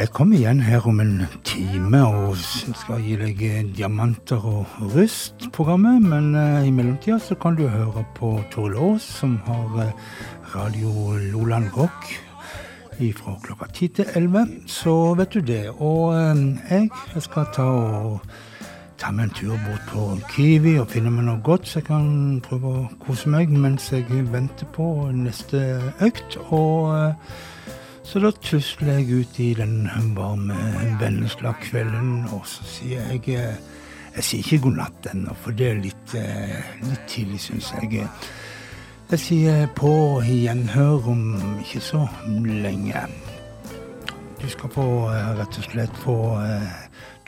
Jeg 0.00 0.08
kommer 0.16 0.36
igjen 0.36 0.60
her 0.60 0.86
om 0.86 1.00
en 1.02 1.26
time 1.44 1.98
og 2.06 2.36
skal 2.38 3.02
gi 3.04 3.16
deg 3.20 3.40
diamanter 3.76 4.44
og 4.46 4.76
rust-programmet. 4.94 5.98
Men 6.02 6.30
eh, 6.38 6.68
i 6.68 6.70
mellomtida 6.70 7.18
så 7.18 7.34
kan 7.34 7.58
du 7.58 7.66
høre 7.68 8.04
på 8.16 8.30
Toril 8.52 8.78
Aas, 8.78 9.02
som 9.02 9.34
har 9.44 9.80
eh, 9.82 9.90
Radio 10.54 11.18
Loland 11.32 11.74
Rock 11.76 12.06
fra 13.18 13.34
klokka 13.42 13.66
ti 13.74 13.88
til 13.88 14.08
elleve. 14.14 14.46
Så 14.66 15.14
vet 15.18 15.34
du 15.34 15.40
det. 15.40 15.66
Og 15.80 16.14
eh, 16.14 16.46
jeg 16.70 17.22
skal 17.26 17.50
ta 17.52 17.66
og 17.66 18.22
ta 19.00 19.10
meg 19.16 19.30
en 19.30 19.36
tur 19.36 19.54
bort 19.64 19.86
på 19.88 20.02
Kiwi 20.28 20.74
og 20.80 20.90
finne 20.92 21.12
meg 21.14 21.24
noe 21.24 21.40
godt, 21.44 21.68
så 21.68 21.80
jeg 21.80 21.86
kan 21.88 22.08
prøve 22.44 22.72
å 22.74 22.88
kose 23.00 23.30
meg 23.32 23.48
mens 23.52 23.88
jeg 23.94 24.04
venter 24.32 24.68
på 24.74 24.86
neste 25.16 25.62
økt. 26.04 26.36
Og 26.52 26.90
eh, 26.98 27.38
så 28.04 28.20
da 28.20 28.32
tusler 28.42 28.98
jeg 28.98 29.22
ut 29.22 29.40
i 29.40 29.48
den 29.54 29.88
varme 30.16 30.56
venneslagkvelden, 31.00 32.26
og 32.34 32.44
så 32.48 32.66
sier 32.66 33.08
jeg 33.14 33.36
eh, 33.38 33.76
Jeg 34.10 34.24
sier 34.26 34.40
ikke 34.42 34.64
god 34.64 34.78
natt 34.80 35.06
ennå, 35.12 35.34
for 35.38 35.54
det 35.54 35.66
er 35.70 35.76
litt, 35.84 36.14
eh, 36.18 36.70
litt 36.82 37.04
tidlig, 37.06 37.38
syns 37.44 37.68
jeg. 37.78 38.00
Jeg 39.12 39.20
sier 39.22 39.68
på 39.78 39.92
gjenhør 40.26 41.06
om 41.12 41.22
ikke 41.62 41.80
så 41.80 42.00
lenge. 42.34 43.04
Du 44.42 44.48
skal 44.50 44.74
få 44.74 44.88
eh, 45.14 45.30
rett 45.38 45.60
og 45.62 45.68
slett 45.70 46.02
få 46.02 46.18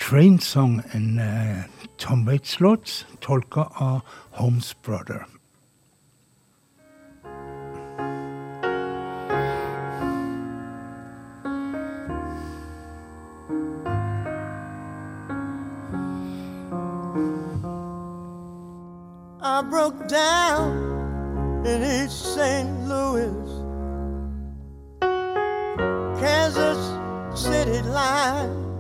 Train 0.09 0.41
Song, 0.41 0.83
en 0.95 1.19
uh, 1.19 1.62
Tom 1.97 2.24
Waits-låt, 2.24 3.07
tolka 3.20 3.61
av 3.61 4.01
Holmes 4.31 4.74
Brother. 4.83 5.27
I 19.41 19.62
broke 19.70 20.09
down 20.09 21.65
in 21.65 21.83
East 21.83 22.35
St. 22.35 22.69
Louis, 22.89 23.31
Kansas 26.20 26.99
City 27.41 27.83
line. 27.83 28.72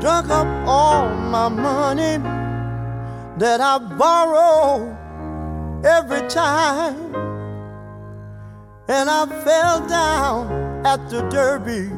Drunk 0.00 0.30
up 0.30 0.46
all 0.66 1.10
my 1.10 1.50
money 1.50 2.16
that 3.36 3.60
I 3.60 3.76
borrow 3.78 4.96
every 5.84 6.26
time. 6.26 7.14
And 8.88 9.10
I 9.10 9.26
fell 9.44 9.86
down 9.86 10.86
at 10.86 11.10
the 11.10 11.20
Derby. 11.28 11.90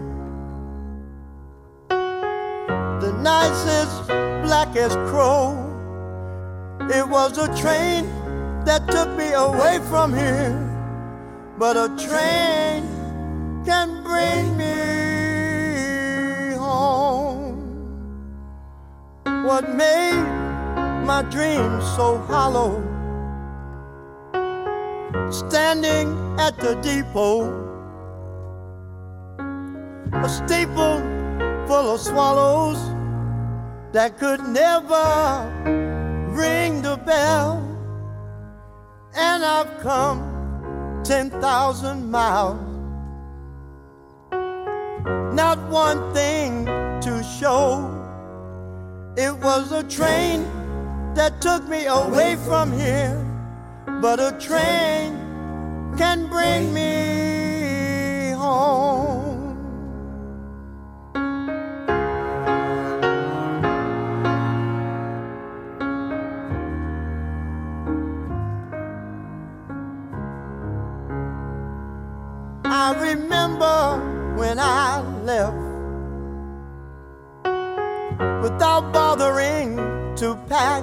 The 1.88 3.12
nicest, 3.20 4.08
blackest 4.42 4.98
crow. 5.06 5.56
It 6.92 7.08
was 7.08 7.38
a 7.38 7.46
train 7.56 8.06
that 8.64 8.88
took 8.88 9.10
me 9.16 9.32
away 9.32 9.78
from 9.88 10.12
here, 10.12 10.58
but 11.56 11.76
a 11.76 11.88
train 12.04 12.82
can 13.64 14.02
bring 14.02 14.56
me 14.56 15.01
What 19.52 19.68
made 19.68 20.24
my 21.04 21.20
dreams 21.30 21.84
so 21.94 22.16
hollow? 22.16 22.80
Standing 25.30 26.08
at 26.40 26.56
the 26.56 26.74
depot, 26.76 27.52
a 30.24 30.26
steeple 30.26 31.00
full 31.66 31.94
of 31.94 32.00
swallows 32.00 32.78
that 33.92 34.16
could 34.18 34.40
never 34.40 35.04
ring 36.30 36.80
the 36.80 36.96
bell, 36.96 37.60
and 39.14 39.44
I've 39.44 39.80
come 39.80 41.02
10,000 41.04 42.10
miles. 42.10 42.58
Not 45.34 45.58
one 45.68 46.14
thing 46.14 46.64
to 47.02 47.22
show. 47.38 48.01
It 49.14 49.36
was 49.40 49.72
a 49.72 49.82
train 49.82 50.44
that 51.14 51.38
took 51.42 51.68
me 51.68 51.84
away 51.84 52.36
from 52.36 52.72
here, 52.72 53.22
but 54.00 54.18
a 54.18 54.32
train 54.40 55.12
can 55.98 56.28
bring 56.28 56.72
me 56.72 58.30
home. 58.30 59.58
I 72.64 72.94
remember 72.98 74.34
when 74.38 74.58
I 74.58 75.02
left 75.24 75.71
without 78.42 78.92
bothering 78.92 79.76
to 80.16 80.36
pack. 80.48 80.82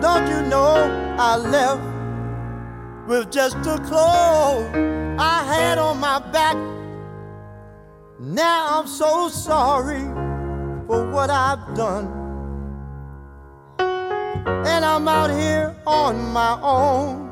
Don't 0.00 0.26
you 0.28 0.40
know 0.48 0.76
I 1.18 1.36
left 1.36 1.82
with 3.08 3.30
just 3.32 3.60
the 3.62 3.76
clothes 3.88 4.70
I 5.18 5.44
had 5.52 5.78
on 5.78 5.98
my 5.98 6.20
back? 6.30 6.56
Now 8.20 8.78
I'm 8.78 8.86
so 8.86 9.28
sorry 9.28 10.04
for 10.86 11.10
what 11.10 11.28
I've 11.28 11.74
done. 11.74 12.06
And 13.78 14.84
I'm 14.84 15.08
out 15.08 15.30
here 15.30 15.74
on 15.86 16.32
my 16.32 16.58
own. 16.62 17.28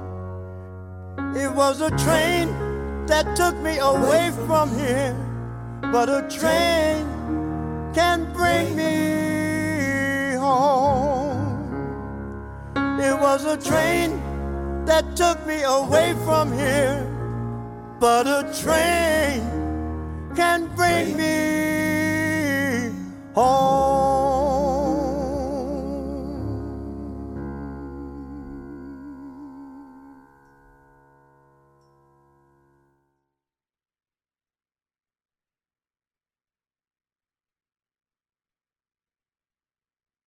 It 1.36 1.52
was 1.52 1.80
a 1.80 1.90
train 1.90 2.48
that 3.06 3.36
took 3.36 3.56
me 3.58 3.78
away 3.78 4.32
from 4.46 4.76
here, 4.76 5.14
but 5.90 6.08
a 6.10 6.22
train 6.28 7.06
can 7.94 8.30
bring 8.32 8.76
me 8.76 10.34
home. 10.36 11.64
It 13.00 13.18
was 13.18 13.44
a 13.44 13.56
train 13.56 14.20
that 14.84 15.16
took 15.16 15.46
me 15.46 15.62
away 15.62 16.14
from 16.24 16.52
here, 16.52 17.06
but 17.98 18.26
a 18.26 18.42
train 18.62 19.40
can 20.34 20.66
bring 20.76 21.16
me 21.16 22.92
home. 23.34 24.17